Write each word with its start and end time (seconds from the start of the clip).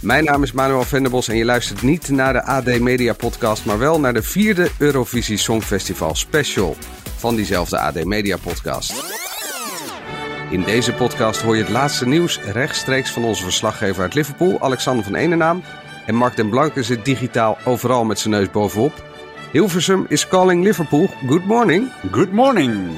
Mijn 0.00 0.24
naam 0.24 0.42
is 0.42 0.52
Manuel 0.52 0.84
Venderbos 0.84 1.28
en 1.28 1.36
je 1.36 1.44
luistert 1.44 1.82
niet 1.82 2.08
naar 2.08 2.32
de 2.32 2.42
AD 2.42 2.78
Media 2.78 3.12
Podcast, 3.12 3.64
maar 3.64 3.78
wel 3.78 4.00
naar 4.00 4.14
de 4.14 4.22
vierde 4.22 4.70
Eurovisie 4.78 5.36
Songfestival 5.36 6.14
Special 6.14 6.76
van 7.16 7.34
diezelfde 7.34 7.78
AD 7.78 8.04
Media 8.04 8.36
Podcast. 8.36 9.04
In 10.50 10.62
deze 10.62 10.92
podcast 10.92 11.42
hoor 11.42 11.56
je 11.56 11.62
het 11.62 11.72
laatste 11.72 12.06
nieuws 12.06 12.40
rechtstreeks 12.40 13.10
van 13.10 13.24
onze 13.24 13.42
verslaggever 13.42 14.02
uit 14.02 14.14
Liverpool, 14.14 14.60
Alexander 14.60 15.04
van 15.04 15.14
Enenaam. 15.14 15.62
En 16.06 16.14
Mark 16.14 16.36
den 16.36 16.48
Blanke 16.48 16.82
zit 16.82 17.04
digitaal 17.04 17.58
overal 17.64 18.04
met 18.04 18.18
zijn 18.18 18.34
neus 18.34 18.50
bovenop. 18.50 19.04
Hilversum 19.52 20.06
is 20.08 20.28
calling 20.28 20.64
Liverpool. 20.64 21.08
Good 21.26 21.44
morning. 21.44 21.92
Good 22.10 22.32
morning. 22.32 22.88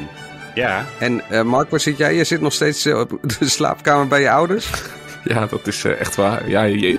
Ja. 0.55 0.87
En 0.99 1.23
uh, 1.31 1.43
Mark, 1.43 1.71
waar 1.71 1.81
zit 1.81 1.97
jij? 1.97 2.15
Je 2.15 2.25
zit 2.25 2.41
nog 2.41 2.53
steeds 2.53 2.87
uh, 2.87 2.99
op 2.99 3.19
de 3.39 3.49
slaapkamer 3.49 4.09
bij 4.09 4.21
je 4.21 4.31
ouders? 4.31 4.71
Ja, 5.25 5.47
dat 5.47 5.67
is 5.67 5.85
uh, 5.85 6.01
echt 6.01 6.17
waar. 6.17 6.49
Ja, 6.49 6.63
je, 6.63 6.99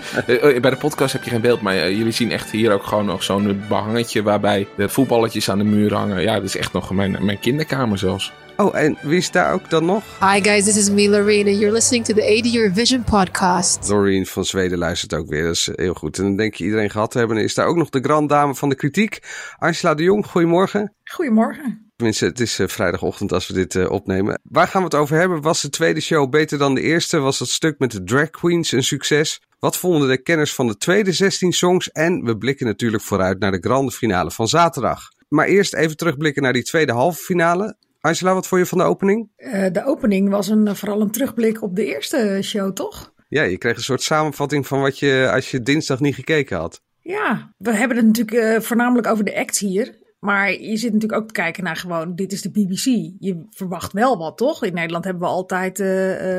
bij 0.62 0.70
de 0.70 0.78
podcast 0.80 1.14
heb 1.14 1.24
je 1.24 1.30
geen 1.30 1.42
beeld, 1.42 1.62
maar 1.62 1.92
jullie 1.92 2.12
zien 2.12 2.32
echt 2.32 2.52
hier 2.52 2.72
ook 2.72 2.84
gewoon 2.84 3.06
nog 3.06 3.24
zo'n 3.24 3.64
behangetje 3.70 4.24
waarbij 4.24 4.68
de 4.78 4.90
voetballetjes 4.90 5.50
aan 5.50 5.58
de 5.58 5.64
muur 5.64 5.94
hangen. 5.94 6.22
Ja, 6.22 6.34
dat 6.34 6.44
is 6.44 6.58
echt 6.58 6.74
nog 6.74 6.92
mijn, 6.92 7.18
mijn 7.26 7.40
kinderkamer 7.40 7.98
zelfs. 7.98 8.34
Oh, 8.58 8.78
en 8.78 8.98
wie 9.02 9.18
is 9.18 9.32
daar 9.32 9.54
ook 9.54 9.70
dan 9.70 9.86
nog? 9.86 10.04
Hi 10.20 10.42
guys, 10.42 10.64
this 10.64 10.78
is 10.78 10.90
me, 10.90 11.10
Loreen, 11.10 11.48
and 11.48 11.58
you're 11.58 11.74
listening 11.74 12.06
to 12.06 12.14
the 12.14 12.22
80 12.22 12.56
Eurovision 12.56 13.04
podcast. 13.04 13.90
Loreen 13.90 14.26
van 14.26 14.46
Zweden 14.46 14.78
luistert 14.78 15.14
ook 15.14 15.28
weer, 15.28 15.44
dat 15.44 15.56
is 15.56 15.70
heel 15.76 15.94
goed. 15.94 16.18
En 16.18 16.24
dan 16.24 16.36
denk 16.36 16.54
je 16.54 16.64
iedereen 16.64 16.90
gehad 16.90 17.12
te 17.12 17.18
hebben. 17.18 17.38
is 17.38 17.54
daar 17.54 17.68
ook 17.68 17.78
nog 17.78 17.90
de 17.90 18.02
grand 18.02 18.30
dame 18.30 18.56
van 18.56 18.70
de 18.70 18.76
kritiek, 18.76 19.20
Angela 19.58 19.94
de 19.94 20.04
Jong. 20.04 20.26
Goedemorgen. 20.26 20.96
Goedemorgen. 21.04 21.93
Tenminste, 22.04 22.28
het 22.30 22.40
is 22.40 22.60
uh, 22.60 22.68
vrijdagochtend 22.68 23.32
als 23.32 23.48
we 23.48 23.54
dit 23.54 23.74
uh, 23.74 23.90
opnemen. 23.90 24.40
Waar 24.44 24.68
gaan 24.68 24.82
we 24.82 24.88
het 24.88 24.96
over 24.96 25.18
hebben? 25.18 25.42
Was 25.42 25.62
de 25.62 25.70
tweede 25.70 26.02
show 26.02 26.30
beter 26.30 26.58
dan 26.58 26.76
de 26.76 26.82
eerste? 26.82 27.20
Was 27.20 27.38
dat 27.38 27.48
stuk 27.48 27.80
met 27.80 27.92
de 27.92 28.04
drag 28.04 28.30
queens 28.30 28.72
een 28.72 28.84
succes? 28.84 29.42
Wat 29.60 29.78
vonden 29.78 30.08
de 30.08 30.22
kenners 30.22 30.56
van 30.56 30.68
de 30.68 30.78
tweede 30.78 31.12
16 31.12 31.54
songs? 31.54 31.92
En 31.92 32.24
we 32.24 32.38
blikken 32.38 32.66
natuurlijk 32.66 33.04
vooruit 33.04 33.40
naar 33.40 33.52
de 33.52 33.60
grande 33.60 33.92
finale 33.92 34.32
van 34.32 34.48
zaterdag. 34.48 35.12
Maar 35.30 35.46
eerst 35.46 35.74
even 35.74 35.98
terugblikken 35.98 36.42
naar 36.42 36.54
die 36.54 36.64
tweede 36.64 36.92
halve 36.92 37.24
finale. 37.24 37.78
Angela, 38.00 38.34
wat 38.34 38.48
vond 38.48 38.62
je 38.62 38.68
van 38.68 38.78
de 38.78 38.84
opening? 38.84 39.30
Uh, 39.38 39.66
de 39.72 39.86
opening 39.86 40.30
was 40.30 40.48
een, 40.48 40.76
vooral 40.76 41.02
een 41.02 41.12
terugblik 41.12 41.62
op 41.62 41.76
de 41.76 41.86
eerste 41.86 42.40
show, 42.42 42.74
toch? 42.74 43.14
Ja, 43.30 43.44
je 43.44 43.58
kreeg 43.58 43.76
een 43.76 43.84
soort 43.84 44.02
samenvatting 44.02 44.68
van 44.68 44.82
wat 44.82 45.00
je 45.00 45.30
als 45.34 45.52
je 45.52 45.62
dinsdag 45.62 46.00
niet 46.00 46.16
gekeken 46.16 46.58
had. 46.58 46.82
Ja, 47.00 47.54
we 47.58 47.76
hebben 47.76 47.98
het 47.98 48.06
natuurlijk 48.06 48.38
uh, 48.38 48.60
voornamelijk 48.60 49.08
over 49.08 49.24
de 49.24 49.36
acts 49.36 49.60
hier. 49.60 50.02
Maar 50.24 50.52
je 50.52 50.78
zit 50.78 50.94
natuurlijk 50.94 51.22
ook 51.22 51.28
te 51.28 51.34
kijken 51.34 51.64
naar 51.64 51.76
gewoon, 51.76 52.16
dit 52.16 52.32
is 52.32 52.42
de 52.42 52.52
BBC. 52.52 52.86
Je 53.20 53.46
verwacht 53.50 53.94
wel 53.94 54.18
wat, 54.18 54.38
toch? 54.38 54.64
In 54.64 54.74
Nederland 54.74 55.04
hebben 55.04 55.24
we 55.24 55.30
altijd 55.30 55.80
uh, 55.80 55.88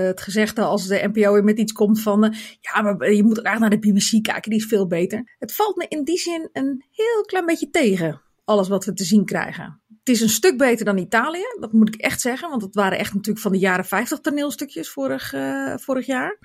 het 0.07 0.21
gezegde 0.21 0.63
als 0.63 0.87
de 0.87 1.11
NPO 1.13 1.33
weer 1.33 1.45
met 1.45 1.59
iets 1.59 1.73
komt 1.73 2.01
van... 2.03 2.35
ja, 2.61 2.83
maar 2.83 3.13
je 3.13 3.23
moet 3.23 3.39
graag 3.39 3.59
naar 3.59 3.71
de 3.71 3.79
BBC 3.79 4.23
kijken, 4.23 4.51
die 4.51 4.59
is 4.59 4.67
veel 4.67 4.87
beter. 4.87 5.35
Het 5.39 5.55
valt 5.55 5.77
me 5.77 5.87
in 5.89 6.05
die 6.05 6.19
zin 6.19 6.49
een 6.53 6.85
heel 6.91 7.23
klein 7.27 7.47
beetje 7.47 7.71
tegen, 7.71 8.21
alles 8.45 8.69
wat 8.69 8.85
we 8.85 8.93
te 8.93 9.05
zien 9.05 9.25
krijgen. 9.25 9.83
Het 9.99 10.09
is 10.15 10.21
een 10.21 10.29
stuk 10.29 10.59
beter 10.59 10.85
dan 10.85 10.99
Italië, 10.99 11.45
dat 11.61 11.73
moet 11.73 11.95
ik 11.95 12.01
echt 12.01 12.21
zeggen. 12.21 12.51
Want 12.51 12.63
het 12.63 12.75
waren 12.75 12.99
echt 12.99 13.15
natuurlijk 13.15 13.45
van 13.45 13.53
de 13.53 13.59
jaren 13.59 13.85
50 13.85 14.21
toneelstukjes 14.21 14.91
vorig, 14.91 15.35
vorig 15.77 16.07
jaar. 16.07 16.39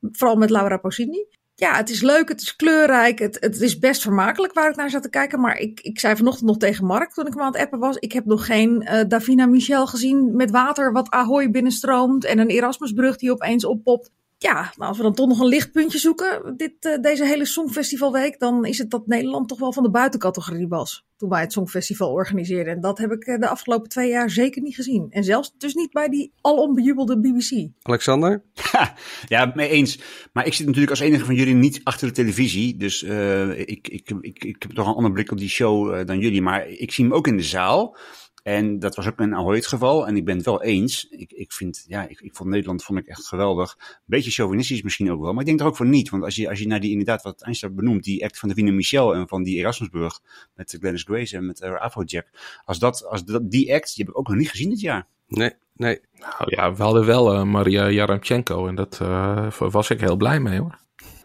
Vooral 0.00 0.36
met 0.36 0.50
Laura 0.50 0.76
Pausini. 0.76 1.26
Ja, 1.56 1.76
het 1.76 1.90
is 1.90 2.02
leuk, 2.02 2.28
het 2.28 2.40
is 2.40 2.56
kleurrijk, 2.56 3.18
het, 3.18 3.36
het 3.40 3.60
is 3.60 3.78
best 3.78 4.02
vermakelijk 4.02 4.52
waar 4.52 4.70
ik 4.70 4.76
naar 4.76 4.90
zat 4.90 5.02
te 5.02 5.10
kijken. 5.10 5.40
Maar 5.40 5.58
ik, 5.58 5.80
ik 5.80 6.00
zei 6.00 6.16
vanochtend 6.16 6.46
nog 6.46 6.56
tegen 6.56 6.86
Mark 6.86 7.12
toen 7.12 7.26
ik 7.26 7.32
hem 7.32 7.42
aan 7.42 7.52
het 7.52 7.60
appen 7.60 7.78
was. 7.78 7.96
Ik 7.96 8.12
heb 8.12 8.24
nog 8.24 8.46
geen 8.46 8.82
uh, 8.82 9.00
Davina 9.08 9.46
Michel 9.46 9.86
gezien 9.86 10.36
met 10.36 10.50
water 10.50 10.92
wat 10.92 11.10
Ahoy 11.10 11.50
binnenstroomt. 11.50 12.24
En 12.24 12.38
een 12.38 12.48
Erasmusbrug 12.48 13.16
die 13.16 13.32
opeens 13.32 13.64
oppopt. 13.64 14.10
Ja, 14.38 14.72
maar 14.76 14.88
als 14.88 14.96
we 14.96 15.02
dan 15.02 15.14
toch 15.14 15.28
nog 15.28 15.40
een 15.40 15.46
lichtpuntje 15.46 15.98
zoeken, 15.98 16.56
dit, 16.56 16.84
uh, 16.84 17.00
deze 17.00 17.26
hele 17.26 17.44
Songfestivalweek, 17.44 18.38
dan 18.38 18.64
is 18.64 18.78
het 18.78 18.90
dat 18.90 19.06
Nederland 19.06 19.48
toch 19.48 19.58
wel 19.58 19.72
van 19.72 19.82
de 19.82 19.90
buitencategorie 19.90 20.68
was. 20.68 21.06
Toen 21.16 21.28
wij 21.28 21.40
het 21.40 21.52
Songfestival 21.52 22.12
organiseerden. 22.12 22.74
En 22.74 22.80
dat 22.80 22.98
heb 22.98 23.10
ik 23.10 23.26
uh, 23.26 23.38
de 23.38 23.48
afgelopen 23.48 23.88
twee 23.88 24.08
jaar 24.10 24.30
zeker 24.30 24.62
niet 24.62 24.74
gezien. 24.74 25.06
En 25.10 25.24
zelfs 25.24 25.52
dus 25.58 25.74
niet 25.74 25.92
bij 25.92 26.08
die 26.08 26.32
alombejubelde 26.40 27.20
BBC. 27.20 27.68
Alexander? 27.82 28.42
ja, 29.28 29.52
mee 29.54 29.68
eens. 29.68 29.98
Maar 30.32 30.46
ik 30.46 30.54
zit 30.54 30.66
natuurlijk 30.66 30.92
als 30.92 31.00
enige 31.00 31.24
van 31.24 31.34
jullie 31.34 31.54
niet 31.54 31.80
achter 31.82 32.06
de 32.06 32.14
televisie. 32.14 32.76
Dus 32.76 33.02
uh, 33.02 33.58
ik, 33.58 33.88
ik, 33.88 34.10
ik, 34.20 34.44
ik 34.44 34.62
heb 34.62 34.72
toch 34.72 34.86
een 34.86 34.94
ander 34.94 35.12
blik 35.12 35.30
op 35.30 35.38
die 35.38 35.48
show 35.48 36.06
dan 36.06 36.18
jullie. 36.18 36.42
Maar 36.42 36.68
ik 36.68 36.92
zie 36.92 37.04
hem 37.04 37.14
ook 37.14 37.26
in 37.26 37.36
de 37.36 37.42
zaal. 37.42 37.96
En 38.44 38.78
dat 38.78 38.94
was 38.94 39.06
ook 39.06 39.20
een 39.20 39.34
Ahoy 39.34 39.56
het 39.56 39.66
geval. 39.66 40.06
En 40.06 40.16
ik 40.16 40.24
ben 40.24 40.36
het 40.36 40.44
wel 40.44 40.62
eens. 40.62 41.06
Ik, 41.10 41.32
ik 41.32 41.52
vind, 41.52 41.84
ja, 41.88 42.08
ik, 42.08 42.20
ik 42.20 42.34
vond 42.34 42.48
Nederland 42.48 42.84
vond 42.84 42.98
ik 42.98 43.06
echt 43.06 43.26
geweldig. 43.26 43.76
Een 43.78 43.96
beetje 44.04 44.30
chauvinistisch 44.30 44.82
misschien 44.82 45.10
ook 45.10 45.20
wel. 45.20 45.32
Maar 45.32 45.40
ik 45.40 45.46
denk 45.46 45.60
er 45.60 45.66
ook 45.66 45.76
voor 45.76 45.86
niet. 45.86 46.10
Want 46.10 46.22
als 46.22 46.36
je, 46.36 46.48
als 46.48 46.58
je 46.58 46.66
naar 46.66 46.80
die, 46.80 46.90
inderdaad, 46.90 47.22
wat 47.22 47.42
Einstein 47.42 47.74
benoemt, 47.74 48.04
die 48.04 48.24
act 48.24 48.38
van 48.38 48.48
de 48.48 48.54
Wiener 48.54 48.74
Michel 48.74 49.14
en 49.14 49.28
van 49.28 49.42
die 49.42 49.56
Erasmusburg 49.56 50.20
met 50.54 50.76
Glennis 50.80 51.02
Grace 51.02 51.36
en 51.36 51.46
met 51.46 51.60
uh, 51.60 51.74
Afrojack. 51.74 52.26
Als 52.64 52.78
dat, 52.78 53.06
als 53.06 53.24
dat, 53.24 53.50
die 53.50 53.74
act, 53.74 53.94
die 53.94 54.04
heb 54.04 54.14
ik 54.14 54.18
ook 54.18 54.28
nog 54.28 54.36
niet 54.36 54.50
gezien 54.50 54.70
dit 54.70 54.80
jaar. 54.80 55.06
Nee, 55.28 55.52
nee. 55.76 56.00
Nou 56.18 56.44
ja, 56.46 56.74
we 56.74 56.82
hadden 56.82 57.06
wel 57.06 57.34
uh, 57.34 57.42
Maria 57.42 57.90
Jaremchenko 57.90 58.66
en 58.66 58.74
dat 58.74 58.98
uh, 59.02 59.50
was 59.50 59.90
ik 59.90 60.00
heel 60.00 60.16
blij 60.16 60.40
mee 60.40 60.58
hoor. 60.58 60.78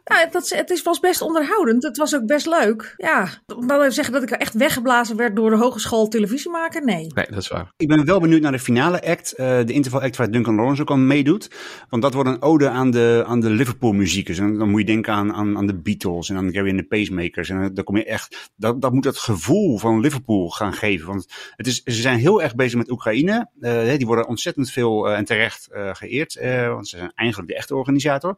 Ja, 0.09 0.25
dat, 0.31 0.50
het 0.50 0.70
is, 0.70 0.84
was 0.84 1.00
best 1.00 1.22
onderhoudend. 1.22 1.84
Het 1.84 1.97
was 1.97 2.16
ook 2.16 2.25
best 2.25 2.46
leuk. 2.46 2.94
Ja, 2.97 3.30
dan 3.46 3.72
even 3.72 3.94
zeggen 3.94 4.14
dat 4.14 4.24
ik 4.24 4.30
echt 4.30 4.53
weggeblazen 4.53 5.16
werd 5.16 5.36
door 5.36 5.50
de 5.50 5.58
hogeschool 5.58 6.08
televisie 6.08 6.52
maken? 6.52 6.86
Nee. 6.86 7.12
Nee, 7.14 7.25
dat 7.30 7.38
is 7.38 7.47
waar. 7.47 7.74
Ik 7.78 7.88
ben 7.88 8.06
wel 8.06 8.20
benieuwd 8.20 8.42
naar 8.42 8.52
de 8.52 8.59
finale 8.59 9.02
act. 9.03 9.34
Uh, 9.38 9.46
de 9.66 9.74
interval 9.74 10.02
act 10.02 10.18
waar 10.18 10.31
Duncan 10.31 10.56
Lawrence 10.56 10.81
ook 10.81 10.92
aan 10.92 11.08
meedoet. 11.08 11.50
Want 11.90 12.02
dat 12.02 12.14
wordt 12.14 12.30
een 12.30 12.42
ode 12.42 12.70
aan 12.70 12.92
de, 12.92 13.24
aan 13.28 13.40
de 13.40 13.50
Liverpool 13.50 13.92
muziekers. 13.92 14.38
En 14.38 14.58
dan 14.58 14.70
moet 14.70 14.80
je 14.80 14.86
denken 14.86 15.14
aan, 15.14 15.34
aan, 15.34 15.58
aan 15.58 15.68
de 15.68 15.75
Beatles 15.80 16.30
en 16.30 16.38
aan 16.38 16.53
Gary 16.53 16.70
and 16.70 16.78
the 16.78 16.84
Pacemakers. 16.84 17.50
En 17.50 17.74
dan 17.74 17.84
kom 17.84 17.97
je 17.97 18.06
echt, 18.06 18.52
dat, 18.56 18.81
dat 18.81 18.94
moet 18.94 19.06
het 19.06 19.18
gevoel 19.18 19.78
van 19.78 20.00
Liverpool 20.00 20.50
gaan 20.50 20.74
geven. 20.74 21.08
Want 21.08 21.28
het 21.56 21.68
is, 21.68 21.84
ze 21.84 22.02
zijn 22.02 22.20
heel 22.20 22.41
erg 22.41 22.56
bezig 22.56 22.78
met 22.78 22.91
Oekraïne. 22.91 23.50
Uh, 23.59 23.97
die 23.97 24.08
worden 24.08 24.28
ontzettend 24.28 24.72
veel 24.72 25.09
uh, 25.09 25.18
en 25.18 25.26
terecht 25.26 25.68
geëerd. 25.72 26.40
want 26.68 26.88
ze 26.88 26.97
zijn 26.97 27.12
eigenlijk 27.16 27.50
de 27.50 27.58
echte 27.58 27.76
organisator. 27.76 28.38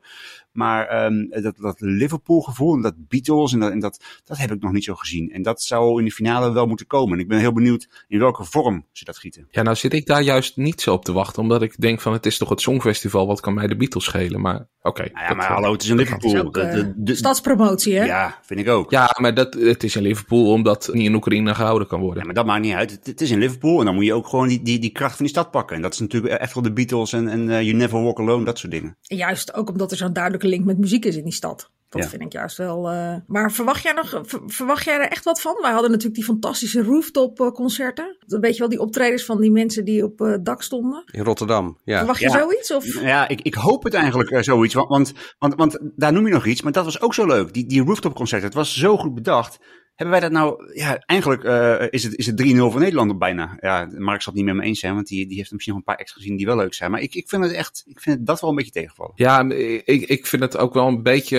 Maar 0.51 1.05
um, 1.05 1.29
dat, 1.29 1.55
dat 1.57 1.81
Liverpool 1.81 2.41
gevoel 2.41 2.75
en 2.75 2.81
dat 2.81 2.93
Beatles 3.07 3.53
en, 3.53 3.59
dat, 3.59 3.71
en 3.71 3.79
dat, 3.79 4.03
dat 4.23 4.37
heb 4.37 4.51
ik 4.51 4.61
nog 4.61 4.71
niet 4.71 4.83
zo 4.83 4.95
gezien. 4.95 5.31
En 5.31 5.41
dat 5.41 5.61
zou 5.61 5.99
in 5.99 6.05
de 6.05 6.11
finale 6.11 6.51
wel 6.53 6.65
moeten 6.65 6.87
komen. 6.87 7.13
En 7.13 7.19
ik 7.19 7.27
ben 7.27 7.39
heel 7.39 7.53
benieuwd 7.53 8.05
in 8.07 8.19
welke 8.19 8.43
vorm 8.43 8.85
ze 8.91 9.05
dat 9.05 9.17
gieten. 9.17 9.47
Ja, 9.49 9.61
nou 9.61 9.75
zit 9.75 9.93
ik 9.93 10.05
daar 10.05 10.21
juist 10.21 10.57
niet 10.57 10.81
zo 10.81 10.93
op 10.93 11.05
te 11.05 11.11
wachten. 11.11 11.41
Omdat 11.41 11.61
ik 11.61 11.81
denk 11.81 12.01
van 12.01 12.13
het 12.13 12.25
is 12.25 12.37
toch 12.37 12.49
het 12.49 12.61
Songfestival, 12.61 13.27
wat 13.27 13.39
kan 13.39 13.53
mij 13.53 13.67
de 13.67 13.75
Beatles 13.75 14.03
schelen? 14.03 14.41
Maar 14.41 14.55
oké. 14.55 14.67
Okay, 14.81 15.09
nou 15.13 15.25
ja, 15.25 15.33
maar 15.33 15.51
hallo, 15.51 15.71
het 15.71 15.83
is 15.83 15.89
in 15.89 15.95
Liverpool. 15.95 16.33
Is 16.33 16.39
ook, 16.39 16.57
uh, 16.57 16.71
de, 16.71 16.93
de, 16.95 17.15
stadspromotie 17.15 17.95
hè? 17.95 18.05
Ja, 18.05 18.39
vind 18.41 18.59
ik 18.59 18.67
ook. 18.67 18.91
Ja, 18.91 19.15
maar 19.19 19.33
dat, 19.33 19.53
het 19.53 19.83
is 19.83 19.95
in 19.95 20.01
Liverpool 20.01 20.51
omdat 20.51 20.89
niet 20.93 21.05
in 21.05 21.15
Oekraïne 21.15 21.55
gehouden 21.55 21.87
kan 21.87 21.99
worden. 21.99 22.19
Ja, 22.19 22.25
maar 22.25 22.35
dat 22.35 22.45
maakt 22.45 22.61
niet 22.61 22.73
uit. 22.73 22.91
Het, 22.91 23.05
het, 23.05 23.21
is 23.21 23.31
in 23.31 23.39
Liverpool 23.39 23.79
en 23.79 23.85
dan 23.85 23.95
moet 23.95 24.05
je 24.05 24.13
ook 24.13 24.27
gewoon 24.27 24.47
die, 24.47 24.61
die, 24.61 24.79
die 24.79 24.91
kracht 24.91 25.15
van 25.15 25.25
die 25.25 25.33
stad 25.33 25.51
pakken. 25.51 25.75
En 25.75 25.81
dat 25.81 25.93
is 25.93 25.99
natuurlijk 25.99 26.33
echt 26.33 26.53
wel 26.53 26.63
de 26.63 26.73
Beatles 26.73 27.13
en, 27.13 27.27
en 27.27 27.41
uh, 27.41 27.61
You 27.61 27.73
Never 27.73 28.03
Walk 28.03 28.19
Alone, 28.19 28.45
dat 28.45 28.59
soort 28.59 28.71
dingen. 28.71 28.97
Juist, 29.01 29.53
ook 29.53 29.69
omdat 29.69 29.91
er 29.91 29.97
zo'n 29.97 30.13
duidelijke 30.41 30.47
link 30.47 30.65
met 30.65 30.77
muziek 30.77 31.05
is 31.05 31.15
in 31.15 31.23
die 31.23 31.33
stad. 31.33 31.69
Dat 31.89 32.03
ja. 32.03 32.09
vind 32.09 32.21
ik 32.21 32.31
juist 32.31 32.57
wel. 32.57 32.91
Uh... 32.93 33.15
Maar 33.27 33.51
verwacht 33.51 33.83
jij, 33.83 33.93
nog, 33.93 34.21
verwacht 34.45 34.85
jij 34.85 34.99
er 34.99 35.09
echt 35.09 35.23
wat 35.23 35.41
van? 35.41 35.57
Wij 35.61 35.71
hadden 35.71 35.89
natuurlijk 35.89 36.15
die 36.15 36.25
fantastische 36.25 36.83
rooftop 36.83 37.51
concerten. 37.53 38.17
Weet 38.25 38.53
je 38.53 38.59
wel, 38.59 38.69
die 38.69 38.79
optredens 38.79 39.25
van 39.25 39.41
die 39.41 39.51
mensen 39.51 39.85
die 39.85 40.03
op 40.03 40.19
het 40.19 40.37
uh, 40.37 40.43
dak 40.43 40.61
stonden? 40.61 41.03
In 41.11 41.23
Rotterdam, 41.23 41.77
ja. 41.83 41.97
Verwacht 41.97 42.19
je 42.19 42.29
zoiets? 42.29 42.73
Of? 42.73 43.01
Ja, 43.01 43.27
ik, 43.27 43.41
ik 43.41 43.53
hoop 43.53 43.83
het 43.83 43.93
eigenlijk 43.93 44.29
uh, 44.29 44.41
zoiets. 44.41 44.73
Want, 44.73 44.89
want, 44.89 45.13
want, 45.39 45.55
want 45.55 45.79
daar 45.95 46.13
noem 46.13 46.27
je 46.27 46.33
nog 46.33 46.45
iets, 46.45 46.61
maar 46.61 46.71
dat 46.71 46.85
was 46.85 47.01
ook 47.01 47.13
zo 47.13 47.25
leuk. 47.25 47.53
Die, 47.53 47.65
die 47.65 47.83
rooftop 47.83 48.15
concerten, 48.15 48.47
het 48.47 48.57
was 48.57 48.77
zo 48.77 48.97
goed 48.97 49.13
bedacht. 49.13 49.59
Hebben 50.01 50.19
wij 50.19 50.29
dat 50.29 50.39
nou, 50.39 50.73
ja, 50.73 51.03
eigenlijk 51.05 51.43
uh, 51.43 51.81
is 51.89 52.03
het, 52.03 52.17
is 52.17 52.25
het 52.25 52.41
3-0 52.41 52.55
voor 52.57 52.79
Nederland 52.79 53.19
bijna. 53.19 53.57
Ja, 53.59 53.89
Mark 53.97 54.21
zal 54.21 54.33
het 54.33 54.41
niet 54.41 54.53
met 54.53 54.61
me 54.61 54.69
eens 54.69 54.79
zijn, 54.79 54.93
want 54.93 55.07
die, 55.07 55.27
die 55.27 55.37
heeft 55.37 55.51
misschien 55.51 55.73
nog 55.73 55.83
een 55.83 55.93
paar 55.93 56.01
extra 56.01 56.21
gezien 56.21 56.37
die 56.37 56.45
wel 56.45 56.55
leuk 56.55 56.73
zijn. 56.73 56.91
Maar 56.91 57.01
ik, 57.01 57.15
ik 57.15 57.29
vind 57.29 57.43
het 57.43 57.53
echt, 57.53 57.83
ik 57.85 57.99
vind 57.99 58.25
dat 58.25 58.41
wel 58.41 58.49
een 58.49 58.55
beetje 58.55 58.71
tegenvallen. 58.71 59.11
Ja, 59.15 59.49
ik, 59.85 59.85
ik 59.85 60.27
vind 60.27 60.41
het 60.41 60.57
ook 60.57 60.73
wel 60.73 60.87
een 60.87 61.03
beetje 61.03 61.37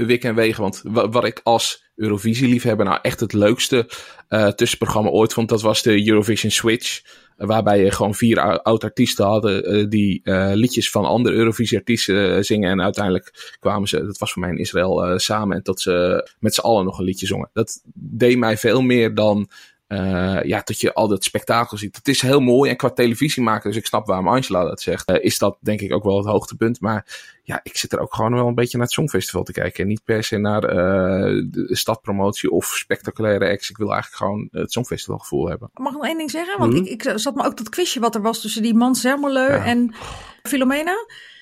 uh, 0.00 0.06
wik 0.06 0.24
en 0.24 0.34
wegen. 0.34 0.62
Want 0.62 0.82
wat 0.84 1.24
ik 1.24 1.40
als 1.42 1.84
Eurovisie-liefhebber 1.96 2.86
nou 2.86 2.98
echt 3.02 3.20
het 3.20 3.32
leukste 3.32 3.90
uh, 4.28 4.48
tussenprogramma 4.48 5.10
ooit 5.10 5.32
vond, 5.32 5.48
dat 5.48 5.62
was 5.62 5.82
de 5.82 6.08
Eurovision 6.08 6.50
Switch. 6.50 7.02
Waarbij 7.36 7.84
je 7.84 7.90
gewoon 7.90 8.14
vier 8.14 8.62
oud-artiesten 8.62 9.24
hadden 9.24 9.76
uh, 9.76 9.88
die 9.88 10.20
uh, 10.24 10.50
liedjes 10.54 10.90
van 10.90 11.04
andere 11.04 11.34
Eurovisie-artiesten 11.34 12.36
uh, 12.36 12.42
zingen. 12.42 12.70
En 12.70 12.82
uiteindelijk 12.82 13.56
kwamen 13.60 13.88
ze, 13.88 14.04
dat 14.04 14.18
was 14.18 14.32
voor 14.32 14.42
mij 14.42 14.50
in 14.50 14.58
Israël, 14.58 15.18
samen. 15.18 15.56
En 15.56 15.62
tot 15.62 15.80
ze 15.80 16.28
met 16.38 16.54
z'n 16.54 16.60
allen 16.60 16.84
nog 16.84 16.98
een 16.98 17.04
liedje 17.04 17.26
zongen. 17.26 17.50
Dat 17.52 17.82
deed 17.94 18.38
mij 18.38 18.56
veel 18.56 18.82
meer 18.82 19.14
dan 19.14 19.48
uh, 19.92 20.42
ja, 20.42 20.60
dat 20.64 20.80
je 20.80 20.94
al 20.94 21.08
dat 21.08 21.24
spektakel 21.24 21.76
ziet. 21.76 21.96
Het 21.96 22.08
is 22.08 22.20
heel 22.20 22.40
mooi 22.40 22.70
en 22.70 22.76
qua 22.76 22.90
televisie 22.90 23.42
maken, 23.42 23.70
dus 23.70 23.78
ik 23.78 23.86
snap 23.86 24.06
waarom 24.06 24.28
Angela 24.28 24.64
dat 24.64 24.80
zegt, 24.80 25.10
uh, 25.10 25.16
is 25.20 25.38
dat 25.38 25.56
denk 25.60 25.80
ik 25.80 25.92
ook 25.92 26.04
wel 26.04 26.16
het 26.16 26.26
hoogtepunt. 26.26 26.80
Maar 26.80 27.06
ja, 27.42 27.60
ik 27.62 27.76
zit 27.76 27.92
er 27.92 28.00
ook 28.00 28.14
gewoon 28.14 28.34
wel 28.34 28.46
een 28.46 28.54
beetje 28.54 28.76
naar 28.76 28.86
het 28.86 28.94
Songfestival 28.94 29.42
te 29.42 29.52
kijken. 29.52 29.82
En 29.82 29.88
niet 29.88 30.04
per 30.04 30.24
se 30.24 30.36
naar 30.36 30.64
uh, 30.64 31.42
de 31.50 31.68
stadpromotie 31.70 32.50
of 32.50 32.66
spectaculaire 32.66 33.50
acts. 33.50 33.70
Ik 33.70 33.76
wil 33.76 33.92
eigenlijk 33.92 34.22
gewoon 34.22 34.48
het 34.50 34.72
Songfestival 34.72 35.18
gevoel 35.18 35.48
hebben. 35.48 35.70
Mag 35.74 35.92
ik 35.92 35.98
nog 35.98 36.06
één 36.06 36.18
ding 36.18 36.30
zeggen? 36.30 36.58
Want 36.58 36.72
mm 36.72 36.78
-hmm. 36.78 36.86
ik, 36.86 37.04
ik 37.04 37.18
zat 37.18 37.34
me 37.34 37.44
ook 37.44 37.56
dat 37.56 37.68
quizje 37.68 38.00
wat 38.00 38.14
er 38.14 38.22
was 38.22 38.40
tussen 38.40 38.62
die 38.62 38.74
man 38.74 38.94
Zermelo 38.94 39.40
ja. 39.40 39.64
en 39.64 39.94
Filomena. 40.42 40.94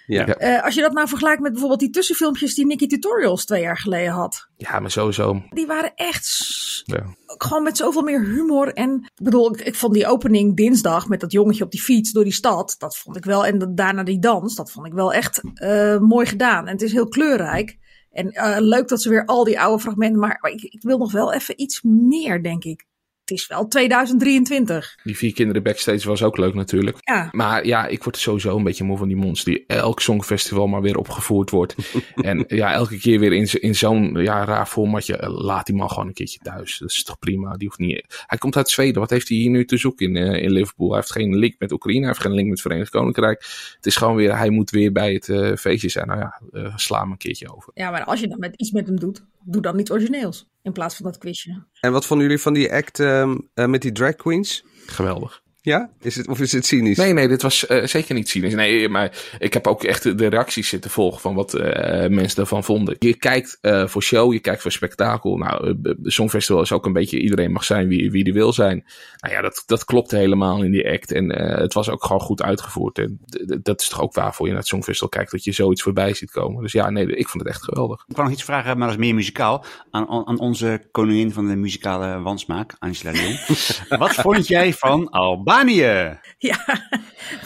Ja. 0.06 0.26
Eh, 0.26 0.64
als 0.64 0.74
je 0.74 0.80
dat 0.80 0.92
nou 0.92 1.08
vergelijkt 1.08 1.40
met 1.40 1.50
bijvoorbeeld 1.50 1.80
die 1.80 1.90
tussenfilmpjes 1.90 2.54
die 2.54 2.66
Nicky 2.66 2.86
Tutorials 2.86 3.44
twee 3.44 3.62
jaar 3.62 3.78
geleden 3.78 4.12
had. 4.12 4.48
Ja, 4.56 4.80
maar 4.80 4.90
sowieso. 4.90 5.42
Die 5.50 5.66
waren 5.66 5.94
echt 5.94 6.48
Ja. 6.84 7.14
gewoon 7.26 7.62
met 7.62 7.76
zoveel 7.76 8.02
meer 8.02 8.24
humor. 8.24 8.72
En 8.72 8.94
ik 8.94 9.24
bedoel, 9.24 9.54
ik, 9.54 9.60
ik 9.60 9.74
vond 9.74 9.94
die 9.94 10.06
opening 10.06 10.56
dinsdag 10.56 11.08
met 11.08 11.20
dat 11.20 11.32
jongetje 11.32 11.64
op 11.64 11.70
die 11.70 11.80
fiets 11.82 12.12
door 12.12 12.24
die 12.24 12.32
stad. 12.32 12.74
Dat 12.78 12.96
vond 12.96 13.16
ik 13.16 13.24
wel. 13.24 13.46
En 13.46 13.74
daarna 13.74 14.02
die 14.02 14.18
dans. 14.18 14.54
Dat 14.54 14.70
vond 14.72 14.86
ik 14.86 14.92
wel 14.92 15.12
echt 15.12 15.40
eh, 15.54 15.98
mooi 15.98 16.26
gedaan. 16.26 16.66
En 16.66 16.72
het 16.72 16.82
is 16.82 16.92
heel 16.92 17.08
kleurrijk. 17.08 17.78
En 18.10 18.30
eh, 18.30 18.56
leuk 18.58 18.88
dat 18.88 19.02
ze 19.02 19.08
weer 19.08 19.24
al 19.24 19.44
die 19.44 19.60
oude 19.60 19.82
fragmenten. 19.82 20.20
Maar, 20.20 20.38
maar 20.40 20.50
ik, 20.50 20.62
ik 20.62 20.82
wil 20.82 20.98
nog 20.98 21.12
wel 21.12 21.32
even 21.32 21.60
iets 21.60 21.80
meer, 21.82 22.42
denk 22.42 22.64
ik. 22.64 22.88
Het 23.30 23.38
is 23.38 23.46
wel 23.46 23.68
2023. 23.68 24.94
Die 25.04 25.16
vier 25.16 25.32
kinderen 25.32 25.62
backstage 25.62 26.08
was 26.08 26.22
ook 26.22 26.36
leuk 26.36 26.54
natuurlijk. 26.54 26.96
Ja. 27.00 27.28
Maar 27.32 27.66
ja, 27.66 27.86
ik 27.86 28.02
word 28.04 28.16
sowieso 28.16 28.56
een 28.56 28.64
beetje 28.64 28.84
moe 28.84 28.96
van 28.98 29.08
die 29.08 29.16
mons 29.16 29.44
die 29.44 29.64
elk 29.66 30.00
songfestival 30.00 30.66
maar 30.66 30.82
weer 30.82 30.96
opgevoerd 30.96 31.50
wordt. 31.50 31.74
en 32.14 32.44
ja, 32.46 32.72
elke 32.72 32.98
keer 32.98 33.18
weer 33.20 33.32
in, 33.32 33.60
in 33.60 33.74
zo'n 33.74 34.14
ja, 34.14 34.44
raar 34.44 34.66
formatje. 34.66 35.16
eh, 35.16 35.28
Laat 35.44 35.66
die 35.66 35.74
man 35.74 35.88
gewoon 35.88 36.06
een 36.06 36.12
keertje 36.14 36.38
thuis. 36.38 36.78
Dat 36.78 36.90
is 36.90 37.04
toch 37.04 37.18
prima. 37.18 37.56
Die 37.56 37.66
hoeft 37.66 37.78
niet. 37.78 38.24
Hij 38.26 38.38
komt 38.38 38.56
uit 38.56 38.70
Zweden. 38.70 39.00
Wat 39.00 39.10
heeft 39.10 39.28
hij 39.28 39.36
hier 39.38 39.50
nu 39.50 39.64
te 39.64 39.76
zoeken 39.76 40.06
in, 40.06 40.16
eh, 40.16 40.42
in 40.42 40.50
Liverpool? 40.50 40.88
Hij 40.88 40.96
heeft 40.96 41.12
geen 41.12 41.36
link 41.36 41.54
met 41.58 41.72
Oekraïne. 41.72 41.98
Hij 42.00 42.08
heeft 42.08 42.20
geen 42.20 42.34
link 42.34 42.48
met 42.48 42.58
het 42.58 42.66
Verenigd 42.66 42.90
Koninkrijk. 42.90 43.44
Het 43.76 43.86
is 43.86 43.96
gewoon 43.96 44.14
weer, 44.16 44.36
hij 44.36 44.50
moet 44.50 44.70
weer 44.70 44.92
bij 44.92 45.12
het 45.12 45.28
eh, 45.28 45.56
feestje 45.56 45.88
zijn. 45.88 46.06
Nou 46.06 46.20
ja, 46.20 46.40
sla 46.76 47.00
hem 47.00 47.10
een 47.10 47.16
keertje 47.16 47.54
over. 47.56 47.70
ja, 47.74 47.90
maar 47.90 48.04
als 48.04 48.20
je 48.20 48.28
dan 48.28 48.38
met 48.38 48.54
iets 48.56 48.70
met 48.70 48.86
hem 48.86 48.98
doet, 49.00 49.24
doe 49.44 49.62
dan 49.62 49.78
iets 49.78 49.90
origineels. 49.90 50.48
In 50.62 50.72
plaats 50.72 50.96
van 50.96 51.04
dat 51.04 51.18
quizje. 51.18 51.66
En 51.80 51.92
wat 51.92 52.06
vonden 52.06 52.26
jullie 52.26 52.42
van 52.42 52.52
die 52.52 52.72
act 52.72 53.00
ehm, 53.00 53.38
eh, 53.54 53.66
met 53.66 53.82
die 53.82 53.92
drag 53.92 54.14
queens? 54.14 54.64
Geweldig. 54.86 55.42
Ja? 55.62 55.90
Is 56.00 56.16
het, 56.16 56.28
of 56.28 56.40
is 56.40 56.52
het 56.52 56.66
cynisch? 56.66 56.96
Nee, 56.96 57.12
nee, 57.12 57.28
dit 57.28 57.42
was 57.42 57.66
eh, 57.66 57.86
zeker 57.86 58.14
niet 58.14 58.28
cynisch. 58.28 58.54
Nee, 58.54 58.88
maar 58.88 59.12
ik 59.38 59.54
heb 59.54 59.66
ook 59.66 59.84
echt 59.84 60.18
de 60.18 60.26
reacties 60.26 60.68
zitten 60.68 60.90
volgen 60.90 61.20
van 61.20 61.34
wat 61.34 61.54
eh, 61.54 62.08
mensen 62.08 62.36
daarvan 62.36 62.64
vonden. 62.64 62.96
Je 62.98 63.14
kijkt 63.14 63.58
eh, 63.60 63.86
voor 63.86 64.02
show, 64.02 64.32
je 64.32 64.40
kijkt 64.40 64.62
voor 64.62 64.72
spektakel. 64.72 65.36
Nou, 65.36 65.74
de 65.80 65.96
Songfestival 66.02 66.62
is 66.62 66.72
ook 66.72 66.86
een 66.86 66.92
beetje 66.92 67.20
iedereen 67.20 67.52
mag 67.52 67.64
zijn 67.64 67.88
wie, 67.88 68.10
wie 68.10 68.24
die 68.24 68.32
wil 68.32 68.52
zijn. 68.52 68.84
Nou 69.20 69.34
ja, 69.34 69.40
dat, 69.40 69.62
dat 69.66 69.84
klopte 69.84 70.16
helemaal 70.16 70.62
in 70.62 70.70
die 70.70 70.90
act. 70.90 71.12
En 71.12 71.30
eh, 71.30 71.58
het 71.58 71.74
was 71.74 71.88
ook 71.90 72.04
gewoon 72.04 72.20
goed 72.20 72.42
uitgevoerd. 72.42 72.98
En 72.98 73.20
dat 73.62 73.80
is 73.80 73.88
toch 73.88 74.00
ook 74.00 74.14
waarvoor 74.14 74.46
je 74.46 74.52
naar 74.52 74.60
het 74.60 74.70
Songfestival 74.70 75.08
kijkt, 75.08 75.30
dat 75.30 75.44
je 75.44 75.52
zoiets 75.52 75.82
voorbij 75.82 76.14
ziet 76.14 76.30
komen. 76.30 76.62
Dus 76.62 76.72
ja, 76.72 76.90
nee, 76.90 77.16
ik 77.16 77.28
vond 77.28 77.44
het 77.44 77.52
echt 77.52 77.64
geweldig. 77.64 78.04
Ik 78.08 78.14
kan 78.14 78.24
nog 78.24 78.32
iets 78.32 78.44
vragen, 78.44 78.78
maar 78.78 78.88
dat 78.88 78.96
is 78.96 79.04
meer 79.04 79.14
muzikaal. 79.14 79.64
Aan, 79.90 80.08
aan 80.08 80.38
onze 80.38 80.88
koningin 80.90 81.32
van 81.32 81.46
de 81.48 81.56
muzikale 81.56 82.20
wansmaak, 82.20 82.76
Angela 82.78 83.12
Jong. 83.12 83.46
Wat 83.98 84.14
vond 84.14 84.46
jij 84.46 84.72
van 84.72 85.10
Albanië? 85.50 86.18
Ja, 86.38 86.64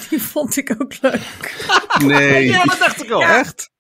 die 0.09 0.23
vond 0.23 0.57
ik 0.57 0.75
ook 0.79 0.93
leuk. 1.01 1.55
Nee. 2.05 2.47
Ja, 2.47 2.65
dat 2.65 2.79
dacht 2.79 3.03
ik 3.05 3.11
al. 3.11 3.23
Echt? 3.23 3.71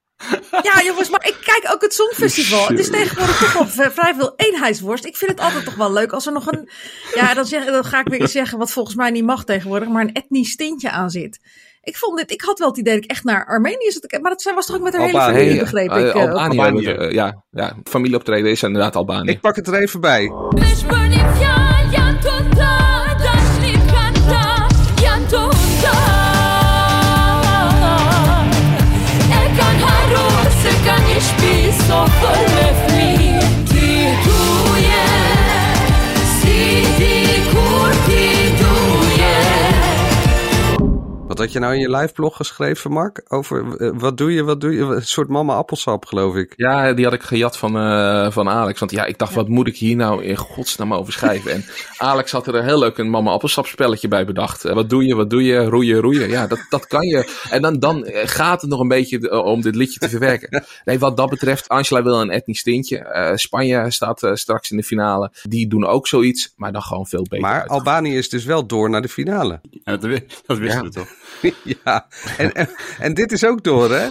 Ja, 0.62 0.82
jongens, 0.84 1.10
maar 1.10 1.26
ik 1.26 1.36
kijk 1.44 1.74
ook 1.74 1.82
het 1.82 1.94
Songfestival. 1.94 2.68
Het 2.68 2.78
is 2.78 2.90
tegenwoordig 2.90 3.38
toch 3.38 3.52
wel 3.74 3.90
vrij 3.90 4.14
veel 4.14 4.32
eenheidsworst. 4.36 5.04
Ik 5.04 5.16
vind 5.16 5.30
het 5.30 5.40
altijd 5.40 5.64
toch 5.64 5.74
wel 5.74 5.92
leuk 5.92 6.12
als 6.12 6.26
er 6.26 6.32
nog 6.32 6.52
een... 6.52 6.68
Ja, 7.14 7.34
dan, 7.34 7.44
zeg, 7.44 7.64
dan 7.64 7.84
ga 7.84 8.00
ik 8.00 8.08
weer 8.08 8.20
iets 8.22 8.32
zeggen 8.32 8.58
wat 8.58 8.70
volgens 8.72 8.96
mij 8.96 9.10
niet 9.10 9.24
mag 9.24 9.44
tegenwoordig, 9.44 9.88
maar 9.88 10.02
een 10.02 10.12
etnisch 10.12 10.56
tintje 10.56 10.90
aan 10.90 11.10
zit. 11.10 11.38
Ik 11.82 11.96
vond 11.96 12.18
dit, 12.18 12.30
ik 12.30 12.40
had 12.42 12.58
wel 12.58 12.68
het 12.68 12.78
idee 12.78 12.94
dat 12.94 13.04
ik 13.04 13.10
echt 13.10 13.24
naar 13.24 13.46
Armenië 13.46 13.90
zat. 13.90 14.20
Maar 14.20 14.30
dat 14.30 14.52
was 14.54 14.66
toch 14.66 14.76
ook 14.76 14.82
met 14.82 14.96
haar 14.96 15.06
hele 15.06 15.20
familie, 15.20 15.58
begreep 15.58 15.90
eh, 15.90 16.06
ik. 16.06 16.14
eh. 16.14 16.32
Albanië, 16.32 16.86
eh, 16.86 17.12
ja, 17.12 17.44
ja, 17.50 17.76
familieoptreden 17.84 18.50
is 18.50 18.62
inderdaad 18.62 18.96
Albanië. 18.96 19.30
Ik 19.30 19.40
pak 19.40 19.56
het 19.56 19.66
er 19.66 19.74
even 19.74 20.00
bij. 20.00 20.32
Wat 41.34 41.42
had 41.42 41.52
je 41.52 41.58
nou 41.58 41.74
in 41.74 41.80
je 41.80 41.90
liveblog 41.90 42.36
geschreven, 42.36 42.90
Mark? 42.90 43.24
Over 43.28 43.76
eh, 43.76 43.90
wat 43.94 44.16
doe 44.16 44.32
je, 44.32 44.42
wat 44.42 44.60
doe 44.60 44.72
je? 44.72 44.80
Een 44.80 45.06
soort 45.06 45.28
mama 45.28 45.54
appelsap, 45.54 46.04
geloof 46.06 46.34
ik. 46.34 46.52
Ja, 46.56 46.92
die 46.92 47.04
had 47.04 47.14
ik 47.14 47.22
gejat 47.22 47.56
van, 47.56 47.78
eh, 47.78 48.30
van 48.30 48.48
Alex. 48.48 48.78
Want 48.80 48.90
ja, 48.90 49.04
ik 49.04 49.18
dacht, 49.18 49.34
wat 49.34 49.48
moet 49.48 49.66
ik 49.66 49.76
hier 49.76 49.96
nou 49.96 50.22
in 50.24 50.36
godsnaam 50.36 50.94
over 50.94 51.12
schrijven? 51.12 51.52
En 51.52 51.64
Alex 51.96 52.32
had 52.32 52.46
er 52.46 52.54
een 52.54 52.64
heel 52.64 52.78
leuk 52.78 52.98
een 52.98 53.10
mama 53.10 53.30
appelsap 53.30 53.66
spelletje 53.66 54.08
bij 54.08 54.24
bedacht. 54.26 54.64
Eh, 54.64 54.74
wat 54.74 54.90
doe 54.90 55.04
je, 55.06 55.14
wat 55.14 55.30
doe 55.30 55.42
je? 55.44 55.64
Roeien, 55.64 56.00
roeien. 56.00 56.28
Ja, 56.28 56.46
dat, 56.46 56.66
dat 56.68 56.86
kan 56.86 57.06
je. 57.06 57.32
En 57.50 57.62
dan, 57.62 57.78
dan 57.78 58.04
gaat 58.10 58.60
het 58.60 58.70
nog 58.70 58.80
een 58.80 58.88
beetje 58.88 59.42
om 59.44 59.60
dit 59.60 59.74
liedje 59.74 59.98
te 60.00 60.08
verwerken. 60.08 60.64
Nee, 60.84 60.98
wat 60.98 61.16
dat 61.16 61.30
betreft, 61.30 61.68
Angela 61.68 62.02
wil 62.02 62.20
een 62.20 62.30
etnisch 62.30 62.62
tintje. 62.62 62.98
Eh, 62.98 63.36
Spanje 63.36 63.90
staat 63.90 64.30
straks 64.34 64.70
in 64.70 64.76
de 64.76 64.82
finale. 64.82 65.32
Die 65.42 65.68
doen 65.68 65.86
ook 65.86 66.06
zoiets, 66.06 66.52
maar 66.56 66.72
dan 66.72 66.82
gewoon 66.82 67.06
veel 67.06 67.22
beter. 67.22 67.40
Maar. 67.40 67.66
Albanië 67.66 68.16
is 68.16 68.28
dus 68.28 68.44
wel 68.44 68.66
door 68.66 68.90
naar 68.90 69.02
de 69.02 69.08
finale. 69.08 69.60
Ja, 69.70 69.96
dat, 69.96 70.20
dat 70.46 70.58
wisten 70.58 70.82
Ja. 70.82 70.82
we 70.82 70.90
toch? 70.90 71.08
ja, 71.84 72.06
en, 72.36 72.68
en, 72.98 73.14
dit 73.14 73.32
is 73.32 73.44
ook 73.44 73.64
door, 73.64 73.90
hè? 73.90 74.08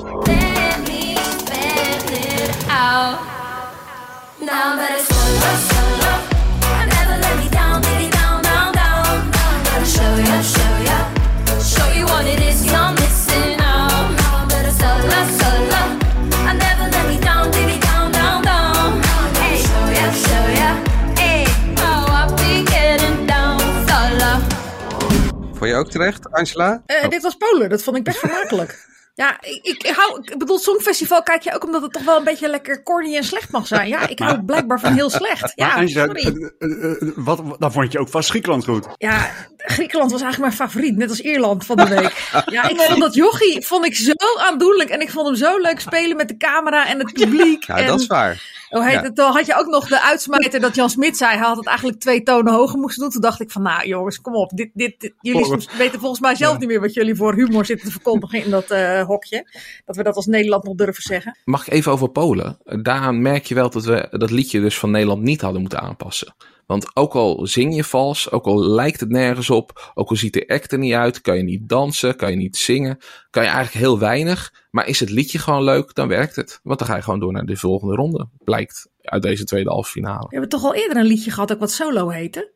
Terecht, 25.93 26.31
Angela? 26.31 26.81
Eh, 26.85 27.09
Dit 27.09 27.21
was 27.21 27.35
Polen, 27.35 27.69
dat 27.69 27.83
vond 27.83 27.97
ik 27.97 28.03
best 28.03 28.17
vermakelijk. 28.25 28.87
Ja, 29.15 29.37
ik, 29.41 29.59
ik, 29.63 29.93
hou, 29.95 30.19
ik 30.23 30.37
bedoel, 30.37 30.59
Songfestival 30.59 31.23
kijk 31.23 31.41
je 31.41 31.53
ook 31.55 31.63
omdat 31.63 31.81
het 31.81 31.93
toch 31.93 32.03
wel 32.03 32.17
een 32.17 32.23
beetje 32.23 32.49
lekker 32.49 32.83
corny 32.83 33.15
en 33.15 33.23
slecht 33.23 33.51
mag 33.51 33.67
zijn. 33.67 33.87
Ja, 33.87 34.07
ik 34.07 34.19
hou 34.19 34.41
blijkbaar 34.43 34.79
van 34.79 34.93
heel 34.93 35.09
slecht. 35.09 35.41
Maar 35.41 35.51
Ja, 35.55 35.73
Angela, 35.75 36.05
sorry. 36.05 36.51
eh, 36.59 36.71
eh, 36.71 36.91
eh, 36.91 37.11
wat, 37.15 37.39
wat- 37.43 37.59
dan 37.59 37.71
vond 37.71 37.91
je 37.91 37.99
ook 37.99 38.09
vast 38.09 38.29
Griekenland 38.29 38.63
goed. 38.65 38.87
Ja, 38.97 39.29
Griekenland 39.57 40.11
was 40.11 40.21
eigenlijk 40.21 40.53
mijn 40.55 40.69
favoriet, 40.69 40.97
net 40.97 41.09
als 41.09 41.19
Ierland 41.21 41.65
van 41.65 41.75
de 41.75 41.87
week. 41.87 42.29
Ja, 42.45 42.69
ik 42.69 42.79
vond 42.81 42.99
dat 42.99 43.13
jochie 43.13 43.65
vond 43.65 43.85
ik 43.85 43.95
zo 43.95 44.11
aandoenlijk 44.47 44.89
en 44.89 45.01
ik 45.01 45.11
vond 45.11 45.27
hem 45.27 45.35
zo 45.35 45.57
leuk 45.57 45.79
spelen 45.79 46.17
met 46.17 46.27
de 46.27 46.37
camera 46.37 46.87
en 46.87 46.99
het 46.99 47.13
publiek. 47.13 47.63
Ja, 47.63 47.77
en, 47.77 47.85
dat 47.87 47.99
is 47.99 48.07
waar. 48.07 48.61
Oh, 48.69 48.83
heet 48.83 48.93
Ja. 48.93 49.01
het, 49.01 49.15
toen 49.15 49.31
had 49.31 49.45
je 49.45 49.55
ook 49.55 49.67
nog 49.67 49.87
de 49.87 50.01
uitsmijter 50.01 50.59
dat 50.59 50.75
Jan 50.75 50.89
Smit 50.89 51.17
zei, 51.17 51.37
hij 51.37 51.47
had 51.47 51.57
het 51.57 51.67
eigenlijk 51.67 51.99
twee 51.99 52.23
tonen 52.23 52.53
hoger 52.53 52.79
moesten 52.79 53.01
doen. 53.01 53.11
Toen 53.11 53.21
dacht 53.21 53.41
ik 53.41 53.51
van, 53.51 53.61
nou 53.61 53.87
jongens, 53.87 54.21
kom 54.21 54.35
op, 54.35 54.49
dit, 54.55 54.69
dit, 54.73 54.99
dit- 54.99 55.13
jullie 55.21 55.67
weten 55.77 55.99
volgens 55.99 56.19
mij 56.21 56.35
zelf 56.35 56.57
niet 56.57 56.67
meer 56.67 56.79
wat 56.81 56.93
jullie 56.93 57.15
voor 57.15 57.33
humor 57.33 57.65
zitten 57.65 57.85
te 57.85 57.91
verkondigen 57.91 58.43
in 58.43 58.49
dat 58.51 58.71
hokje. 59.05 59.45
Dat 59.85 59.95
we 59.95 60.03
dat 60.03 60.15
als 60.15 60.25
Nederland 60.25 60.63
nog 60.63 60.75
durven 60.75 61.03
zeggen. 61.03 61.37
Mag 61.45 61.67
ik 61.67 61.73
even 61.73 61.91
over 61.91 62.09
Polen? 62.09 62.57
Daaraan 62.63 63.21
merk 63.21 63.45
je 63.45 63.55
wel 63.55 63.69
dat 63.69 63.85
we 63.85 64.07
dat 64.11 64.31
liedje 64.31 64.61
dus 64.61 64.79
van 64.79 64.91
Nederland 64.91 65.21
niet 65.21 65.41
hadden 65.41 65.61
moeten 65.61 65.79
aanpassen. 65.81 66.35
Want 66.65 66.95
ook 66.95 67.13
al 67.13 67.47
zing 67.47 67.75
je 67.75 67.83
vals, 67.83 68.31
ook 68.31 68.45
al 68.45 68.65
lijkt 68.65 68.99
het 68.99 69.09
nergens 69.09 69.49
op, 69.49 69.91
ook 69.93 70.09
al 70.09 70.15
ziet 70.15 70.33
de 70.33 70.47
act 70.47 70.71
er 70.71 70.77
niet 70.77 70.93
uit, 70.93 71.21
kan 71.21 71.37
je 71.37 71.43
niet 71.43 71.69
dansen, 71.69 72.15
kan 72.15 72.29
je 72.29 72.35
niet 72.35 72.57
zingen, 72.57 72.97
kan 73.29 73.43
je 73.43 73.49
eigenlijk 73.49 73.85
heel 73.85 73.99
weinig. 73.99 74.53
Maar 74.71 74.87
is 74.87 74.99
het 74.99 75.09
liedje 75.09 75.39
gewoon 75.39 75.63
leuk, 75.63 75.95
dan 75.95 76.07
werkt 76.07 76.35
het. 76.35 76.59
Want 76.63 76.79
dan 76.79 76.87
ga 76.87 76.95
je 76.95 77.01
gewoon 77.01 77.19
door 77.19 77.31
naar 77.31 77.45
de 77.45 77.57
volgende 77.57 77.95
ronde. 77.95 78.27
Blijkt 78.43 78.89
uit 79.01 79.21
deze 79.21 79.43
tweede 79.43 79.69
halve 79.69 79.89
finale. 79.89 80.19
We 80.19 80.27
hebben 80.29 80.49
toch 80.49 80.63
al 80.63 80.75
eerder 80.75 80.97
een 80.97 81.05
liedje 81.05 81.31
gehad, 81.31 81.51
ook 81.51 81.59
wat 81.59 81.71
solo 81.71 82.09
heette. 82.09 82.51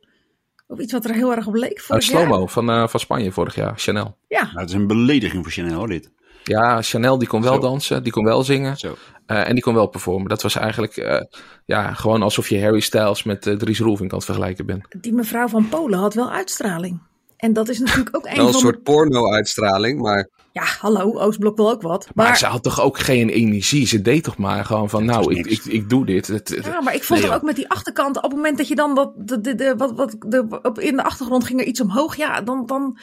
Of 0.66 0.78
iets 0.78 0.92
wat 0.92 1.04
er 1.04 1.14
heel 1.14 1.34
erg 1.34 1.46
op 1.46 1.54
leek 1.54 1.80
vorig 1.80 2.06
jaar. 2.06 2.20
Slow-mo 2.20 2.46
van, 2.46 2.70
eh, 2.70 2.88
van 2.88 3.00
Spanje 3.00 3.32
vorig 3.32 3.54
jaar, 3.54 3.78
Chanel. 3.78 4.16
Ja, 4.28 4.42
Nou, 4.42 4.54
dat 4.54 4.68
is 4.68 4.74
een 4.74 4.86
belediging 4.86 5.42
voor 5.42 5.52
Chanel, 5.52 5.78
hoor, 5.78 5.88
dit. 5.88 6.10
Ja, 6.48 6.82
Chanel 6.82 7.18
die 7.18 7.28
kon 7.28 7.42
wel 7.42 7.54
Zo. 7.54 7.60
dansen, 7.60 8.02
die 8.02 8.12
kon 8.12 8.24
wel 8.24 8.42
zingen 8.42 8.76
Zo. 8.76 8.96
eh, 9.26 9.48
en 9.48 9.54
die 9.54 9.62
kon 9.62 9.74
wel 9.74 9.86
performen. 9.86 10.28
Dat 10.28 10.42
was 10.42 10.54
eigenlijk 10.56 10.96
eh, 10.96 11.20
ja, 11.64 11.92
gewoon 11.94 12.22
alsof 12.22 12.48
je 12.48 12.60
Harry 12.62 12.80
Styles 12.80 13.22
met 13.22 13.46
eh, 13.46 13.54
Dries 13.54 13.80
Roelvink 13.80 14.10
aan 14.10 14.16
het 14.16 14.26
vergelijken 14.26 14.66
bent. 14.66 14.84
die 15.00 15.12
mevrouw 15.12 15.48
van 15.48 15.68
Polen 15.68 15.98
had 15.98 16.14
wel 16.14 16.30
uitstraling. 16.30 17.00
En 17.36 17.52
dat 17.52 17.68
is 17.68 17.78
natuurlijk 17.78 18.16
ook 18.16 18.26
een 18.26 18.36
Wel 18.36 18.46
een 18.46 18.52
van 18.52 18.60
soort 18.60 18.74
de... 18.74 18.80
porno-uitstraling, 18.82 20.00
maar 20.00 20.28
Ja, 20.52 20.62
hallo, 20.64 21.18
Oostblok 21.18 21.56
wil 21.56 21.70
ook 21.70 21.82
wat. 21.82 22.08
Maar, 22.14 22.26
Maar, 22.26 22.36
ze 22.36 22.46
had 22.46 22.62
toch 22.62 22.80
ook 22.80 22.98
geen 22.98 23.28
energie. 23.28 23.86
Ze 23.86 24.02
deed 24.02 24.24
toch 24.24 24.36
maar 24.36 24.64
gewoon 24.64 24.88
van, 24.90 25.04
nou, 25.04 25.34
ik, 25.34 25.46
ik, 25.46 25.64
ik 25.64 25.88
doe 25.90 26.06
dit. 26.06 26.26
Het, 26.26 26.48
het- 26.48 26.64
ja, 26.64 26.80
maar 26.80 26.94
ik 26.94 27.02
vond 27.04 27.20
Nee, 27.22 27.30
ook 27.32 27.42
met 27.42 27.56
die 27.56 27.68
achterkant, 27.70 28.16
op 28.16 28.22
het 28.22 28.32
moment 28.32 28.56
dat 28.58 28.68
je 28.68 28.74
dan 28.74 28.94
dat, 28.94 29.12
de, 29.16 29.40
de, 29.40 29.54
de, 29.54 29.74
wat, 29.76 29.92
wat, 29.92 30.16
de, 30.26 30.58
op, 30.62 30.78
in 30.78 30.96
de 30.96 31.02
achtergrond 31.04 31.44
ging 31.44 31.60
er 31.60 31.66
iets 31.66 31.80
omhoog. 31.80 32.16
Ja, 32.16 32.40
dan, 32.40 32.66
dan 32.66 32.98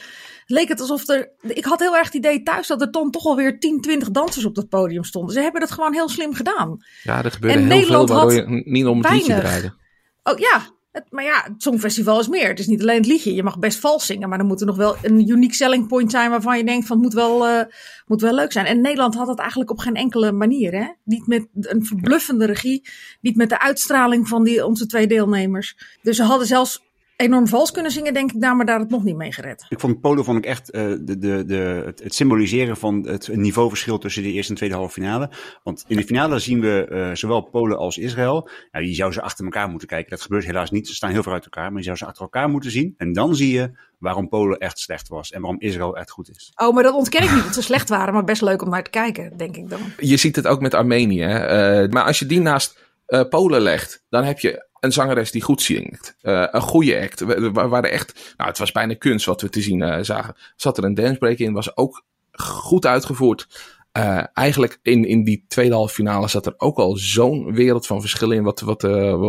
leek 0.46 0.68
het 0.68 0.80
alsof 0.80 1.08
er... 1.08 1.32
Ik 1.40 1.64
had 1.64 1.80
heel 1.80 1.96
erg 1.96 2.06
het 2.06 2.14
idee 2.14 2.42
thuis 2.42 2.66
dat 2.66 2.80
er 2.80 2.90
dan 2.90 3.10
toch 3.10 3.24
alweer 3.24 3.58
10, 3.58 3.80
20 3.80 4.10
dansers 4.10 4.44
op 4.44 4.54
dat 4.54 4.68
podium 4.68 5.04
stonden. 5.04 5.34
Ze 5.34 5.40
hebben 5.40 5.60
het 5.60 5.70
gewoon 5.70 5.92
heel 5.92 6.08
slim 6.08 6.34
gedaan. 6.34 6.76
ja, 7.02 7.24
er 7.24 7.30
gebeurde 7.30 7.58
En 7.58 7.66
heel 7.66 7.76
Nederland 7.76 8.08
veel 8.08 8.16
waardoor 8.18 8.34
je 8.34 8.62
niet 8.64 8.86
om 8.86 9.02
het 9.02 9.12
liedje 9.12 9.26
weinig. 9.26 9.48
draaide. 9.48 9.74
Oh 10.22 10.38
ja, 10.38 10.74
Het, 10.92 11.04
maar 11.10 11.24
ja, 11.24 11.42
het 11.44 11.62
Songfestival 11.62 12.20
is 12.20 12.28
meer. 12.28 12.48
Het 12.48 12.58
is 12.58 12.66
niet 12.66 12.80
alleen 12.80 12.96
het 12.96 13.06
liedje. 13.06 13.34
Je 13.34 13.42
mag 13.42 13.58
best 13.58 13.78
vals 13.78 14.06
zingen, 14.06 14.28
maar 14.28 14.38
dan 14.38 14.46
moet 14.46 14.60
er 14.60 14.66
nog 14.66 14.76
wel 14.76 14.96
een 15.02 15.28
unique 15.28 15.54
selling 15.54 15.88
point 15.88 16.10
zijn 16.10 16.30
waarvan 16.30 16.58
je 16.58 16.64
denkt 16.64 16.86
van 16.86 16.96
het 16.96 17.04
moet 17.04 17.14
wel, 17.14 17.46
eh, 17.46 17.64
moet 18.06 18.20
wel 18.20 18.34
leuk 18.34 18.52
zijn. 18.52 18.66
En 18.66 18.80
Nederland 18.80 19.14
had 19.14 19.28
het 19.28 19.38
eigenlijk 19.38 19.70
op 19.70 19.78
geen 19.78 19.94
enkele 19.94 20.32
manier. 20.32 20.72
Hè? 20.72 20.86
Niet 21.04 21.26
met 21.26 21.46
een 21.60 21.84
verbluffende 21.84 22.46
regie, 22.46 22.88
niet 23.20 23.36
met 23.36 23.48
de 23.48 23.60
uitstraling 23.60 24.28
van 24.28 24.44
die, 24.44 24.66
onze 24.66 24.86
twee 24.86 25.06
deelnemers. 25.06 25.76
Dus 26.02 26.16
ze 26.16 26.22
hadden 26.22 26.46
zelfs 26.46 26.84
enorm 27.16 27.46
vals 27.46 27.70
kunnen 27.70 27.92
zingen, 27.92 28.14
denk 28.14 28.32
ik, 28.32 28.40
daar, 28.40 28.56
maar 28.56 28.66
daar 28.66 28.78
het 28.78 28.90
nog 28.90 29.04
niet 29.04 29.16
mee 29.16 29.32
gered. 29.32 29.66
Ik 29.68 29.80
vond 29.80 30.00
Polen 30.00 30.24
vond 30.24 30.38
ik 30.38 30.44
echt 30.44 30.70
eh, 30.70 30.82
de, 30.82 31.18
de, 31.18 31.44
de, 31.46 31.82
het, 31.84 32.02
het 32.02 32.14
symboliseren 32.14 32.76
van 32.76 33.06
het 33.08 33.28
niveauverschil 33.32 33.98
tussen 33.98 34.22
de 34.22 34.32
eerste 34.32 34.52
en 34.52 34.58
tweede 34.58 34.74
halve 34.74 34.92
finale. 34.92 35.30
Want 35.62 35.84
in 35.86 35.96
de 35.96 36.04
finale 36.04 36.38
zien 36.38 36.60
we 36.60 36.86
eh, 36.90 37.10
zowel 37.14 37.40
Polen 37.40 37.78
als 37.78 37.98
Israël. 37.98 38.48
Ja, 38.70 38.80
die 38.80 38.94
zou 38.94 39.12
ze 39.12 39.22
achter 39.22 39.44
elkaar 39.44 39.68
moeten 39.68 39.88
kijken. 39.88 40.10
Dat 40.10 40.20
gebeurt 40.20 40.44
helaas 40.44 40.70
niet. 40.70 40.88
Ze 40.88 40.94
staan 40.94 41.10
heel 41.10 41.22
ver 41.22 41.32
uit 41.32 41.44
elkaar. 41.44 41.68
Maar 41.68 41.78
je 41.78 41.84
zou 41.84 41.96
ze 41.96 42.06
achter 42.06 42.22
elkaar 42.22 42.48
moeten 42.48 42.70
zien. 42.70 42.94
En 42.96 43.12
dan 43.12 43.34
zie 43.34 43.52
je 43.52 43.70
waarom 43.98 44.28
Polen 44.28 44.58
echt 44.58 44.78
slecht 44.78 45.08
was. 45.08 45.30
En 45.32 45.40
waarom 45.40 45.60
Israël 45.60 45.96
echt 45.96 46.10
goed 46.10 46.30
is. 46.30 46.52
Oh, 46.54 46.74
maar 46.74 46.82
dat 46.82 46.94
ontken 46.94 47.22
ik 47.22 47.32
niet 47.34 47.44
dat 47.44 47.54
ze 47.54 47.62
slecht 47.62 47.88
waren, 47.88 48.14
maar 48.14 48.24
best 48.24 48.42
leuk 48.42 48.62
om 48.62 48.68
naar 48.68 48.84
te 48.84 48.90
kijken, 48.90 49.36
denk 49.36 49.56
ik 49.56 49.70
dan. 49.70 49.80
Je 49.98 50.16
ziet 50.16 50.36
het 50.36 50.46
ook 50.46 50.60
met 50.60 50.74
Armenië. 50.74 51.22
hè. 51.22 51.38
Eh, 51.38 51.90
maar 51.90 52.04
als 52.04 52.18
je 52.18 52.26
die 52.26 52.40
naast 52.40 52.78
eh, 53.06 53.28
Polen 53.28 53.60
legt, 53.60 54.04
dan 54.08 54.24
heb 54.24 54.38
je 54.38 54.66
een 54.86 54.92
zangeres 54.92 55.30
die 55.30 55.42
goed 55.42 55.62
zingt. 55.62 56.16
Eh, 56.20 56.46
een 56.50 56.60
goede 56.60 57.00
act. 57.00 57.20
We- 57.20 57.50
waren 57.50 57.90
echt, 57.90 58.34
nou, 58.36 58.48
het 58.50 58.58
was 58.58 58.72
bijna 58.72 58.94
kunst 58.94 59.26
wat 59.26 59.40
we 59.40 59.48
te 59.48 59.60
zien 59.60 59.82
eh, 59.82 60.02
zagen. 60.02 60.34
Zat 60.56 60.78
er 60.78 60.84
een 60.84 60.94
dancebreak 60.94 61.38
in, 61.38 61.52
was 61.52 61.76
ook 61.76 62.04
goed 62.32 62.86
uitgevoerd. 62.86 63.74
Eh, 63.92 64.24
eigenlijk 64.32 64.78
in, 64.82 65.04
in 65.04 65.24
die 65.24 65.44
tweede 65.48 65.74
halve 65.74 65.94
finale 65.94 66.28
zat 66.28 66.46
er 66.46 66.54
ook 66.56 66.78
al 66.78 66.96
zo'n 66.96 67.54
wereld 67.54 67.86
van 67.86 68.00
verschil 68.00 68.30
in 68.30 68.42
wat, 68.42 68.60
wat, 68.60 68.82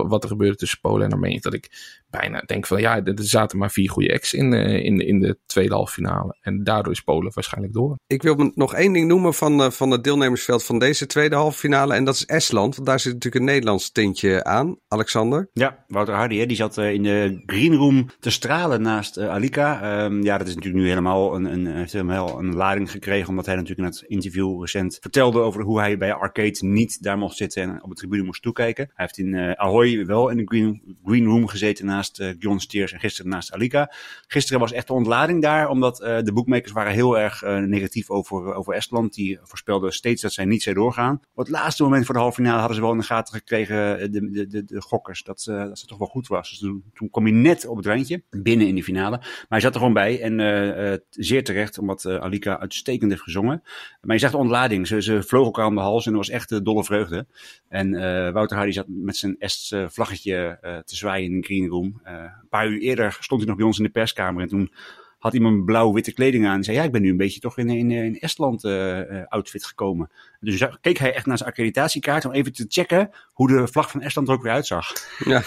wat 0.08 0.24
er 0.24 0.30
gebeurde 0.30 0.56
tussen 0.56 0.80
Polen 0.82 1.06
en 1.06 1.14
Armenië. 1.14 1.40
Dat 1.40 1.54
ik 1.54 1.72
bijna 2.10 2.42
denk 2.46 2.66
van 2.68 2.82
ja, 2.82 3.04
er 3.04 3.14
zaten 3.16 3.58
maar 3.58 3.72
vier 3.72 3.90
goede 3.90 4.14
acts 4.14 4.34
in, 4.34 4.54
eh, 4.54 4.86
in, 4.86 5.00
in 5.00 5.20
de 5.20 5.38
tweede 5.46 5.74
halve 5.74 5.94
finale. 5.94 6.38
En 6.42 6.64
daardoor 6.64 6.94
is 6.94 7.02
Polen 7.02 7.32
waarschijnlijk 7.34 7.74
door. 7.74 7.98
Ik 8.08 8.22
wil 8.22 8.52
nog 8.56 8.74
één 8.74 8.94
ding 8.94 9.08
noemen 9.08 9.34
van, 9.34 9.62
eh, 9.62 9.70
van 9.70 9.92
het 9.92 10.04
deelnemersveld 10.04 10.64
van 10.64 10.80
deze 10.80 11.06
tweede 11.06 11.36
halve 11.36 11.58
finale. 11.58 11.94
En 11.94 12.04
dat 12.04 12.16
is 12.16 12.26
Estland. 12.26 12.76
Want 12.76 12.88
daar 12.88 13.00
zit 13.00 13.14
natuurlijk 13.14 13.44
een 13.44 13.52
Nederlands 13.52 13.92
tintje 13.92 14.44
aan. 14.44 14.78
Alexander. 14.88 15.50
Ja, 15.54 15.84
Wouter 15.88 16.16
Hardy, 16.16 16.38
hè, 16.38 16.46
die 16.46 16.58
zat 16.58 16.78
eh, 16.78 16.94
in 16.94 17.04
de 17.04 17.44
green 17.46 17.76
room 17.76 18.10
te 18.20 18.30
stralen 18.30 18.82
naast 18.82 19.20
Alika. 19.20 19.82
Ehm, 19.82 20.24
ja, 20.24 20.38
dat 20.38 20.48
is 20.48 20.56
natuurlijk 20.56 20.84
nu 20.84 20.90
helemaal 20.90 21.36
een, 21.36 21.46
een, 21.46 21.66
heeft 21.66 21.94
helemaal 21.94 22.40
een 22.40 22.56
lading 22.56 22.92
gekregen. 22.92 23.30
Omdat 23.30 23.46
hij 23.46 23.56
natuurlijk 23.56 23.88
in 23.88 23.94
het 23.94 24.04
interview 24.08 24.62
recent 24.62 24.98
vertelde 25.02 25.40
over 25.40 25.62
hoe 25.62 25.80
hij 25.80 25.98
bij 25.98 26.14
Arcade 26.14 26.58
niet 26.60 27.04
daar 27.04 27.18
mocht 27.18 27.38
zitten 27.38 27.64
en 27.64 27.84
op 27.84 27.90
de 27.90 27.96
tribune 27.96 28.24
moest 28.24 28.42
toekijken. 28.42 28.92
Hij 28.94 29.06
heeft 29.06 29.18
in 29.18 29.34
eh, 29.34 29.52
Ahoy 29.52 30.06
wel 30.06 30.30
in 30.30 30.38
de 30.38 30.46
green, 30.46 30.98
green 31.04 31.26
room 31.26 31.48
gezeten 31.48 31.86
naast 31.98 32.20
eh 32.20 32.30
Gjon 32.40 32.60
Steers 32.60 32.92
en 32.92 33.00
gisteren 33.00 33.32
naast 33.32 33.54
Alika. 33.54 33.94
Gisteren 34.28 34.60
was 34.60 34.72
echt 34.72 34.88
de 34.88 34.94
ontlading 34.94 35.42
daar, 35.42 35.70
omdat 35.70 36.02
eh, 36.02 36.22
de 36.22 36.34
bookmakers 36.34 36.72
waren 36.72 36.92
heel 36.92 37.20
erg 37.20 37.44
eh, 37.44 37.58
negatief 37.58 38.10
over, 38.10 38.54
over 38.54 38.74
Estland. 38.74 39.14
Die 39.14 39.40
voorspelden 39.42 39.94
steeds 39.94 40.22
dat 40.22 40.34
zij 40.34 40.46
niet 40.46 40.64
zou 40.64 40.76
doorgaan. 40.76 41.16
Op 41.34 41.46
het 41.46 41.50
laatste 41.50 41.84
moment 41.84 42.06
voor 42.06 42.14
de 42.14 42.20
halve 42.20 42.36
finale 42.36 42.60
hadden 42.60 42.76
ze 42.76 42.82
wel 42.82 42.92
in 42.92 42.98
de 42.98 43.04
gaten 43.04 43.34
gekregen, 43.34 44.12
de, 44.12 44.32
de, 44.32 44.48
de, 44.48 44.66
de 44.66 44.82
gokkers, 44.82 45.24
dat, 45.24 45.44
dat 45.46 45.80
ze 45.80 45.86
toch 45.86 45.98
wel 45.98 46.08
goed 46.08 46.28
was. 46.28 46.50
Dus 46.50 46.60
toen, 46.60 46.84
toen 46.94 47.10
kwam 47.10 47.24
hij 47.24 47.34
net 47.34 47.66
op 47.66 47.78
het 47.78 47.86
randje, 47.86 48.24
binnen 48.30 48.68
in 48.68 48.76
die 48.76 48.84
finale. 48.84 49.18
Maar 49.18 49.46
hij 49.48 49.60
zat 49.60 49.74
er 49.74 49.80
gewoon 49.80 49.94
bij 49.94 50.22
en 50.22 51.02
zeer 51.10 51.44
terecht, 51.44 51.78
omdat 51.78 52.06
Alika 52.06 52.60
uitstekend 52.60 53.12
heeft 53.12 53.24
gezongen. 53.24 53.64
Maar 54.02 54.16
je 54.16 54.22
zegt 54.22 54.34
de 54.34 54.40
ontlading, 54.40 54.88
ze, 54.88 55.02
ze 55.02 55.24
vlogen 55.24 55.46
elkaar 55.46 55.66
om 55.66 55.76
de 55.76 55.82
hals 55.82 56.06
en 56.06 56.12
er 56.12 56.18
was 56.18 56.30
echt 56.30 56.52
eh, 56.52 56.60
dolle 56.64 56.84
vreugde. 56.84 57.28
En 57.70 57.92
Wouter 58.34 58.58
Hardy 58.58 58.72
zat 58.72 58.86
met 58.88 59.18
zijn 59.18 59.36
Est 59.40 59.76
vlaggetje 59.88 60.58
eh, 60.62 60.78
te 60.78 60.96
zwaaien 60.96 61.32
in 61.32 61.42
de 61.42 61.46
green 61.46 61.68
room. 61.68 61.87
Eh, 62.04 62.14
een 62.14 62.50
paar 62.50 62.68
uur 62.68 62.80
eerder 62.80 63.18
stond 63.20 63.40
hij 63.40 63.50
nog 63.50 63.58
bij 63.58 63.68
ons 63.68 63.78
in 63.78 63.84
de 63.84 63.90
perskamer 63.90 64.42
en 64.42 64.48
toen 64.48 64.72
had 65.18 65.34
iemand 65.34 65.66
blauw-witte 65.66 66.14
kleding 66.14 66.46
aan. 66.46 66.56
En 66.56 66.64
zei, 66.64 66.78
ja, 66.78 66.84
ik 66.84 66.92
ben 66.92 67.02
nu 67.02 67.10
een 67.10 67.18
beetje 67.18 67.40
toch 67.40 67.58
in, 67.58 67.70
in, 67.70 67.92
in 67.92 68.20
Estland 68.20 68.64
eh, 68.64 69.00
eh, 69.00 69.28
outfit 69.28 69.66
gekomen. 69.66 70.12
Dus 70.40 70.68
keek 70.82 70.98
hij 70.98 71.14
echt 71.14 71.26
naar 71.26 71.38
zijn 71.38 71.50
accreditatiekaart 71.50 72.26
om 72.26 72.32
even 72.32 72.54
te 72.54 72.66
checken 72.68 73.10
hoe 73.34 73.48
de 73.48 73.68
vlag 73.68 73.92
van 73.92 74.02
Estland 74.02 74.28
er 74.28 74.34
ook 74.34 74.44
weer 74.44 74.52
uitzag. 74.52 74.94
Ja. 75.26 75.42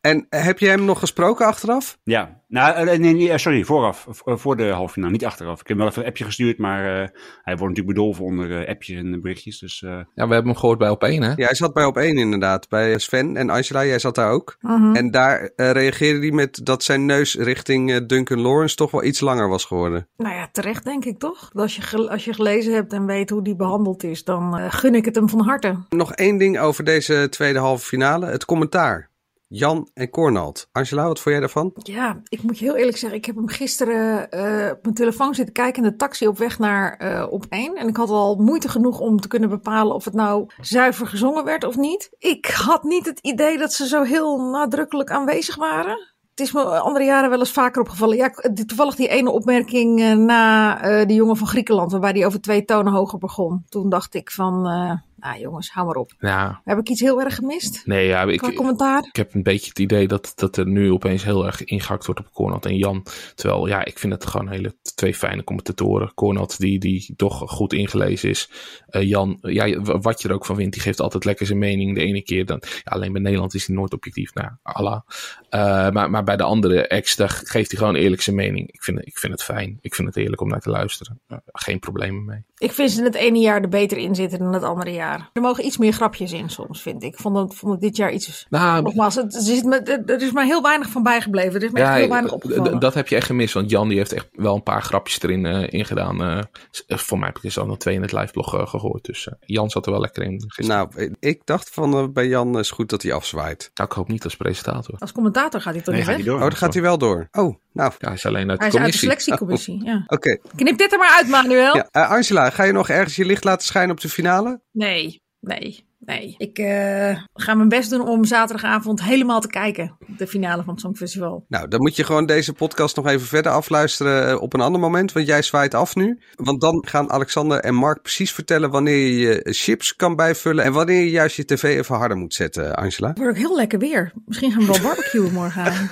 en 0.00 0.26
heb 0.28 0.58
je 0.58 0.68
hem 0.68 0.84
nog 0.84 0.98
gesproken 0.98 1.46
achteraf? 1.46 1.98
Ja, 2.02 2.42
nou, 2.54 2.74
eh, 2.74 2.98
nee, 2.98 3.14
nee, 3.14 3.38
sorry, 3.38 3.64
vooraf, 3.64 4.06
voor 4.10 4.56
de 4.56 4.68
halve 4.68 4.92
finale, 4.92 5.12
niet 5.12 5.24
achteraf. 5.24 5.60
Ik 5.60 5.68
heb 5.68 5.68
hem 5.68 5.78
wel 5.78 5.86
even 5.86 6.02
een 6.02 6.08
appje 6.08 6.24
gestuurd, 6.24 6.58
maar 6.58 6.84
eh, 6.84 7.08
hij 7.42 7.56
wordt 7.56 7.76
natuurlijk 7.76 7.86
bedolven 7.86 8.24
onder 8.24 8.66
appjes 8.68 8.98
en 8.98 9.20
berichtjes. 9.20 9.58
Dus 9.58 9.82
eh, 9.82 9.90
Ja, 9.90 10.04
we 10.26 10.34
hebben 10.34 10.44
hem 10.44 10.56
gehoord 10.56 10.78
bij 10.78 10.88
op 10.88 11.02
één, 11.02 11.22
hè? 11.22 11.28
Ja, 11.28 11.46
hij 11.46 11.54
zat 11.54 11.74
bij 11.74 11.84
op 11.84 11.96
één 11.96 12.18
inderdaad. 12.18 12.68
Bij 12.68 12.98
Sven 12.98 13.36
en 13.36 13.50
Angela. 13.50 13.84
Jij 13.84 13.98
zat 13.98 14.14
daar 14.14 14.30
ook. 14.30 14.56
Mhm. 14.60 14.94
En 14.94 15.10
daar 15.10 15.50
reageerde 15.56 16.18
hij 16.18 16.30
met 16.30 16.60
dat 16.62 16.82
zijn 16.82 17.06
neus 17.06 17.34
richting 17.34 17.92
eh, 17.92 18.06
Duncan 18.14 18.40
Lawrence 18.40 18.76
toch 18.76 18.90
wel 18.90 19.04
iets 19.04 19.20
langer 19.20 19.48
was 19.48 19.64
geworden. 19.64 20.08
Nou 20.16 20.34
ja, 20.34 20.48
terecht 20.52 20.84
denk 20.84 21.04
ik 21.04 21.18
toch? 21.18 21.50
Als 21.52 21.76
je, 21.76 22.08
als 22.10 22.24
je 22.24 22.32
gelezen 22.32 22.74
hebt 22.74 22.92
en 22.92 23.06
weet 23.06 23.30
hoe 23.30 23.42
die 23.42 23.56
behandeld 23.56 24.02
is, 24.02 24.24
dan 24.24 24.56
eh, 24.56 24.72
gun 24.72 24.94
ik 24.94 25.04
het 25.04 25.14
hem 25.14 25.28
van 25.28 25.40
harte. 25.40 25.78
Nog 25.88 26.12
één 26.12 26.36
ding 26.36 26.58
over 26.58 26.84
deze 26.84 27.26
tweede 27.30 27.58
halve 27.58 27.86
finale. 27.86 28.26
Het 28.26 28.44
commentaar. 28.44 29.12
Jan 29.48 29.88
en 29.94 30.10
Cornald. 30.10 30.68
Angela, 30.72 31.06
wat 31.06 31.20
vond 31.20 31.34
jij 31.34 31.40
daarvan? 31.40 31.72
Ja, 31.74 32.20
ik 32.28 32.42
moet 32.42 32.58
je 32.58 32.64
heel 32.64 32.76
eerlijk 32.76 32.96
zeggen, 32.96 33.18
ik 33.18 33.24
heb 33.24 33.36
hem 33.36 33.48
gisteren 33.48 34.30
eh, 34.30 34.70
op 34.70 34.82
mijn 34.82 34.94
telefoon 34.94 35.34
zitten 35.34 35.54
kijken 35.54 35.84
in 35.84 35.90
de 35.90 35.96
taxi 35.96 36.26
op 36.26 36.38
weg 36.38 36.58
naar 36.58 36.96
eh, 36.96 37.26
op 37.30 37.46
één. 37.48 37.74
En 37.74 37.88
ik 37.88 37.96
had 37.96 38.08
al 38.08 38.36
moeite 38.36 38.68
genoeg 38.68 39.00
om 39.00 39.20
te 39.20 39.28
kunnen 39.28 39.48
bepalen 39.48 39.94
of 39.94 40.04
het 40.04 40.14
nou 40.14 40.46
zuiver 40.60 41.06
gezongen 41.06 41.44
werd 41.44 41.64
of 41.64 41.76
niet. 41.76 42.10
Ik 42.18 42.46
had 42.46 42.82
niet 42.82 43.06
het 43.06 43.18
idee 43.18 43.58
dat 43.58 43.72
ze 43.72 43.86
zo 43.86 44.02
heel 44.02 44.40
nadrukkelijk 44.50 45.10
aanwezig 45.10 45.56
waren. 45.56 46.13
Het 46.34 46.46
is 46.46 46.52
me 46.52 46.62
andere 46.62 47.04
jaren 47.04 47.30
wel 47.30 47.38
eens 47.38 47.52
vaker 47.52 47.80
opgevallen. 47.80 48.16
Ja, 48.16 48.30
toevallig 48.66 48.94
die 48.94 49.08
ene 49.08 49.30
opmerking 49.30 50.00
eh, 50.00 50.12
na 50.16 50.80
eh 50.82 51.06
die 51.06 51.16
jongen 51.16 51.36
van 51.36 51.46
Griekenland, 51.46 51.90
waarbij 51.90 52.12
die 52.12 52.26
over 52.26 52.40
twee 52.40 52.64
tonen 52.64 52.92
hoger 52.92 53.18
begon. 53.18 53.64
Toen 53.68 53.88
dacht 53.88 54.14
ik 54.14 54.30
van, 54.30 54.68
eh, 54.68 54.92
nou 55.24 55.40
jongens, 55.40 55.70
hou 55.70 55.86
maar 55.86 55.96
op. 55.96 56.12
Ja, 56.18 56.60
Heb 56.64 56.78
ik 56.78 56.88
iets 56.88 57.00
heel 57.00 57.20
erg 57.20 57.34
gemist? 57.34 57.86
nee, 57.86 58.06
ja, 58.06 58.22
ik, 58.22 58.40
commentaar? 58.54 59.04
ik 59.06 59.16
heb 59.16 59.34
een 59.34 59.42
beetje 59.42 59.68
het 59.68 59.78
idee 59.78 60.08
dat, 60.08 60.32
dat 60.34 60.56
er 60.56 60.66
nu 60.66 60.92
opeens 60.92 61.24
heel 61.24 61.46
erg 61.46 61.64
ingehakt 61.64 62.06
wordt 62.06 62.20
op 62.20 62.32
Cornald 62.32 62.66
en 62.66 62.76
Jan. 62.76 63.06
Terwijl, 63.34 63.66
ja, 63.66 63.84
ik 63.84 63.98
vind 63.98 64.12
het 64.12 64.26
gewoon 64.26 64.48
hele 64.48 64.76
twee 64.94 65.14
fijne 65.14 65.44
commentatoren. 65.44 66.14
Cornald, 66.14 66.58
die, 66.58 66.78
die 66.78 67.14
toch 67.16 67.50
goed 67.50 67.72
ingelezen 67.72 68.28
is. 68.28 68.50
Eh, 68.86 69.02
Jan, 69.02 69.38
ja, 69.40 69.80
wat 69.80 70.22
je 70.22 70.28
er 70.28 70.34
ook 70.34 70.46
van 70.46 70.56
vindt, 70.56 70.72
die 70.72 70.82
geeft 70.82 71.00
altijd 71.00 71.24
lekker 71.24 71.46
zijn 71.46 71.58
mening. 71.58 71.94
De 71.94 72.00
ene 72.00 72.22
keer 72.22 72.46
dan, 72.46 72.62
ja, 72.62 72.92
alleen 72.92 73.12
bij 73.12 73.22
Nederland 73.22 73.54
is 73.54 73.66
hij 73.66 73.76
nooit 73.76 73.92
objectief. 73.92 74.34
Nou, 74.34 74.50
Allah. 74.62 75.00
Eh, 75.48 75.90
maar, 75.90 76.10
maar 76.10 76.24
bij 76.24 76.36
de 76.36 76.42
andere 76.42 76.86
ex, 76.86 77.16
daar 77.16 77.30
geeft 77.30 77.70
hij 77.70 77.80
gewoon 77.80 77.94
eerlijk 77.94 78.22
zijn 78.22 78.36
mening. 78.36 78.72
Ik 78.72 78.82
vind, 78.82 79.06
ik 79.06 79.18
vind 79.18 79.32
het 79.32 79.42
fijn. 79.42 79.78
Ik 79.80 79.94
vind 79.94 80.08
het 80.08 80.16
heerlijk 80.16 80.40
om 80.40 80.48
naar 80.48 80.60
te 80.60 80.70
luisteren. 80.70 81.20
Eh, 81.26 81.38
geen 81.44 81.78
problemen 81.78 82.24
mee. 82.24 82.44
Ik 82.58 82.72
vind 82.72 82.90
ze 82.90 83.02
het 83.02 83.14
ene 83.14 83.38
jaar 83.38 83.62
er 83.62 83.68
beter 83.68 83.98
in 83.98 84.14
zitten 84.14 84.38
dan 84.38 84.52
het 84.52 84.62
andere 84.62 84.92
jaar. 84.92 85.30
Er 85.32 85.42
mogen 85.42 85.64
iets 85.64 85.78
meer 85.78 85.92
grapjes 85.92 86.32
in 86.32 86.50
soms, 86.50 86.82
vind 86.82 87.02
ik. 87.02 87.12
Ik 87.12 87.18
vond 87.20 87.36
het, 87.36 87.54
vond 87.54 87.72
het 87.72 87.80
dit 87.80 87.96
jaar 87.96 88.12
iets... 88.12 88.46
Nou, 88.50 88.82
Nogmaals, 88.82 89.14
het, 89.14 89.48
er, 89.48 89.68
me, 89.68 89.76
er 90.06 90.22
is 90.22 90.32
maar 90.32 90.44
heel 90.44 90.62
weinig 90.62 90.88
van 90.88 91.02
bijgebleven. 91.02 91.54
Er 91.54 91.62
is 91.62 91.70
me 91.70 91.80
echt 91.80 91.94
heel 91.94 92.08
weinig 92.08 92.32
opgevallen. 92.32 92.78
dat 92.78 92.94
heb 92.94 93.08
je 93.08 93.16
echt 93.16 93.26
gemist. 93.26 93.54
Want 93.54 93.70
Jan 93.70 93.88
die 93.88 93.98
heeft 93.98 94.12
echt 94.12 94.28
wel 94.32 94.54
een 94.54 94.62
paar 94.62 94.82
grapjes 94.82 95.22
erin 95.22 95.46
eh 95.46 95.72
ingedaan. 95.72 96.22
eh, 96.22 96.98
voor 96.98 97.18
mij 97.18 97.26
heb 97.26 97.36
ik 97.36 97.44
er 97.44 97.50
zo 97.50 97.66
nog 97.66 97.76
twee 97.76 97.94
in 97.94 98.02
het 98.02 98.12
liveblog 98.12 98.54
eh, 98.54 98.66
gehoord. 98.66 99.04
Dus 99.04 99.28
eh, 99.28 99.34
Jan 99.40 99.70
zat 99.70 99.86
er 99.86 99.92
wel 99.92 100.00
lekker 100.00 100.22
in 100.22 100.44
gisteren. 100.46 100.88
Nou, 100.94 101.14
ik 101.20 101.40
dacht 101.44 101.70
van 101.70 102.12
bij 102.12 102.26
Jan 102.28 102.58
is 102.58 102.70
goed 102.70 102.88
dat 102.88 103.02
hij 103.02 103.12
afzwaait. 103.12 103.70
Nou, 103.74 103.88
ik 103.88 103.96
hoop 103.96 104.08
niet 104.08 104.24
als 104.24 104.36
presentator. 104.36 104.96
Als 104.98 105.12
commentator 105.12 105.60
gaat 105.60 105.74
hij 105.74 105.82
toch 105.82 105.94
nee, 105.94 106.02
niet 106.02 106.10
gaat 106.10 106.16
weg? 106.16 106.24
hij 106.24 106.34
door. 106.34 106.42
Oh, 106.42 106.48
dan 106.48 106.58
gaat 106.58 106.72
hij 106.72 106.82
wel 106.82 106.98
door. 106.98 107.28
Oh, 107.32 107.54
nou, 107.74 107.92
Ja, 107.98 108.06
hij 108.06 108.16
is 108.16 108.26
alleen 108.26 108.50
uit 108.50 108.60
Hij 108.60 108.70
de 108.70 108.76
is 108.76 108.82
uit 108.82 108.92
de 108.92 108.98
commissie. 108.98 108.98
selectiecommissie, 108.98 109.84
ja. 109.84 110.02
oké. 110.06 110.38
Knip 110.56 110.78
dit 110.78 110.92
er 110.92 110.98
maar 110.98 111.14
uit, 111.16 111.28
Manuel. 111.28 111.76
Ja, 111.76 111.88
eh, 111.90 112.10
Angela, 112.10 112.50
ga 112.50 112.62
je 112.62 112.72
nog 112.72 112.88
ergens 112.88 113.16
je 113.16 113.24
licht 113.24 113.44
laten 113.44 113.66
schijnen 113.66 113.90
op 113.90 114.00
de 114.00 114.08
finale? 114.08 114.60
Nee, 114.72 115.22
nee, 115.44 115.86
nee. 115.98 116.34
Ik 116.38 116.58
eh, 116.58 117.18
ga 117.32 117.54
mijn 117.54 117.68
best 117.68 117.90
doen 117.90 118.08
om 118.08 118.24
zaterdagavond 118.24 119.02
helemaal 119.02 119.40
te 119.40 119.48
kijken. 119.48 119.96
De 120.16 120.26
finale 120.26 120.62
van 120.62 120.72
het 120.72 120.82
Songfestival. 120.82 121.44
Nou, 121.48 121.68
dan 121.68 121.80
moet 121.80 121.96
je 121.96 122.04
gewoon 122.04 122.26
deze 122.26 122.52
podcast 122.52 122.96
nog 122.96 123.06
even 123.06 123.26
verder 123.26 123.52
afluisteren 123.52 124.28
eh, 124.28 124.42
op 124.42 124.54
een 124.54 124.60
ander 124.60 124.80
moment. 124.80 125.12
Want 125.12 125.26
jij 125.26 125.42
zwaait 125.42 125.74
af 125.74 125.94
nu. 125.94 126.20
Want 126.34 126.60
dan 126.60 126.86
gaan 126.88 127.10
Alexander 127.10 127.60
en 127.60 127.74
Mark 127.74 128.02
precies 128.02 128.32
vertellen 128.32 128.70
wanneer 128.70 129.06
je 129.06 129.18
je 129.18 129.52
chips 129.52 129.96
kan 129.96 130.16
bijvullen. 130.16 130.64
En 130.64 130.72
wanneer 130.72 131.00
je 131.00 131.10
juist 131.10 131.36
je 131.36 131.44
tv 131.44 131.62
even 131.62 131.96
harder 131.96 132.16
moet 132.16 132.34
zetten, 132.34 132.74
Angela. 132.74 133.08
Het 133.08 133.18
wordt 133.18 133.32
ook 133.32 133.42
heel 133.42 133.56
lekker 133.56 133.78
weer. 133.78 134.12
Misschien 134.26 134.52
gaan 134.52 134.60
we 134.60 134.66
wel 134.66 134.82
barbecuen 134.82 135.32
morgen. 135.32 135.90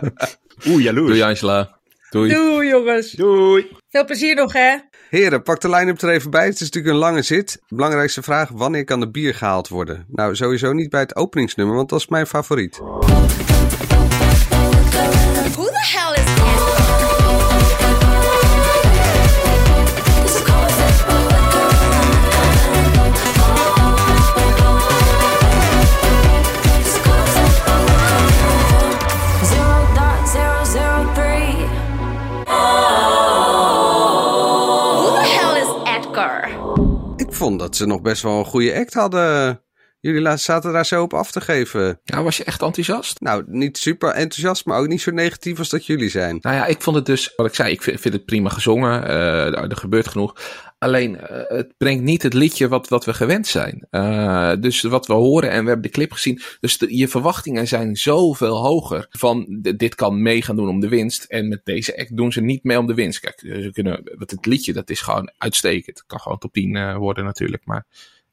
Oeh, 0.68 0.82
jaloers. 0.82 1.08
Doei 1.08 1.22
Angela. 1.22 1.80
Doei. 2.10 2.32
Doei 2.32 2.68
jongens. 2.68 3.10
Doei. 3.10 3.76
Veel 3.88 4.04
plezier 4.04 4.34
nog 4.34 4.52
hè. 4.52 4.76
Heren, 5.12 5.42
pak 5.42 5.60
de 5.60 5.70
line-up 5.70 6.02
er 6.02 6.10
even 6.10 6.30
bij. 6.30 6.44
Het 6.44 6.54
is 6.54 6.60
natuurlijk 6.60 6.94
een 6.94 7.00
lange 7.00 7.22
zit. 7.22 7.62
Belangrijkste 7.68 8.22
vraag, 8.22 8.48
wanneer 8.52 8.84
kan 8.84 9.00
de 9.00 9.10
bier 9.10 9.34
gehaald 9.34 9.68
worden? 9.68 10.06
Nou, 10.08 10.36
sowieso 10.36 10.72
niet 10.72 10.90
bij 10.90 11.00
het 11.00 11.16
openingsnummer, 11.16 11.76
want 11.76 11.88
dat 11.88 11.98
is 11.98 12.06
mijn 12.06 12.26
favoriet. 12.26 12.80
Vond 37.42 37.58
dat 37.58 37.76
ze 37.76 37.86
nog 37.86 38.02
best 38.02 38.22
wel 38.22 38.38
een 38.38 38.44
goede 38.44 38.74
act 38.74 38.94
hadden. 38.94 39.60
Jullie 40.00 40.36
zaten 40.36 40.72
daar 40.72 40.86
zo 40.86 41.02
op 41.02 41.14
af 41.14 41.30
te 41.30 41.40
geven. 41.40 42.00
Ja, 42.04 42.22
was 42.22 42.36
je 42.36 42.44
echt 42.44 42.62
enthousiast? 42.62 43.20
Nou, 43.20 43.44
niet 43.46 43.78
super 43.78 44.10
enthousiast, 44.10 44.64
maar 44.66 44.78
ook 44.78 44.86
niet 44.86 45.00
zo 45.00 45.10
negatief 45.10 45.58
als 45.58 45.68
dat 45.68 45.86
jullie 45.86 46.08
zijn. 46.08 46.38
Nou 46.40 46.56
ja, 46.56 46.66
ik 46.66 46.82
vond 46.82 46.96
het 46.96 47.06
dus, 47.06 47.32
wat 47.36 47.46
ik 47.46 47.54
zei, 47.54 47.72
ik 47.72 47.82
vind, 47.82 48.00
vind 48.00 48.14
het 48.14 48.24
prima 48.24 48.48
gezongen. 48.48 49.06
eh, 49.06 49.70
er 49.70 49.76
gebeurt 49.76 50.08
genoeg. 50.08 50.34
Alleen, 50.82 51.16
eh, 51.20 51.56
het 51.56 51.74
brengt 51.76 52.02
niet 52.02 52.22
het 52.22 52.34
liedje 52.34 52.68
wat, 52.68 52.88
wat 52.88 53.04
we 53.04 53.14
gewend 53.14 53.46
zijn. 53.46 53.86
Eh, 53.90 54.52
dus 54.60 54.82
wat 54.82 55.06
we 55.06 55.12
horen, 55.12 55.50
en 55.50 55.62
we 55.62 55.66
hebben 55.70 55.82
de 55.90 55.96
clip 55.96 56.12
gezien. 56.12 56.40
Dus 56.60 56.78
de- 56.78 56.96
je 56.96 57.08
verwachtingen 57.08 57.68
zijn 57.68 57.96
zoveel 57.96 58.56
hoger. 58.56 59.06
Van, 59.10 59.46
dit 59.76 59.94
kan 59.94 60.22
mee 60.22 60.42
gaan 60.42 60.56
doen 60.56 60.68
om 60.68 60.80
de 60.80 60.88
winst. 60.88 61.24
En 61.24 61.48
met 61.48 61.60
deze 61.64 61.98
act 61.98 62.16
doen 62.16 62.32
ze 62.32 62.40
niet 62.40 62.64
mee 62.64 62.78
om 62.78 62.86
de 62.86 62.94
winst. 62.94 63.20
Kijk, 63.20 63.38
ze 63.40 63.70
kunnen, 63.72 64.02
wat 64.18 64.30
het 64.30 64.46
liedje, 64.46 64.72
dat 64.72 64.90
is 64.90 65.00
gewoon 65.00 65.32
uitstekend. 65.38 65.98
Het 65.98 66.06
kan 66.06 66.20
gewoon 66.20 66.38
top 66.38 66.52
10 66.52 66.76
eh, 66.76 66.96
worden 66.96 67.24
natuurlijk. 67.24 67.64
Maar 67.66 67.86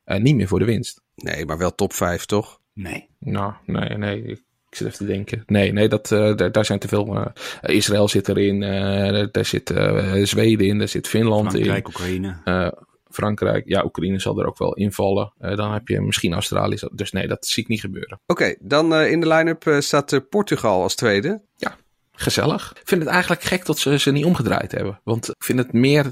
eh, 0.03 0.19
niet 0.21 0.35
meer 0.35 0.47
voor 0.47 0.59
de 0.59 0.65
winst. 0.65 1.01
Nee, 1.15 1.45
maar 1.45 1.57
wel 1.57 1.75
top 1.75 1.93
5, 1.93 2.25
toch? 2.25 2.59
Nee. 2.73 3.07
Nou, 3.19 3.53
nee, 3.65 3.97
nee. 3.97 4.23
Ik 4.23 4.43
ik 4.69 4.75
zit 4.77 4.87
even 4.87 4.99
te 4.99 5.05
denken. 5.05 5.43
Nee, 5.45 5.73
nee, 5.73 5.87
dat, 5.87 6.11
eh, 6.11 6.35
daar, 6.51 6.65
zijn 6.65 6.79
te 6.79 6.87
veel. 6.87 7.15
eh, 7.15 7.75
Israël 7.75 8.07
zit 8.07 8.27
erin, 8.29 8.63
eh, 8.63 9.27
daar 9.31 9.45
zit 9.45 9.69
eh, 9.69 10.23
Zweden 10.23 10.67
in, 10.67 10.77
daar 10.77 10.87
zit 10.87 11.07
Finland 11.07 11.49
Frankrijk, 11.49 11.87
in. 11.87 11.93
Oekraïne. 11.93 12.37
eh, 12.43 12.67
Frankrijk, 13.09 13.67
ja, 13.67 13.83
Oekraïne 13.83 14.19
zal 14.19 14.39
er 14.39 14.47
ook 14.47 14.57
wel 14.57 14.73
invallen. 14.73 15.33
Dan 15.37 15.73
heb 15.73 15.87
je 15.87 16.01
misschien 16.01 16.33
Australië. 16.33 16.77
Dus 16.91 17.11
nee, 17.11 17.27
dat 17.27 17.45
zie 17.45 17.63
ik 17.63 17.69
niet 17.69 17.79
gebeuren. 17.81 18.19
Oké, 18.25 18.55
dan 18.59 18.93
eh, 18.93 19.11
in 19.11 19.19
de 19.19 19.27
line-up 19.27 19.67
eh, 19.67 19.79
staat 19.79 20.21
Portugal 20.29 20.81
als 20.81 20.95
tweede. 20.95 21.41
Gezellig. 22.11 22.71
Ik 22.81 22.87
vind 22.87 23.01
het 23.01 23.09
eigenlijk 23.09 23.41
gek 23.41 23.65
dat 23.65 23.79
ze 23.79 23.99
ze 23.99 24.11
niet 24.11 24.25
omgedraaid 24.25 24.71
hebben. 24.71 24.99
Want 25.03 25.29
ik 25.29 25.43
vind 25.43 25.59
het 25.59 25.73
meer 25.73 26.11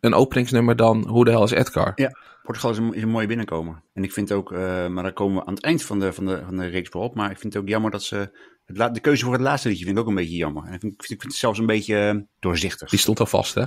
een 0.00 0.14
openingsnummer 0.14 0.76
dan 0.76 1.08
Hoe 1.08 1.24
de 1.24 1.30
hel 1.30 1.44
is 1.44 1.50
Edgar. 1.50 1.92
Ja, 1.94 2.16
Portugal 2.44 2.70
is 2.70 3.02
een, 3.02 3.08
mooie 3.08 3.26
binnenkomer. 3.26 3.82
En 3.92 4.04
ik 4.04 4.12
vind 4.12 4.32
ook, 4.32 4.52
eh, 4.52 4.86
maar 4.86 5.02
daar 5.02 5.12
komen 5.12 5.36
we 5.36 5.46
aan 5.46 5.54
het 5.54 5.62
eind 5.62 5.82
van 5.82 6.00
de, 6.00 6.12
van 6.12 6.26
de, 6.26 6.42
van 6.44 6.56
de 6.56 6.66
reeks 6.66 6.90
op. 6.90 7.14
Maar 7.14 7.30
ik 7.30 7.38
vind 7.38 7.52
het 7.52 7.62
ook 7.62 7.68
jammer 7.68 7.90
dat 7.90 8.02
ze. 8.02 8.30
Het 8.64 8.94
de 8.94 9.00
keuze 9.00 9.24
voor 9.24 9.32
het 9.32 9.42
laatste 9.42 9.68
liedje 9.68 9.84
vind 9.84 9.96
ik 9.96 10.02
ook 10.02 10.08
een 10.08 10.14
beetje 10.14 10.36
jammer. 10.36 10.64
En 10.64 10.72
ik 10.72 10.80
vind, 10.80 10.92
ik 10.92 11.00
vind, 11.00 11.12
ik 11.12 11.20
vind 11.20 11.32
het 11.32 11.40
zelfs 11.40 11.58
een 11.58 11.66
beetje 11.66 11.96
eh, 11.96 12.16
doorzichtig. 12.40 12.90
Die 12.90 12.98
stond 12.98 13.20
al 13.20 13.26
vast, 13.26 13.54
hè? 13.54 13.64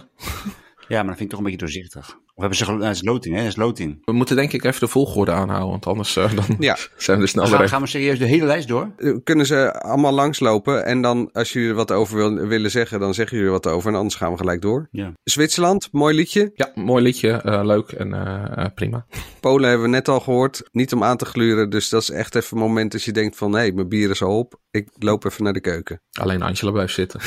Ja, 0.88 0.98
maar 0.98 1.06
dat 1.08 1.18
vind 1.18 1.20
ik 1.22 1.30
toch 1.30 1.38
een 1.40 1.44
beetje 1.44 1.60
doorzichtig. 1.60 2.18
Of 2.34 2.44
hebben 2.44 2.58
ze 2.58 2.66
gelo- 2.66 2.78
Dat 2.78 2.96
is 2.96 3.04
loting, 3.04 3.36
hè? 3.36 3.42
Dat 3.42 3.50
is 3.50 3.56
loting. 3.56 3.98
We 4.06 4.12
moeten 4.12 4.36
denk 4.36 4.54
ik 4.54 4.64
even 4.64 4.80
de 4.80 4.88
volgorde 4.88 5.32
aanhouden. 5.32 5.70
Want 5.70 5.86
anders 5.88 6.16
eh, 6.16 6.36
dan 6.36 6.46
Ja, 6.60 6.78
zijn 6.98 7.18
we 7.18 7.24
er 7.24 7.30
snel 7.30 7.46
Gaan, 7.68 7.82
we 7.82 7.88
serieus 7.88 8.20
de 8.20 8.26
hele 8.26 8.46
lijst 8.46 8.68
door? 8.68 8.92
eh, 8.98 9.14
kunnen 9.24 9.46
ze 9.46 9.82
allemaal 9.82 10.12
langslopen. 10.14 10.86
En 10.86 11.02
dan, 11.02 11.30
als 11.34 11.54
jullie 11.54 11.70
er 11.70 11.76
wat 11.76 11.92
over 11.92 12.16
wil- 12.16 12.48
willen 12.48 12.72
zeggen, 12.72 13.00
dan 13.00 13.14
zeggen 13.14 13.38
jullie 13.38 13.52
er 13.54 13.60
wat 13.62 13.74
over. 13.74 13.90
En 13.92 13.96
anders 13.98 14.16
gaan 14.16 14.32
we 14.32 14.38
gelijk 14.38 14.62
door. 14.62 14.88
Ja. 14.92 15.12
Zwitserland, 15.24 15.88
mooi 15.92 16.16
liedje. 16.16 16.52
Ja, 16.56 16.72
mooi 16.76 17.04
liedje. 17.04 17.32
eh, 17.32 17.60
leuk 17.64 17.92
en 17.92 18.14
eh, 18.14 18.64
eh, 18.66 18.72
prima. 18.76 19.06
Polen 19.40 19.70
hebben 19.70 19.88
we 19.88 19.94
net 19.94 20.08
al 20.08 20.20
gehoord. 20.20 20.64
Niet 20.72 20.94
om 20.94 21.04
aan 21.04 21.18
te 21.18 21.26
gluren. 21.26 21.70
Dus 21.70 21.90
dat 21.90 22.02
is 22.02 22.10
echt 22.10 22.36
even 22.36 22.58
een 22.58 22.64
moment 22.64 22.94
als 22.94 23.06
je 23.06 23.12
denkt 23.12 23.36
van... 23.38 23.54
hé, 23.56 23.72
mijn 23.72 23.90
bier 23.90 24.10
is 24.10 24.22
al 24.22 24.38
op. 24.38 24.60
Ik 24.72 24.90
loop 25.00 25.26
even 25.26 25.44
naar 25.44 25.54
de 25.54 25.62
keuken. 25.62 26.02
Alleen 26.20 26.42
Angela 26.42 26.72
blijft 26.72 26.94
zitten. 26.94 27.20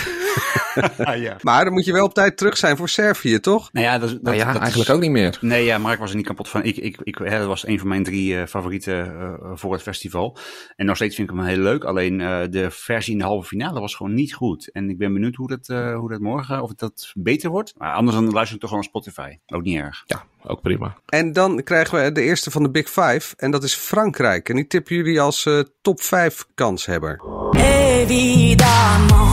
Ah, 0.98 1.16
ja. 1.26 1.36
Maar 1.40 1.64
dan 1.64 1.72
moet 1.72 1.84
je 1.84 1.92
wel 1.92 2.04
op 2.04 2.14
tijd 2.14 2.36
terug 2.36 2.56
zijn 2.56 2.76
voor 2.76 2.88
Servië, 2.88 3.40
toch? 3.40 3.49
Nou 3.72 3.86
ja, 3.86 3.98
dat, 3.98 4.10
dat, 4.10 4.22
Nou 4.22 4.36
ja, 4.36 4.44
dat 4.44 4.54
is- 4.54 4.60
eigenlijk 4.60 4.90
ook 4.90 5.00
niet 5.00 5.10
meer. 5.10 5.38
Nee, 5.40 5.64
ja, 5.64 5.78
Mark 5.78 5.98
was 5.98 6.10
er 6.10 6.16
niet 6.16 6.26
kapot 6.26 6.48
van. 6.48 6.62
Ik, 6.62 6.76
ik, 6.76 7.00
ik, 7.02 7.18
hè, 7.24 7.38
dat 7.38 7.46
was 7.46 7.66
een 7.66 7.78
van 7.78 7.88
mijn 7.88 8.02
drie 8.02 8.36
eh, 8.40 8.46
favorieten 8.46 9.20
eh, 9.20 9.32
voor 9.54 9.72
het 9.72 9.82
festival. 9.82 10.36
En 10.76 10.86
nog 10.86 10.96
steeds 10.96 11.14
vind 11.16 11.30
ik 11.30 11.36
hem 11.36 11.44
heel 11.44 11.58
leuk. 11.58 11.84
Alleen 11.84 12.20
eh, 12.20 12.40
de 12.50 12.70
versie 12.70 13.12
in 13.12 13.18
de 13.18 13.24
halve 13.24 13.46
finale 13.48 13.80
was 13.80 13.94
gewoon 13.94 14.14
niet 14.14 14.34
goed. 14.34 14.70
En 14.72 14.90
ik 14.90 14.98
ben 14.98 15.12
benieuwd 15.12 15.34
hoe 15.34 15.48
dat, 15.48 15.68
eh, 15.68 15.94
hoe 15.96 16.08
dat 16.10 16.20
morgen, 16.20 16.62
of 16.62 16.74
dat 16.74 17.12
beter 17.14 17.50
wordt. 17.50 17.74
Maar 17.76 17.92
anders 17.94 18.16
dan 18.16 18.30
luister 18.30 18.54
ik 18.54 18.60
toch 18.60 18.70
gewoon 18.70 18.84
op 18.84 18.90
Spotify. 18.90 19.36
Ook 19.46 19.62
niet 19.62 19.76
erg. 19.78 20.02
Ja, 20.06 20.24
ook 20.42 20.60
prima. 20.62 20.96
En 21.06 21.32
dan 21.32 21.62
krijgen 21.62 22.04
we 22.04 22.12
de 22.12 22.22
eerste 22.22 22.50
van 22.50 22.62
de 22.62 22.70
Big 22.70 22.88
Five. 22.88 23.34
En 23.36 23.50
dat 23.50 23.62
is 23.64 23.74
Frankrijk. 23.74 24.48
En 24.48 24.56
die 24.56 24.66
tippen 24.66 24.96
jullie 24.96 25.20
als 25.20 25.46
eh, 25.46 25.60
top 25.82 26.00
5 26.00 26.46
kanshebber. 26.54 27.20
Ces 27.52 29.29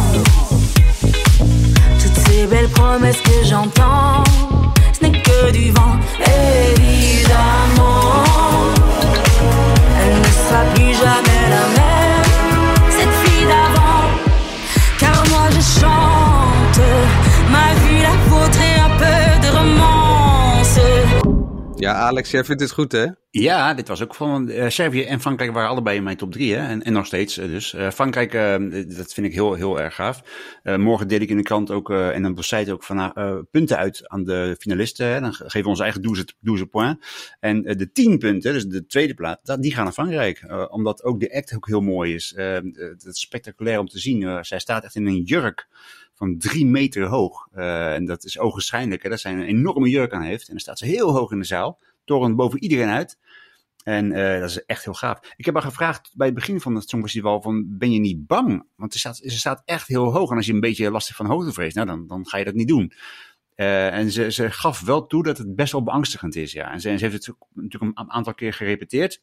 belles 2.48 2.70
promesses 2.70 3.22
que 3.22 3.44
j'entends, 3.44 4.24
ce 4.94 5.06
n'est 5.06 5.22
que 5.22 5.52
du 5.52 5.72
vent. 5.72 5.98
Évidemment, 6.20 8.14
elle 10.02 10.18
ne 10.20 10.26
sera 10.26 10.64
plus 10.74 10.94
jamais 10.94 11.42
la 11.50 11.68
même, 11.76 11.87
Ja, 21.80 21.94
Alex, 21.94 22.32
jij 22.32 22.44
vindt 22.44 22.62
dit 22.62 22.72
goed, 22.72 22.92
hè? 22.92 23.06
Ja, 23.30 23.74
dit 23.74 23.88
was 23.88 24.04
ook 24.04 24.16
van 24.16 24.50
eh, 24.50 24.70
Servië 24.70 25.04
en 25.04 25.20
Frankrijk 25.22 25.52
waren 25.54 25.70
allebei 25.70 25.98
in 25.98 26.04
mijn 26.04 26.18
top 26.18 26.32
drie. 26.32 26.54
Hè? 26.56 26.68
En, 26.68 26.84
en 26.84 26.94
nog 26.94 27.06
steeds. 27.06 27.38
eh, 27.38 27.46
dus 27.48 27.74
Eh, 27.74 27.90
Frankrijk, 27.92 28.32
dat 28.98 29.14
vind 29.14 29.28
ik 29.28 29.34
heel, 29.34 29.54
heel 29.54 29.80
erg 29.80 29.96
gaaf. 29.96 30.22
Morgen 30.64 31.08
deel 31.08 31.20
ik 31.20 31.30
in 31.30 31.38
de 31.38 31.44
krant 31.44 31.72
ook 31.72 31.90
en 31.92 32.26
op 32.26 32.36
de 32.36 32.44
site 32.44 32.72
ook 32.74 32.84
van, 32.84 33.14
eh, 33.14 33.38
punten 33.52 33.78
uit 33.78 34.08
aan 34.08 34.24
de 34.24 34.56
finalisten. 34.60 35.08
Hè? 35.08 35.20
Dan 35.20 35.34
ge- 35.34 35.44
geven 35.44 35.62
we 35.64 35.68
onze 35.70 35.84
eigen 35.84 36.02
12, 36.02 36.24
12 36.44 36.70
point. 36.70 37.00
En 37.40 37.62
de 37.62 37.92
10 37.92 38.18
punten, 38.18 38.54
dus 38.54 38.66
de 38.66 38.86
tweede 38.86 39.14
plaats, 39.14 39.56
die 39.60 39.74
gaan 39.74 39.84
naar 39.84 39.94
Frankrijk. 39.94 40.46
Omdat 40.72 41.04
ook 41.04 41.20
de 41.20 41.36
act 41.36 41.56
ook 41.56 41.68
heel 41.68 41.82
mooi 41.82 42.14
is. 42.14 42.34
Het 42.36 43.04
is 43.06 43.20
spectaculair 43.20 43.80
om 43.80 43.88
te 43.88 44.00
zien. 44.00 44.46
Zij 44.46 44.60
staat 44.60 44.84
echt 44.84 44.96
in 44.96 45.06
een 45.08 45.22
jurk 45.24 45.68
van 46.18 46.38
drie 46.38 46.66
meter 46.66 47.06
hoog. 47.06 47.48
Eh, 47.52 47.94
en 47.94 48.06
dat 48.06 48.24
is 48.24 48.40
ogenschijnlijk 48.40 49.04
hè, 49.04 49.10
dat 49.10 49.20
zij 49.20 49.32
een 49.32 49.42
enorme 49.42 49.90
jurk 49.90 50.14
aan 50.14 50.22
heeft. 50.22 50.48
En 50.48 50.52
dan 50.52 50.60
staat 50.60 50.78
ze 50.78 50.86
heel 50.86 51.12
hoog 51.12 51.32
in 51.32 51.40
de 51.40 51.46
zaal, 51.46 51.80
torent 52.06 52.36
boven 52.36 52.64
iedereen 52.64 52.90
uit. 52.90 53.18
En 53.84 54.12
eh, 54.12 54.40
dat 54.40 54.50
is 54.50 54.66
echt 54.66 54.84
heel 54.84 54.94
gaaf. 54.94 55.34
Ik 55.36 55.46
heb 55.46 55.54
haar 55.54 55.64
gevraagd 55.64 56.12
bij 56.14 56.26
het 56.26 56.36
begin 56.36 56.62
van 56.62 56.76
het 56.76 56.90
Songfestival 56.90 57.42
van, 57.42 57.78
ben 57.78 57.92
je 57.92 58.00
niet 58.00 58.28
bang? 58.28 58.68
Want 58.76 58.94
ze 58.94 59.00
staat, 59.00 59.18
ze 59.18 59.38
staat 59.38 59.62
echt 59.66 59.88
heel 59.88 60.14
hoog. 60.14 60.32
En 60.32 60.38
als 60.38 60.46
je 60.46 60.54
een 60.54 60.60
beetje 60.60 60.92
lastig 60.92 61.16
van 61.16 61.26
hoogte 61.26 61.54
vreest, 61.54 61.76
nou, 61.76 61.88
dan, 61.88 62.08
dan 62.08 62.28
ga 62.28 62.38
je 62.38 62.46
dat 62.46 62.54
niet 62.54 62.68
doen. 62.68 62.92
Eh, 63.56 63.94
en 63.94 64.12
ze, 64.12 64.32
ze 64.32 64.52
gaf 64.52 64.82
wel 64.82 65.08
toe 65.08 65.24
dat 65.24 65.38
het 65.38 65.56
best 65.56 65.72
wel 65.72 65.84
beangstigend 65.84 66.36
is, 66.36 66.52
ja. 66.52 66.72
En 66.72 66.82
ze, 66.82 66.90
heeft 66.90 67.02
het 67.02 67.36
natuurlijk 67.54 67.98
een 67.98 68.12
aantal 68.12 68.34
keer 68.34 68.54
gerepeteerd. 68.54 69.22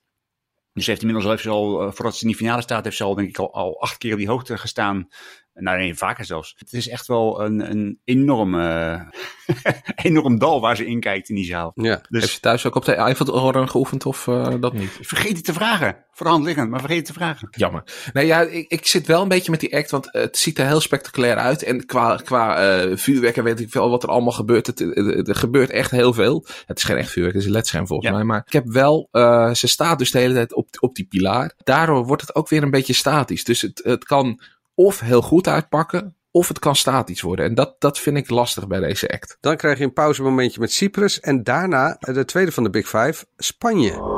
Dus 0.72 0.84
ze 0.84 0.90
heeft 0.90 1.02
inmiddels 1.02 1.26
al, 1.26 1.30
heeft 1.32 1.42
ze 1.42 1.50
al, 1.50 1.92
voordat 1.92 2.16
ze 2.16 2.22
in 2.22 2.28
die 2.28 2.36
finale 2.36 2.62
staat, 2.62 2.84
heeft 2.84 2.96
ze 2.96 3.04
al, 3.04 3.14
denk 3.14 3.28
ik, 3.28 3.38
al, 3.38 3.54
al 3.54 3.80
acht 3.80 3.98
keer 3.98 4.12
op 4.12 4.18
die 4.18 4.28
hoogte 4.28 4.58
gestaan. 4.58 5.08
Nou, 5.54 5.78
nee, 5.78 5.94
vaker 5.94 6.24
zelfs. 6.24 6.54
Het 6.58 6.72
is 6.72 6.88
echt 6.88 7.06
wel 7.06 7.42
een, 7.44 7.70
een 7.70 7.98
enorm, 8.04 8.60
eh, 8.60 9.00
enorm 10.02 10.38
dal 10.38 10.60
waar 10.60 10.76
ze 10.76 10.86
in 10.86 11.00
kijkt 11.00 11.28
in 11.28 11.34
die 11.34 11.44
zaal. 11.44 11.72
Ja. 11.74 12.00
Dus 12.08 12.22
Heb 12.22 12.30
je 12.30 12.40
thuis 12.40 12.66
ook 12.66 12.74
op 12.74 12.84
de 12.84 12.94
Eiffeltoren 12.94 13.68
geoefend 13.68 14.06
of 14.06 14.26
eh, 14.28 14.54
dat 14.60 14.72
niet? 14.72 14.98
vergeet 15.00 15.36
het 15.36 15.44
te 15.44 15.52
vragen. 15.52 15.96
Voor 16.10 16.26
de 16.26 16.32
hand 16.32 16.44
liggend, 16.44 16.70
maar 16.70 16.80
vergeet 16.80 16.96
het 16.96 17.06
te 17.06 17.12
vragen. 17.12 17.48
Jammer. 17.50 17.82
Nee, 18.12 18.26
ja, 18.26 18.40
ik, 18.40 18.68
ik 18.70 18.86
zit 18.86 19.06
wel 19.06 19.22
een 19.22 19.28
beetje 19.28 19.50
met 19.50 19.60
die 19.60 19.76
act, 19.76 19.90
want 19.90 20.08
het 20.10 20.36
ziet 20.38 20.58
er 20.58 20.66
heel 20.66 20.80
spectaculair 20.80 21.36
uit. 21.36 21.62
En 21.62 21.86
qua, 21.86 22.16
qua 22.16 22.56
eh 22.56 22.96
vuurwerk 22.96 23.36
en 23.36 23.44
weet 23.44 23.60
ik 23.60 23.70
veel 23.70 23.90
wat 23.90 24.02
er 24.02 24.08
allemaal 24.08 24.32
gebeurt. 24.32 24.66
Het, 24.66 24.80
er 25.28 25.36
gebeurt 25.36 25.70
echt 25.70 25.90
heel 25.90 26.12
veel. 26.12 26.46
Het 26.66 26.76
is 26.78 26.84
geen 26.84 26.96
echt 26.96 27.10
vuurwerk, 27.10 27.34
het 27.34 27.42
is 27.42 27.48
een 27.48 27.54
ledscherm 27.54 27.86
volgens 27.86 28.08
Ja. 28.08 28.14
mij. 28.14 28.24
Maar 28.24 28.42
ik 28.46 28.52
heb 28.52 28.66
wel, 28.66 29.08
eh, 29.10 29.54
ze 29.54 29.68
staat 29.68 29.98
dus 29.98 30.10
de 30.10 30.18
hele 30.18 30.34
tijd 30.34 30.54
op, 30.54 30.68
op 30.80 30.94
die 30.94 31.06
pilaar. 31.06 31.54
Daardoor 31.64 32.06
wordt 32.06 32.22
het 32.22 32.34
ook 32.34 32.48
weer 32.48 32.62
een 32.62 32.70
beetje 32.70 32.92
statisch. 32.92 33.44
Dus 33.44 33.60
het, 33.60 33.80
het 33.84 34.04
kan 34.04 34.40
of 34.74 35.00
heel 35.00 35.22
goed 35.22 35.48
uitpakken, 35.48 36.16
of 36.30 36.48
het 36.48 36.58
kan 36.58 36.76
statisch 36.76 37.20
worden. 37.20 37.44
En 37.44 37.54
dat, 37.54 37.74
dat 37.78 37.98
vind 37.98 38.16
ik 38.16 38.30
lastig 38.30 38.66
bij 38.66 38.80
deze 38.80 39.08
act. 39.08 39.36
Dan 39.40 39.56
krijg 39.56 39.78
je 39.78 39.84
een 39.84 39.92
pauzemomentje 39.92 40.60
met 40.60 40.72
Cyprus. 40.72 41.20
En 41.20 41.42
daarna 41.42 41.96
de 42.00 42.24
tweede 42.24 42.52
van 42.52 42.62
de 42.62 42.70
Big 42.70 42.88
Five, 42.88 43.24
Spanje. 43.36 44.14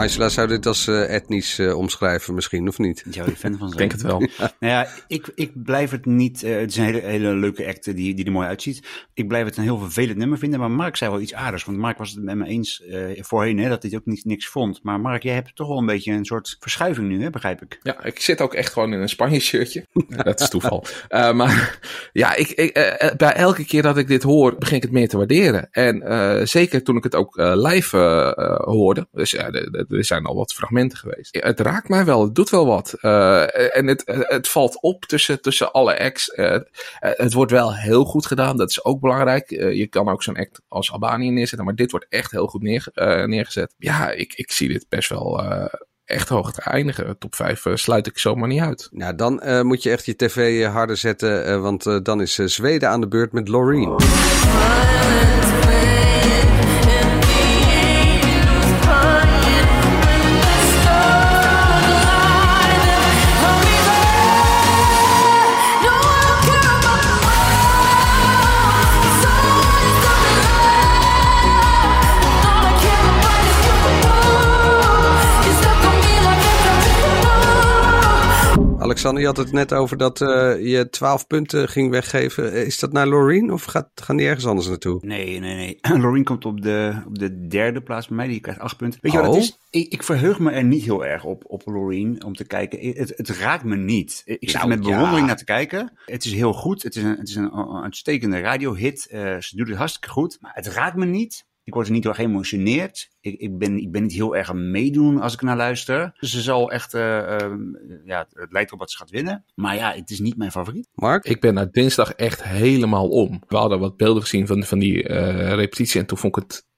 Angela 0.00 0.28
zou 0.28 0.48
dit 0.48 0.66
als 0.66 0.86
eh, 0.86 1.14
etnisch 1.14 1.58
eh, 1.58 1.76
omschrijven 1.76 2.34
misschien, 2.34 2.68
of 2.68 2.78
niet? 2.78 3.04
Je 3.10 3.22
fan 3.22 3.58
van 3.58 3.58
zijn? 3.58 3.70
Ik 3.70 3.76
denk 3.78 3.92
het 3.92 4.02
wel. 4.02 4.18
Nou 4.60 4.72
ja, 4.72 4.88
ik, 5.06 5.32
ik 5.34 5.62
blijf 5.62 5.90
het 5.90 6.06
niet. 6.06 6.42
eh, 6.42 6.58
het 6.58 6.70
is 6.70 6.76
een 6.76 6.84
hele, 6.84 7.00
hele 7.00 7.34
leuke 7.34 7.66
act 7.66 7.96
die, 7.96 8.14
die 8.14 8.24
er 8.24 8.32
mooi 8.32 8.46
uitziet. 8.46 8.86
Ik 9.14 9.28
blijf 9.28 9.44
het 9.44 9.56
een 9.56 9.62
heel 9.62 9.78
vervelend 9.78 10.18
nummer 10.18 10.38
vinden. 10.38 10.60
Maar 10.60 10.70
Mark 10.70 10.96
zei 10.96 11.10
wel 11.10 11.20
iets 11.20 11.34
aardigs. 11.34 11.64
Want 11.64 11.78
Mark 11.78 11.98
was 11.98 12.10
het 12.10 12.22
met 12.22 12.36
me 12.36 12.46
eens 12.46 12.82
eh, 12.82 13.22
voorheen 13.22 13.58
hè, 13.58 13.68
dat 13.68 13.82
hij 13.82 13.92
ook 13.94 14.06
niet, 14.06 14.24
niks 14.24 14.48
vond. 14.48 14.82
Maar 14.82 15.00
Mark, 15.00 15.22
jij 15.22 15.34
hebt 15.34 15.56
toch 15.56 15.68
wel 15.68 15.78
een 15.78 15.86
beetje 15.86 16.12
een 16.12 16.24
soort 16.24 16.56
verschuiving 16.60 17.08
nu, 17.08 17.22
hè, 17.22 17.30
begrijp 17.30 17.62
ik. 17.62 17.78
Ja, 17.82 18.04
ik 18.04 18.20
zit 18.20 18.40
ook 18.40 18.54
echt 18.54 18.72
gewoon 18.72 18.92
in 18.92 19.00
een 19.00 19.08
Spanje-shirtje. 19.08 19.86
Ja, 20.08 20.22
dat 20.22 20.40
is 20.40 20.48
toeval. 20.48 20.84
Eh, 21.08 21.32
maar 21.32 21.78
ja, 22.12 22.34
ik, 22.34 22.48
ik, 22.48 22.72
bij 23.16 23.32
elke 23.32 23.64
keer 23.64 23.82
dat 23.82 23.96
ik 23.96 24.06
dit 24.06 24.22
hoor, 24.22 24.56
begin 24.58 24.76
ik 24.76 24.82
het 24.82 24.92
meer 24.92 25.08
te 25.08 25.16
waarderen. 25.16 25.68
En 25.70 26.02
eh, 26.02 26.46
zeker 26.46 26.82
toen 26.82 26.96
ik 26.96 27.04
het 27.04 27.14
ook 27.14 27.36
eh, 27.36 27.52
live 27.54 27.96
hoorde. 28.64 29.08
Dus 29.12 29.30
ja, 29.30 29.50
de, 29.50 29.70
de, 29.70 29.84
er 29.90 30.04
zijn 30.04 30.24
al 30.24 30.34
wat 30.34 30.52
fragmenten 30.52 30.98
geweest. 30.98 31.36
Het 31.40 31.60
raakt 31.60 31.88
mij 31.88 32.04
wel, 32.04 32.22
het 32.22 32.34
doet 32.34 32.50
wel 32.50 32.66
wat. 32.66 32.92
Eh, 33.00 33.76
en 33.76 33.86
het, 33.86 34.02
het 34.06 34.48
valt 34.48 34.82
op 34.82 35.04
tussen, 35.04 35.40
tussen 35.40 35.72
alle 35.72 35.98
acts. 35.98 36.30
Eh, 36.30 36.54
eh, 36.54 36.62
het 37.00 37.32
wordt 37.32 37.52
wel 37.52 37.74
heel 37.74 38.04
goed 38.04 38.26
gedaan, 38.26 38.56
dat 38.56 38.70
is 38.70 38.84
ook 38.84 39.00
belangrijk. 39.00 39.50
Je 39.50 39.86
kan 39.86 40.08
ook 40.08 40.22
zo'n 40.22 40.36
act 40.36 40.60
als 40.68 40.92
Albanië 40.92 41.30
neerzetten, 41.30 41.64
maar 41.64 41.74
dit 41.74 41.90
wordt 41.90 42.06
echt 42.08 42.30
heel 42.30 42.46
goed 42.46 42.58
eh, 42.94 43.24
neergezet. 43.24 43.74
Ja, 43.78 44.10
ik, 44.10 44.32
ik 44.34 44.52
zie 44.52 44.68
dit 44.68 44.86
best 44.88 45.08
wel 45.08 45.42
echt 46.04 46.28
hoog 46.28 46.52
te 46.52 46.62
eindigen. 46.62 47.18
Top 47.18 47.34
5 47.34 47.64
sluit 47.74 48.06
ik 48.06 48.18
zomaar 48.18 48.48
niet 48.48 48.60
uit. 48.60 48.88
Nou, 48.92 49.14
dan 49.14 49.66
moet 49.66 49.82
je 49.82 49.90
echt 49.90 50.06
je 50.06 50.16
tv 50.16 50.64
harder 50.64 50.96
zetten, 50.96 51.62
want 51.62 52.04
dan 52.04 52.20
is 52.20 52.34
Zweden 52.34 52.88
aan 52.88 53.00
de 53.00 53.08
beurt 53.08 53.32
met 53.32 53.48
Loreen. 53.48 53.96
Alexander, 79.00 79.28
je 79.30 79.36
had 79.36 79.46
het 79.46 79.52
net 79.54 79.72
over 79.72 79.96
dat 79.96 80.20
eh, 80.20 80.28
je 80.70 80.88
12 80.90 81.26
punten 81.26 81.68
ging 81.68 81.90
weggeven. 81.90 82.52
Eh, 82.52 82.66
Is 82.66 82.78
dat 82.78 82.92
naar 82.92 83.06
Loreen 83.06 83.52
of 83.52 83.64
gaat, 83.64 83.90
gaan 83.94 84.16
die 84.16 84.26
ergens 84.26 84.46
anders 84.46 84.68
naartoe? 84.68 84.98
Nee, 85.02 85.38
nee, 85.38 85.54
nee. 85.54 85.78
Loreen 86.02 86.24
komt 86.24 86.44
op 86.44 86.62
de, 86.62 87.02
op 87.06 87.18
de 87.18 87.46
derde 87.46 87.82
plaats 87.82 88.06
bij 88.08 88.16
mij. 88.16 88.26
Die 88.26 88.40
krijgt 88.40 88.60
acht 88.60 88.76
punten. 88.76 88.98
Weet 89.02 89.12
je 89.12 89.18
wat 89.18 89.26
Oh. 89.28 89.34
het 89.34 89.42
is? 89.42 89.58
Ik, 89.70 89.92
ik 89.92 90.02
verheug 90.02 90.38
me 90.38 90.50
er 90.50 90.64
niet 90.64 90.84
heel 90.84 91.04
erg 91.04 91.24
op, 91.24 91.42
op 91.46 91.62
Loreen 91.66 92.24
om 92.24 92.34
te 92.34 92.44
kijken. 92.46 92.78
Het, 92.96 93.12
het 93.16 93.28
raakt 93.28 93.64
me 93.64 93.76
niet. 93.76 94.22
Ik 94.24 94.50
zit 94.50 94.58
Nou, 94.58 94.70
er 94.70 94.76
met 94.78 94.86
ja. 94.86 94.92
bewondering 94.92 95.26
naar 95.26 95.36
te 95.36 95.44
kijken. 95.44 95.92
Het 96.06 96.24
is 96.24 96.32
heel 96.32 96.52
goed. 96.52 96.82
Het 96.82 96.96
is 96.96 97.02
een, 97.02 97.16
het 97.18 97.28
is 97.28 97.34
een, 97.34 97.56
een 97.58 97.82
uitstekende 97.82 98.40
radiohit. 98.40 99.06
Eh, 99.10 99.36
ze 99.38 99.56
doet 99.56 99.68
het 99.68 99.76
hartstikke 99.76 100.08
goed. 100.08 100.38
Maar 100.40 100.52
het 100.54 100.66
raakt 100.66 100.96
me 100.96 101.04
niet. 101.06 101.44
Ik 101.64 101.74
word 101.74 101.86
er 101.86 101.92
niet 101.92 102.02
door 102.02 102.14
geëmotioneerd. 102.14 103.10
Ik, 103.20 103.40
ik, 103.40 103.58
ben, 103.58 103.78
ik 103.78 103.92
ben 103.92 104.02
niet 104.02 104.12
heel 104.12 104.36
erg 104.36 104.50
aan 104.50 104.70
meedoen 104.70 105.20
als 105.20 105.32
ik 105.32 105.42
naar 105.42 105.56
luister. 105.56 106.16
Dus 106.20 106.30
ze 106.30 106.40
zal 106.40 106.70
echt, 106.70 106.94
eh, 106.94 107.40
ehm, 107.40 107.60
ja, 108.04 108.26
het 108.32 108.52
lijkt 108.52 108.68
erop 108.68 108.80
dat 108.80 108.90
ze 108.90 108.96
gaat 108.96 109.10
winnen. 109.10 109.44
Maar 109.54 109.74
ja, 109.74 109.92
het 109.92 110.10
is 110.10 110.20
niet 110.20 110.36
mijn 110.36 110.50
favoriet. 110.50 110.88
Mark? 110.94 111.24
Ik 111.24 111.40
ben 111.40 111.54
na 111.54 111.64
dinsdag 111.64 112.12
echt 112.12 112.42
helemaal 112.42 113.08
om. 113.08 113.42
We 113.48 113.56
hadden 113.56 113.78
wat 113.78 113.96
beelden 113.96 114.22
gezien 114.22 114.46
van, 114.46 114.64
van 114.64 114.78
die 114.78 115.02
eh, 115.02 115.54
repetitie 115.54 116.00
en 116.00 116.06
toen 116.06 116.18
vond 116.18 116.36
ik 116.36 116.42
het. 116.42 116.68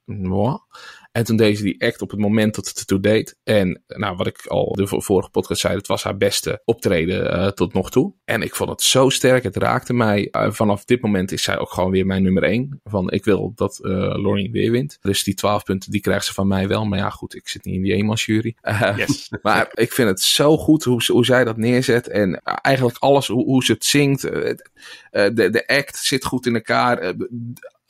En 1.12 1.24
toen 1.24 1.36
deed 1.36 1.56
ze 1.56 1.62
die 1.64 1.82
act 1.84 2.02
op 2.02 2.10
het 2.10 2.20
moment 2.20 2.54
dat 2.54 2.68
het 2.68 2.78
ertoe 2.78 3.00
deed. 3.00 3.36
En 3.44 3.82
nou, 3.86 4.16
wat 4.16 4.26
ik 4.26 4.46
al 4.46 4.72
de 4.72 4.86
vo- 4.86 5.00
vorige 5.00 5.30
podcast 5.30 5.60
zei, 5.60 5.76
het 5.76 5.86
was 5.86 6.02
haar 6.02 6.16
beste 6.16 6.62
optreden 6.64 7.30
eh, 7.32 7.46
tot 7.48 7.72
nog 7.72 7.90
toe. 7.90 8.12
En 8.24 8.42
ik 8.42 8.54
vond 8.54 8.70
het 8.70 8.82
zo 8.82 9.08
sterk, 9.08 9.42
het 9.42 9.56
raakte 9.56 9.92
mij. 9.92 10.28
Eh, 10.30 10.50
vanaf 10.50 10.84
dit 10.84 11.00
moment 11.02 11.32
is 11.32 11.42
zij 11.42 11.58
ook 11.58 11.70
gewoon 11.72 11.90
weer 11.90 12.06
mijn 12.06 12.22
nummer 12.22 12.42
één. 12.42 12.80
Van 12.84 13.10
ik 13.10 13.24
wil 13.24 13.52
dat 13.54 13.78
eh 13.84 13.90
Loreen 14.16 14.52
weer 14.52 14.70
wint. 14.70 14.98
Dus 15.00 15.24
die 15.24 15.34
12 15.34 15.64
punten, 15.64 15.90
die 15.90 16.00
krijgt 16.00 16.24
ze 16.24 16.32
van 16.32 16.46
mij 16.48 16.68
wel. 16.68 16.84
Maar 16.84 16.98
ja, 16.98 17.10
goed, 17.10 17.34
ik 17.34 17.48
zit 17.48 17.64
niet 17.64 17.74
in 17.74 17.82
die 17.82 17.92
eenmansjury. 17.94 18.54
Yes. 18.96 19.28
maar 19.42 19.70
ik 19.74 19.92
vind 19.92 20.08
het 20.08 20.20
zo 20.20 20.56
goed 20.58 20.84
hoe, 20.84 21.02
hoe 21.06 21.24
zij 21.24 21.44
dat 21.44 21.56
neerzet. 21.56 22.08
En 22.08 22.40
eigenlijk 22.42 22.98
alles, 22.98 23.26
hoe, 23.26 23.44
hoe 23.44 23.64
ze 23.64 23.72
het 23.72 23.84
zingt. 23.84 24.20
de, 24.22 25.48
de 25.50 25.64
act 25.66 25.96
zit 25.98 26.24
goed 26.24 26.46
in 26.46 26.54
elkaar. 26.54 27.14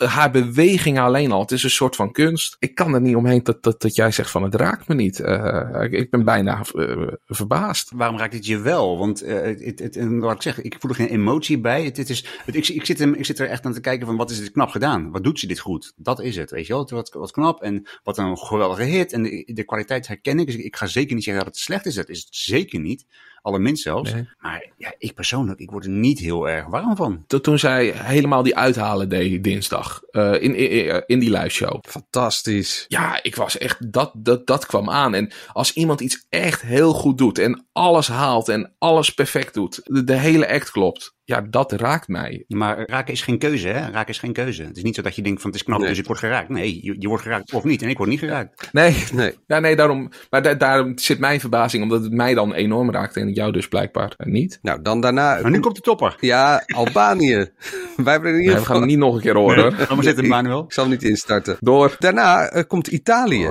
Haar 0.09 0.31
beweging 0.31 0.99
alleen 0.99 1.33
al. 1.33 1.41
Het 1.41 1.51
is 1.51 1.62
een 1.62 1.71
soort 1.71 1.97
van 1.97 2.12
kunst. 2.12 2.57
Ik 2.59 2.75
kan 2.75 2.95
er 2.95 3.01
niet 3.01 3.17
omheen 3.17 3.43
dat, 3.43 3.62
dat, 3.62 3.81
dat 3.81 3.95
jij 3.95 4.11
zegt 4.11 4.31
van 4.31 4.43
het 4.43 4.55
raakt 4.55 4.88
me 4.88 4.95
niet. 4.95 5.21
Eh, 5.21 5.83
ik, 5.91 6.11
ben 6.11 6.25
bijna 6.25 6.62
eh, 6.75 7.07
verbaasd. 7.27 7.91
Waarom 7.95 8.19
raakt 8.19 8.33
het 8.33 8.47
je 8.47 8.59
wel? 8.59 8.99
Want 8.99 9.23
eh, 9.23 9.67
het, 9.77 9.99
wat 10.19 10.35
ik 10.35 10.43
zeg, 10.43 10.61
ik 10.61 10.77
voel 10.79 10.91
er 10.91 10.97
geen 10.97 11.09
emotie 11.09 11.61
bij. 11.61 11.85
Het, 11.85 12.11
is, 12.11 12.25
het, 12.45 12.55
ik, 12.55 12.69
ik, 12.69 12.87
zit 12.87 13.01
ik 13.01 13.25
zit 13.25 13.38
er 13.38 13.49
echt 13.49 13.67
aan 13.67 13.73
te 13.73 13.81
kijken 13.81 14.07
van 14.07 14.17
wat 14.17 14.31
is 14.31 14.38
dit 14.38 14.53
knap 14.53 14.71
gedaan? 14.71 15.11
Wat 15.11 15.25
doet 15.25 15.38
ze 15.38 15.47
dit 15.47 15.59
goed? 15.59 15.93
Dat 15.97 16.21
is 16.21 16.37
het, 16.37 16.51
weet 16.51 16.67
je 16.67 16.73
wel. 16.73 16.88
Wat, 16.91 17.12
wat 17.12 17.31
knap 17.31 17.62
en 17.62 17.87
wat 18.03 18.19
een 18.19 18.38
geweldige 18.38 18.83
hit. 18.83 19.12
En 19.12 19.23
de, 19.23 19.51
de 19.55 19.65
kwaliteit 19.65 20.07
herken 20.07 20.38
ik. 20.38 20.47
Dus 20.47 20.55
ik, 20.55 20.65
ik 20.65 20.77
ga 20.77 20.87
zeker 20.87 21.15
niet 21.15 21.25
zeggen 21.25 21.45
dat 21.45 21.55
het 21.55 21.62
slecht 21.62 21.87
is. 21.87 21.95
Dat 21.95 22.09
is 22.09 22.19
het 22.19 22.35
zeker 22.35 22.81
niet. 22.81 23.07
Allerminst 23.43 23.83
zelfs. 23.83 24.13
Nee. 24.13 24.29
Maar 24.39 24.71
ja, 24.77 24.95
ik 24.99 25.15
persoonlijk, 25.15 25.61
ik 25.61 25.71
word 25.71 25.85
er 25.85 25.91
niet 25.91 26.19
heel 26.19 26.49
erg 26.49 26.67
warm 26.67 26.97
van. 26.97 27.25
Tot 27.27 27.43
toen 27.45 27.59
zij 27.59 27.93
helemaal 27.95 28.43
die 28.43 28.57
uithalen 28.57 29.09
deed 29.09 29.45
dinsdag. 29.45 30.03
eh, 30.11 30.43
in, 30.43 30.55
in, 30.55 31.03
in 31.07 31.19
die 31.19 31.31
live 31.31 31.49
show. 31.49 31.79
Fantastisch. 31.89 32.85
Ja, 32.89 33.23
ik 33.23 33.37
was 33.37 33.59
echt, 33.59 33.93
dat, 33.93 34.13
dat, 34.15 34.47
dat 34.47 34.67
kwam 34.67 34.91
aan. 34.91 35.15
En 35.15 35.33
als 35.53 35.73
iemand 35.73 36.01
iets 36.01 36.27
echt 36.29 36.63
heel 36.63 36.93
goed 36.93 37.19
doet 37.19 37.39
en 37.39 37.67
alles 37.73 38.09
haalt 38.09 38.49
en 38.49 38.73
alles 38.79 39.11
perfect 39.15 39.55
doet, 39.55 39.81
de, 39.85 40.05
de 40.05 40.15
hele 40.17 40.49
act 40.49 40.71
klopt, 40.71 41.15
ja, 41.25 41.41
dat 41.51 41.73
raakt 41.73 42.09
mij. 42.09 42.45
Maar 42.49 42.85
raken 42.89 43.13
is 43.13 43.23
geen 43.23 43.39
keuze, 43.39 43.69
hè? 43.69 43.91
Raken 43.91 44.09
is 44.09 44.19
geen 44.19 44.33
keuze. 44.33 44.63
Het 44.63 44.77
is 44.77 44.83
niet 44.83 44.95
zo 44.95 45.03
dat 45.03 45.17
je 45.17 45.23
denkt 45.23 45.41
van 45.41 45.51
het 45.51 45.59
is 45.61 45.65
knap, 45.67 45.79
Nee. 45.79 45.89
dus 45.89 45.99
ik 45.99 46.07
word 46.07 46.19
geraakt. 46.19 46.49
Nee, 46.49 46.79
je, 46.83 46.95
je 46.99 47.09
wordt 47.09 47.23
geraakt 47.23 47.53
of 47.53 47.65
niet. 47.65 47.83
En 47.83 47.89
ik 47.89 47.97
word 47.97 48.09
niet 48.09 48.19
geraakt. 48.19 48.69
Nee, 48.73 49.05
Nee. 49.13 49.35
ja, 49.47 49.59
nee 49.59 49.77
daarom, 49.77 50.11
maar 50.31 50.43
da- 50.43 50.55
daarom 50.55 50.99
zit 50.99 51.19
mijn 51.19 51.41
verbazing, 51.41 51.83
omdat 51.83 52.03
het 52.03 52.13
mij 52.13 52.35
dan 52.35 52.53
enorm 52.55 52.91
raakt 52.91 53.17
en 53.17 53.33
jou 53.33 53.53
dus 53.53 53.69
blijkbaar 53.69 54.15
niet. 54.19 54.59
Nou, 54.63 54.83
dan 54.83 55.01
daarna... 55.01 55.39
Maar 55.43 55.51
nu 55.51 55.61
komt 55.61 55.75
de 55.77 55.81
topper. 55.83 56.17
Ja, 56.21 56.63
Albanië. 56.67 57.37
Wij 57.97 58.13
hebben 58.13 58.33
Nee, 58.37 58.55
we 58.55 58.65
gaan 58.65 58.77
het 58.77 58.87
niet 58.87 58.99
nog 58.99 59.15
een 59.15 59.21
keer 59.21 59.35
horen. 59.37 59.63
hoor. 59.63 59.73
Ga 59.73 59.95
maar 59.95 60.05
zitten, 60.05 60.29
Manuel. 60.29 60.65
Ik 60.65 60.73
zal 60.73 60.85
hem 60.85 60.93
niet 60.93 61.03
instarten. 61.03 61.57
Door. 61.61 61.97
Daarna 61.99 62.47
eh, 62.49 62.63
komt 62.67 62.87
Italië. 62.87 63.51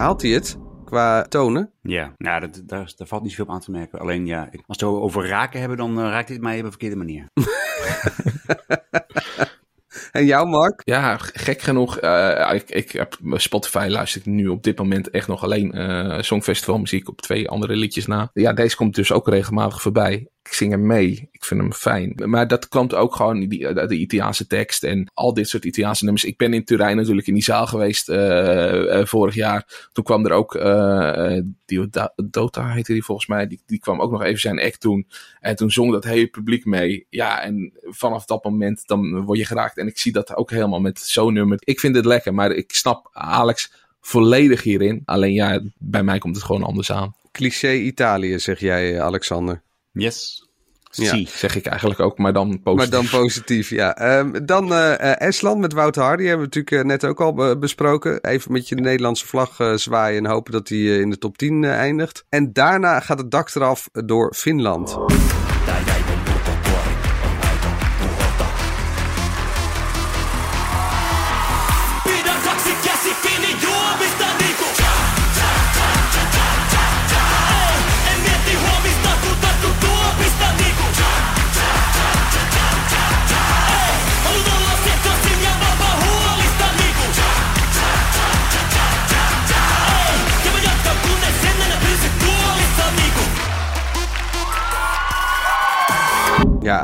Haalt 0.00 0.22
hij 0.22 0.30
het 0.30 0.58
qua 0.84 1.22
tonen? 1.22 1.70
Ja, 1.82 2.12
nou, 2.16 2.40
dat, 2.40 2.62
daar, 2.66 2.92
daar 2.96 3.06
valt 3.06 3.22
niet 3.22 3.30
zoveel 3.30 3.44
op 3.46 3.50
aan 3.50 3.60
te 3.60 3.70
merken. 3.70 3.98
Alleen 3.98 4.26
ja, 4.26 4.48
ik- 4.50 4.62
als 4.66 4.78
we 4.80 4.86
het 4.86 4.94
over 4.94 5.26
raken 5.26 5.60
hebben, 5.60 5.78
dan 5.78 5.98
eh, 5.98 6.04
raakt 6.04 6.28
dit 6.28 6.40
mij 6.40 6.58
op 6.58 6.64
een 6.64 6.70
verkeerde 6.70 6.96
manier. 6.96 7.24
En 10.12 10.24
jou, 10.24 10.48
Mark? 10.48 10.82
Ja, 10.84 11.16
gek 11.18 11.60
genoeg. 11.60 11.98
eh, 11.98 12.50
ik, 12.54 12.70
ik 12.70 12.90
heb 12.92 13.18
Spotify 13.22 13.86
luister 13.90 14.20
ik 14.20 14.26
nu 14.26 14.48
op 14.48 14.62
dit 14.62 14.78
moment 14.78 15.10
echt 15.10 15.28
nog 15.28 15.42
alleen 15.42 15.72
eh 15.72 16.20
Songfestival 16.20 16.78
muziek 16.78 17.08
op 17.08 17.20
twee 17.20 17.48
andere 17.48 17.76
liedjes 17.76 18.06
na. 18.06 18.30
Ja, 18.32 18.52
deze 18.52 18.76
komt 18.76 18.94
dus 18.94 19.12
ook 19.12 19.28
regelmatig 19.28 19.82
voorbij. 19.82 20.28
Ik 20.50 20.56
zing 20.56 20.70
hem 20.70 20.86
mee. 20.86 21.28
Ik 21.32 21.44
vind 21.44 21.60
hem 21.60 21.72
fijn. 21.72 22.12
Maar 22.24 22.48
dat 22.48 22.68
komt 22.68 22.94
ook 22.94 23.14
gewoon 23.14 23.48
die, 23.48 23.74
de, 23.74 23.86
de 23.86 23.96
Italiaanse 23.96 24.46
tekst 24.46 24.84
en 24.84 25.10
al 25.14 25.34
dit 25.34 25.48
soort 25.48 25.64
Italiaanse 25.64 26.04
nummers. 26.04 26.24
Ik 26.24 26.36
ben 26.36 26.54
in 26.54 26.64
Turijn 26.64 26.96
natuurlijk 26.96 27.26
in 27.26 27.34
die 27.34 27.42
zaal 27.42 27.66
geweest 27.66 28.08
eh, 28.08 28.98
eh, 29.00 29.06
vorig 29.06 29.34
jaar. 29.34 29.88
Toen 29.92 30.04
kwam 30.04 30.26
er 30.26 30.32
ook 30.32 30.54
eh, 30.54 31.36
eh, 31.36 31.44
Dioda- 31.66 32.12
Dota 32.24 32.68
heette 32.68 32.92
die 32.92 33.04
volgens 33.04 33.26
mij. 33.26 33.46
Die, 33.46 33.60
die 33.66 33.78
kwam 33.78 34.00
ook 34.00 34.10
nog 34.10 34.22
even 34.22 34.40
zijn 34.40 34.60
act 34.60 34.82
doen. 34.82 35.06
En 35.40 35.56
toen 35.56 35.70
zong 35.70 35.92
dat 35.92 36.04
hele 36.04 36.26
publiek 36.26 36.64
mee. 36.64 37.06
Ja, 37.10 37.42
en 37.42 37.72
vanaf 37.82 38.24
dat 38.24 38.44
moment 38.44 38.82
dan 38.86 39.20
word 39.24 39.38
je 39.38 39.44
geraakt. 39.46 39.78
En 39.78 39.86
ik 39.86 39.98
zie 39.98 40.12
dat 40.12 40.36
ook 40.36 40.50
helemaal 40.50 40.80
met 40.80 40.98
zo'n 40.98 41.32
nummer. 41.32 41.58
Ik 41.60 41.80
vind 41.80 41.96
het 41.96 42.04
lekker, 42.04 42.34
maar 42.34 42.50
ik 42.52 42.72
snap 42.72 43.08
Alex 43.12 43.72
volledig 44.00 44.62
hierin. 44.62 45.02
Alleen 45.04 45.32
ja, 45.32 45.60
bij 45.78 46.02
mij 46.02 46.18
komt 46.18 46.36
het 46.36 46.44
gewoon 46.44 46.62
anders 46.64 46.92
aan. 46.92 47.14
Cliché 47.32 47.72
Italië, 47.72 48.38
zeg 48.38 48.60
jij, 48.60 48.94
eh, 48.94 49.02
Alexander. 49.02 49.62
Yes. 49.92 50.48
Ja. 50.92 51.10
Zie. 51.10 51.28
Zeg 51.28 51.56
ik 51.56 51.66
eigenlijk 51.66 52.00
ook, 52.00 52.18
maar 52.18 52.32
dan 52.32 52.60
positief. 52.62 52.74
Maar 52.92 53.02
dan 53.02 53.20
positief, 53.20 53.70
ja. 53.70 53.96
Ehm, 53.96 54.44
dan 54.44 54.72
eh, 54.72 54.92
eh, 55.12 55.20
Estland 55.28 55.60
met 55.60 55.72
Wouter 55.72 56.02
Hardy 56.02 56.22
hebben 56.24 56.48
we 56.48 56.56
natuurlijk 56.56 56.82
eh, 56.82 56.88
net 56.88 57.04
ook 57.04 57.20
al 57.20 57.34
be- 57.34 57.58
besproken. 57.58 58.24
Even 58.24 58.52
met 58.52 58.68
je 58.68 58.74
Nederlandse 58.74 59.26
vlag 59.26 59.60
eh, 59.60 59.74
zwaaien 59.74 60.24
en 60.24 60.30
hopen 60.30 60.52
dat 60.52 60.70
eh, 60.70 61.00
in 61.00 61.10
de 61.10 61.18
top 61.18 61.38
10 61.38 61.64
eh, 61.64 61.70
eindigt. 61.70 62.24
En 62.28 62.52
daarna 62.52 63.00
gaat 63.00 63.18
het 63.18 63.30
dak 63.30 63.54
eraf 63.54 63.88
door 63.92 64.34
Finland. 64.34 64.96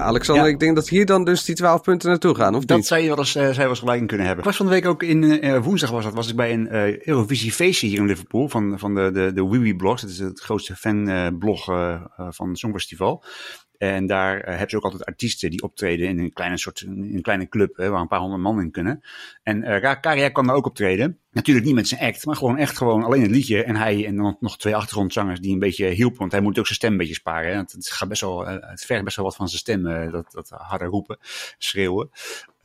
Alexander, 0.06 0.44
Ja. 0.44 0.50
ik 0.50 0.58
denk 0.58 0.74
dat 0.76 0.88
hier 0.88 1.06
dan 1.06 1.24
dus 1.24 1.44
die 1.44 1.54
12 1.54 1.82
punten 1.82 2.08
naartoe 2.08 2.34
gaan, 2.34 2.54
of 2.54 2.64
Dat 2.64 2.76
niet? 2.76 2.86
zou 2.86 3.00
je 3.00 3.08
wel 3.08 3.18
eens, 3.18 3.34
eh, 3.34 3.50
je 3.52 3.56
wel 3.58 3.68
eens 3.68 3.78
gelijk 3.78 4.06
kunnen 4.06 4.26
hebben. 4.26 4.44
Ik 4.44 4.50
was 4.50 4.56
van 4.56 4.66
de 4.66 4.72
week 4.72 4.86
ook 4.86 5.02
in, 5.02 5.40
eh, 5.40 5.58
woensdag 5.62 5.90
was 5.90 6.04
dat, 6.04 6.14
was 6.14 6.28
ik 6.28 6.36
bij 6.36 6.52
een 6.52 6.68
eh, 6.68 7.06
Eurovisie 7.06 7.52
feestje 7.52 7.86
hier 7.86 7.98
in 7.98 8.06
Liverpool 8.06 8.48
van, 8.48 8.78
van 8.78 8.94
de, 8.94 9.10
de, 9.12 9.32
de 9.32 9.48
Wiwi 9.48 9.74
Blogs. 9.76 10.02
Dat 10.02 10.10
is 10.10 10.18
het 10.18 10.40
grootste 10.40 10.76
fanblog 10.76 11.68
eh 11.68 11.94
eh, 12.16 12.26
van 12.30 12.48
het 12.48 12.58
Songfestival. 12.58 13.24
En 13.78 14.06
daar 14.06 14.40
eh, 14.40 14.48
hebben 14.48 14.70
ze 14.70 14.76
ook 14.76 14.84
altijd 14.84 15.04
artiesten 15.04 15.50
die 15.50 15.62
optreden 15.62 16.08
in 16.08 16.18
een 16.18 16.32
kleine 16.32 16.58
soort, 16.58 16.84
een 16.86 17.22
kleine 17.22 17.48
club, 17.48 17.76
hè, 17.76 17.88
waar 17.88 18.00
een 18.00 18.08
paar 18.08 18.20
honderd 18.20 18.42
man 18.42 18.60
in 18.60 18.70
kunnen. 18.70 19.00
En 19.42 19.62
eh 19.62 19.80
Ra- 19.80 19.94
Karia 19.94 20.28
kwam 20.28 20.46
daar 20.46 20.56
ook 20.56 20.66
optreden. 20.66 21.18
Natuurlijk 21.30 21.66
niet 21.66 21.74
met 21.74 21.88
zijn 21.88 22.00
act, 22.00 22.26
maar 22.26 22.36
gewoon 22.36 22.58
echt 22.58 22.76
gewoon 22.76 23.04
alleen 23.04 23.22
het 23.22 23.30
liedje. 23.30 23.64
En 23.64 23.76
hij 23.76 24.06
en 24.06 24.16
dan 24.16 24.36
nog 24.40 24.58
twee 24.58 24.76
achtergrondzangers 24.76 25.40
die 25.40 25.52
een 25.52 25.58
beetje 25.58 25.86
hielpen. 25.86 26.18
Want 26.18 26.32
hij 26.32 26.40
moet 26.40 26.58
ook 26.58 26.64
zijn 26.66 26.78
stem 26.78 26.92
een 26.92 26.98
beetje 26.98 27.14
sparen. 27.14 27.52
Hè. 27.52 27.58
Het, 27.58 27.90
gaat 27.90 28.08
best 28.08 28.20
wel, 28.20 28.46
eh, 28.46 28.70
het 28.70 28.84
vergt 28.84 29.04
best 29.04 29.16
wel 29.16 29.24
wat 29.24 29.36
van 29.36 29.48
zijn 29.48 29.60
stem, 29.60 29.86
eh, 29.86 30.12
dat, 30.12 30.32
dat 30.32 30.48
harder 30.48 30.88
roepen, 30.88 31.18
schreeuwen. 31.58 32.10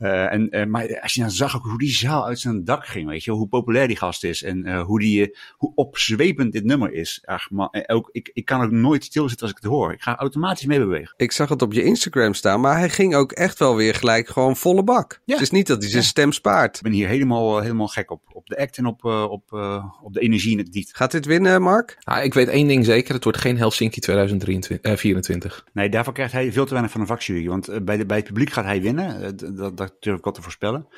Eh, 0.02 0.32
en, 0.32 0.50
eh, 0.50 0.66
maar 0.66 1.00
als 1.00 1.14
je 1.14 1.20
nou 1.20 1.32
zag 1.32 1.56
ook 1.56 1.64
hoe 1.64 1.78
die 1.78 1.90
zaal 1.90 2.26
uit 2.26 2.40
zijn 2.40 2.64
dak 2.64 2.86
ging, 2.86 3.08
weet 3.08 3.24
je, 3.24 3.30
hoe 3.30 3.48
populair 3.48 3.88
die 3.88 3.96
gast 3.96 4.24
is 4.24 4.42
en 4.42 4.64
eh, 4.64 4.82
hoe, 4.82 5.00
die, 5.00 5.36
hoe 5.56 5.72
opzwepend 5.74 6.52
dit 6.52 6.64
nummer 6.64 6.92
is. 6.92 7.22
Ach, 7.24 7.50
man, 7.50 7.68
ook, 7.86 8.08
ik, 8.12 8.30
ik 8.32 8.44
kan 8.44 8.62
ook 8.62 8.70
nooit 8.70 9.04
stilzitten 9.04 9.46
als 9.46 9.56
ik 9.56 9.62
het 9.62 9.72
hoor. 9.72 9.92
Ik 9.92 10.02
ga 10.02 10.16
automatisch 10.16 10.66
meebewegen. 10.66 11.14
Ik 11.16 11.32
zag 11.32 11.48
het 11.48 11.62
op 11.62 11.72
je 11.72 11.82
Instagram 11.82 12.34
staan, 12.34 12.60
maar 12.60 12.78
hij 12.78 12.90
ging 12.90 13.14
ook 13.14 13.32
echt 13.32 13.58
wel 13.58 13.76
weer 13.76 13.94
gelijk 13.94 14.28
gewoon 14.28 14.56
volle 14.56 14.84
bak. 14.84 15.20
Ja. 15.24 15.34
Het 15.34 15.42
is 15.42 15.50
niet 15.50 15.66
dat 15.66 15.80
hij 15.80 15.90
zijn 15.90 16.02
Ja. 16.02 16.08
stem 16.08 16.32
spaart. 16.32 16.76
Ik 16.76 16.82
ben 16.82 16.92
hier 16.92 17.08
helemaal, 17.08 17.60
helemaal 17.60 17.88
gek 17.88 18.10
op. 18.10 18.22
Op 18.32 18.46
de 18.46 18.58
act 18.58 18.78
en 18.78 18.86
op, 18.86 19.04
eh, 19.04 19.30
op, 19.30 19.52
eh, 19.52 19.84
op 20.02 20.12
de 20.12 20.20
energie 20.20 20.52
in 20.52 20.58
het 20.58 20.74
lied. 20.74 20.90
Gaat 20.92 21.10
dit 21.10 21.26
winnen, 21.26 21.62
Mark? 21.62 21.96
Nou, 22.04 22.22
ik 22.22 22.34
weet 22.34 22.48
één 22.48 22.68
ding 22.68 22.84
zeker. 22.84 23.14
Het 23.14 23.24
wordt 23.24 23.38
geen 23.38 23.56
Helsinki 23.56 24.00
2024. 24.00 25.64
Nee, 25.72 25.88
daarvoor 25.88 26.12
krijgt 26.12 26.32
hij 26.32 26.52
veel 26.52 26.64
te 26.64 26.70
weinig 26.70 26.92
van 26.92 27.00
de 27.00 27.06
vakjury. 27.06 27.48
Want 27.48 27.84
bij, 27.84 27.96
de, 27.96 28.06
bij 28.06 28.16
het 28.16 28.26
publiek 28.26 28.50
gaat 28.50 28.64
hij 28.64 28.82
winnen. 28.82 29.36
Dat, 29.36 29.76
dat 29.76 29.91
durf 30.00 30.18
ik 30.18 30.24
wel 30.24 30.32
te 30.32 30.42
voorspellen. 30.42 30.88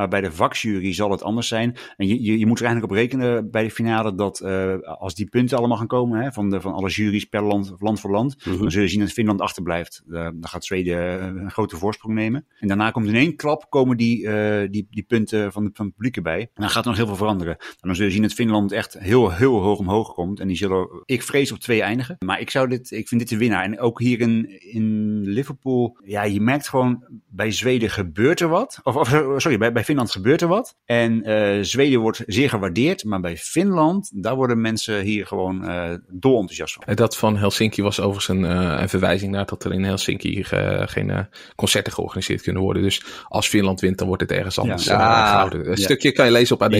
Maar 0.00 0.08
bij 0.08 0.20
de 0.20 0.32
vakjury 0.32 0.92
zal 0.92 1.10
het 1.10 1.22
anders 1.22 1.48
zijn. 1.48 1.76
En 1.96 2.06
je, 2.06 2.22
je, 2.22 2.38
je 2.38 2.46
moet 2.46 2.58
er 2.58 2.64
eigenlijk 2.64 2.92
op 2.92 2.98
rekenen 2.98 3.50
bij 3.50 3.62
de 3.62 3.70
finale 3.70 4.14
dat 4.14 4.40
eh, 4.40 4.78
als 4.80 5.14
die 5.14 5.28
punten 5.28 5.58
allemaal 5.58 5.76
gaan 5.76 5.86
komen 5.86 6.20
hè, 6.20 6.32
van, 6.32 6.50
de, 6.50 6.60
van 6.60 6.72
alle 6.72 6.88
juries 6.88 7.24
per 7.24 7.42
land, 7.42 7.74
land 7.78 8.00
voor 8.00 8.10
land, 8.10 8.44
dan 8.44 8.70
zul 8.70 8.82
je 8.82 8.88
zien 8.88 9.00
dat 9.00 9.12
Finland 9.12 9.40
achterblijft. 9.40 10.02
Eh, 10.10 10.22
dan 10.22 10.48
gaat 10.48 10.64
Zweden 10.64 11.20
eh, 11.20 11.42
een 11.42 11.50
grote 11.50 11.76
voorsprong 11.76 12.14
nemen. 12.14 12.46
En 12.58 12.68
daarna 12.68 12.90
komt 12.90 13.08
in 13.08 13.14
één 13.14 13.36
klap 13.36 13.66
komen 13.68 13.96
die, 13.96 14.28
die, 14.70 14.86
die 14.90 15.02
punten 15.02 15.52
van, 15.52 15.64
de, 15.64 15.70
van 15.72 15.86
het 15.86 15.94
publiek 15.94 16.16
erbij. 16.16 16.40
En 16.40 16.48
dan 16.54 16.70
gaat 16.70 16.82
er 16.82 16.88
nog 16.88 16.98
heel 16.98 17.06
veel 17.06 17.16
veranderen. 17.16 17.56
En 17.58 17.76
dan 17.80 17.94
zul 17.96 18.04
je 18.04 18.10
zien 18.10 18.22
dat 18.22 18.32
Finland 18.32 18.72
echt 18.72 18.98
heel, 18.98 19.30
heel 19.30 19.60
hoog 19.60 19.78
omhoog 19.78 20.14
komt. 20.14 20.40
En 20.40 20.46
die 20.48 20.56
zullen, 20.56 21.02
ik 21.04 21.22
vrees, 21.22 21.52
op 21.52 21.58
twee 21.58 21.82
eindigen. 21.82 22.16
Maar 22.24 22.40
ik, 22.40 22.50
zou 22.50 22.68
dit, 22.68 22.90
ik 22.90 23.08
vind 23.08 23.20
dit 23.20 23.30
de 23.30 23.36
winnaar. 23.36 23.64
En 23.64 23.80
ook 23.80 24.00
hier 24.00 24.20
in, 24.20 24.60
in 24.72 25.20
Liverpool, 25.20 25.98
ja, 26.04 26.22
je 26.22 26.40
merkt 26.40 26.68
gewoon 26.68 27.04
bij 27.28 27.50
Zweden 27.50 27.90
gebeurt 27.90 28.40
er 28.40 28.48
wat. 28.48 28.80
Of, 28.82 28.96
of 28.96 29.08
sorry, 29.36 29.58
bij, 29.58 29.72
bij 29.72 29.84
Finland 29.90 30.10
gebeurt 30.10 30.40
er 30.42 30.48
wat. 30.48 30.76
En 30.84 31.22
eh, 31.22 31.58
Zweden 31.62 32.00
wordt 32.00 32.22
zeer 32.26 32.48
gewaardeerd. 32.48 33.04
Maar 33.04 33.20
bij 33.20 33.36
Finland, 33.36 34.10
daar 34.22 34.34
worden 34.36 34.60
mensen 34.60 35.00
hier 35.00 35.26
gewoon 35.26 35.64
eh 35.68 35.90
dolenthousiast 36.08 36.74
van. 36.74 36.82
En 36.86 36.96
dat 36.96 37.16
van 37.16 37.36
Helsinki 37.36 37.82
was 37.82 38.00
overigens 38.00 38.28
een, 38.38 38.44
eh, 38.44 38.80
een 38.80 38.88
verwijzing 38.88 39.32
naar 39.32 39.46
dat 39.46 39.64
er 39.64 39.72
in 39.72 39.84
Helsinki 39.84 40.40
eh, 40.42 40.82
geen 40.86 41.10
eh, 41.10 41.18
concerten 41.56 41.92
georganiseerd 41.92 42.42
kunnen 42.42 42.62
worden. 42.62 42.82
Dus 42.82 43.02
als 43.28 43.48
Finland 43.48 43.80
wint, 43.80 43.98
dan 43.98 44.06
wordt 44.06 44.22
het 44.22 44.32
ergens 44.32 44.58
anders 44.58 44.84
Ja. 44.84 44.92
eh, 44.94 45.06
Ah. 45.06 45.28
gehouden. 45.30 45.60
Een 45.60 45.70
Ja. 45.70 45.84
stukje 45.84 46.12
kan 46.12 46.24
je 46.26 46.32
lezen 46.32 46.54
op 46.54 46.62
ad.nl. 46.62 46.78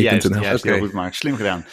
Oké. 0.55 0.69
heel 0.71 0.79
goed, 0.79 0.93
Mark. 0.93 1.15
Slim 1.15 1.37
gedaan. 1.37 1.65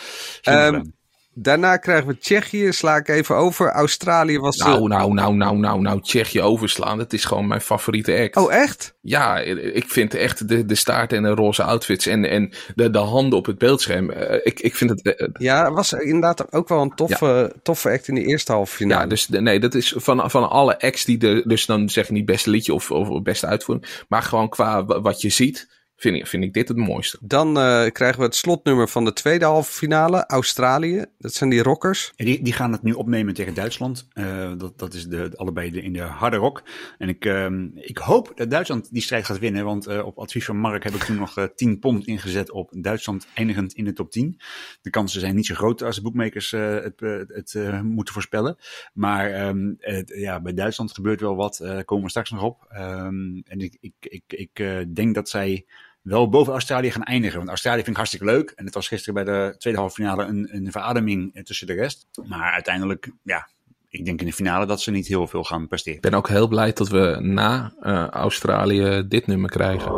Slim 0.41 0.55
Ehm, 0.55 0.65
gedaan. 0.65 0.93
Daarna 1.39 1.77
krijgen 1.77 2.07
we 2.07 2.17
Tsjechië, 2.17 2.71
sla 2.71 2.95
ik 2.95 3.07
even 3.07 3.35
over. 3.35 3.69
Australië 3.71 4.39
was... 4.39 4.57
de- 4.57 4.63
Nou, 4.63 4.87
nou, 4.87 5.13
nou, 5.13 5.35
nou, 5.35 5.57
nou, 5.57 5.81
nou, 5.81 6.01
Tsjechië 6.01 6.41
overslaan. 6.41 6.97
Dat 6.97 7.13
is 7.13 7.25
gewoon 7.25 7.47
mijn 7.47 7.61
favoriete 7.61 8.17
act. 8.19 8.35
Oh, 8.35 8.53
echt? 8.53 8.95
Ja, 9.01 9.39
ik 9.39 9.85
vind 9.89 10.13
echt 10.13 10.47
de, 10.47 10.65
de 10.65 10.75
staart 10.75 11.13
en 11.13 11.23
de 11.23 11.29
roze 11.29 11.63
outfits 11.63 12.05
en, 12.05 12.25
en 12.29 12.51
de, 12.75 12.89
de 12.89 12.97
handen 12.97 13.39
op 13.39 13.45
het 13.45 13.57
beeldscherm. 13.57 14.09
eh, 14.09 14.39
ik, 14.43 14.59
ik 14.59 14.75
vind 14.75 14.89
het. 14.89 15.01
eh, 15.15 15.27
Ja, 15.33 15.71
was 15.71 15.93
inderdaad 15.93 16.53
ook 16.53 16.67
wel 16.67 16.81
een 16.81 16.95
toffe, 16.95 17.53
toffe 17.63 17.89
act 17.89 18.07
in 18.07 18.15
de 18.15 18.25
eerste 18.25 18.51
halve 18.51 18.75
finale. 18.75 19.01
ja, 19.01 19.07
dus 19.07 19.27
nee, 19.29 19.59
dat 19.59 19.73
is 19.75 19.93
van, 19.97 20.29
van 20.31 20.49
alle 20.49 20.79
acts 20.79 21.05
die 21.05 21.27
er. 21.27 21.47
Dus 21.47 21.65
dan 21.65 21.89
zeg 21.89 22.03
ik 22.05 22.11
niet 22.11 22.25
beste 22.25 22.49
liedje 22.49 22.73
of, 22.73 22.91
of 22.91 23.21
beste 23.21 23.45
uitvoering. 23.47 23.87
Maar 24.07 24.21
gewoon 24.23 24.49
qua 24.49 24.85
wa- 24.85 25.01
wat 25.01 25.21
je 25.21 25.29
ziet, 25.29 25.67
vind 25.99 26.15
ik, 26.15 26.27
vind 26.27 26.43
ik 26.43 26.53
dit 26.53 26.67
het 26.67 26.77
mooiste. 26.77 27.17
Dan 27.21 27.47
eh, 27.57 27.85
krijgen 27.91 28.19
we 28.19 28.25
het 28.25 28.35
slotnummer 28.35 28.87
van 28.87 29.05
de 29.05 29.13
tweede 29.13 29.45
halve 29.45 29.71
finale. 29.71 30.25
Australië. 30.25 31.05
Dat 31.17 31.33
zijn 31.33 31.49
die 31.49 31.61
rockers. 31.63 32.13
Ja, 32.15 32.25
die, 32.25 32.41
die 32.43 32.53
gaan 32.53 32.71
het 32.71 32.83
nu 32.83 32.91
opnemen 32.91 33.33
tegen 33.33 33.53
Duitsland. 33.53 34.07
Eh, 34.13 34.51
dat, 34.57 34.79
dat 34.79 34.93
is 34.93 35.07
de, 35.07 35.31
allebei 35.35 35.71
de, 35.71 35.81
in 35.81 35.93
de 35.93 36.01
harde 36.01 36.35
rock. 36.37 36.63
En 36.97 37.09
ik, 37.09 37.25
ehm, 37.25 37.67
ik 37.75 37.97
hoop 37.97 38.31
dat 38.35 38.49
Duitsland 38.49 38.91
die 38.93 39.01
strijd 39.01 39.25
gaat 39.25 39.39
winnen. 39.39 39.65
Want 39.65 39.87
eh, 39.87 40.05
op 40.05 40.17
advies 40.19 40.45
van 40.45 40.57
Mark 40.57 40.83
heb 40.83 40.93
ik 40.93 41.03
toen 41.03 41.15
nog 41.15 41.37
eh 41.37 41.43
10 41.55 41.79
pond 41.79 42.07
ingezet 42.07 42.51
op 42.51 42.69
Duitsland 42.75 43.27
eindigend 43.33 43.73
in 43.73 43.85
de 43.85 43.93
top 43.93 44.11
10. 44.11 44.39
De 44.81 44.89
kansen 44.89 45.19
zijn 45.19 45.35
niet 45.35 45.45
zo 45.45 45.55
groot 45.55 45.83
als 45.83 45.95
de 45.95 46.01
boekmakers 46.01 46.53
eh, 46.53 46.73
het, 46.73 46.99
het 47.27 47.53
eh, 47.55 47.81
moeten 47.81 48.13
voorspellen. 48.13 48.57
Maar 48.93 49.31
ehm, 49.31 49.73
het- 49.79 50.13
ja, 50.15 50.41
bij 50.41 50.53
Duitsland 50.53 50.91
gebeurt 50.93 51.21
wel 51.21 51.35
wat. 51.35 51.59
eh, 51.59 51.67
daar 51.69 51.85
komen 51.85 52.03
we 52.03 52.09
straks 52.09 52.31
nog 52.31 52.43
op. 52.43 52.65
Ehm, 52.69 53.41
en 53.43 53.59
ik, 53.59 53.77
ik, 53.79 53.93
ik, 53.99 54.23
ik 54.27 54.49
eh, 54.59 54.77
denk 54.93 55.15
dat 55.15 55.29
zij 55.29 55.65
wel 56.07 56.29
boven 56.29 56.53
Australië 56.53 56.91
gaan 56.91 57.03
eindigen. 57.03 57.37
Want 57.37 57.49
Australië 57.49 57.77
vind 57.77 57.89
ik 57.89 57.95
hartstikke 57.95 58.25
leuk. 58.25 58.51
En 58.55 58.65
het 58.65 58.73
was 58.73 58.87
gisteren 58.87 59.13
bij 59.13 59.33
de 59.33 59.55
tweede 59.57 59.79
halve 59.79 59.95
finale 59.95 60.23
een, 60.23 60.47
een 60.51 60.71
verademing 60.71 61.35
eh, 61.35 61.43
tussen 61.43 61.67
de 61.67 61.73
rest. 61.73 62.07
Maar 62.27 62.51
uiteindelijk, 62.53 63.11
ja, 63.23 63.49
ik 63.89 64.05
denk 64.05 64.19
in 64.19 64.25
de 64.25 64.33
finale 64.33 64.65
dat 64.65 64.81
ze 64.81 64.91
niet 64.91 65.07
heel 65.07 65.27
veel 65.27 65.43
gaan 65.43 65.67
presteren. 65.67 65.95
Ik 65.95 66.09
ben 66.09 66.13
ook 66.13 66.27
heel 66.27 66.47
blij 66.47 66.73
dat 66.73 66.89
we 66.89 67.17
na 67.21 67.73
eh, 67.81 68.07
Australië 68.07 69.03
dit 69.07 69.27
nummer 69.27 69.49
krijgen. 69.49 69.91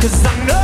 Cause 0.00 0.24
I 0.24 0.46
know 0.46 0.57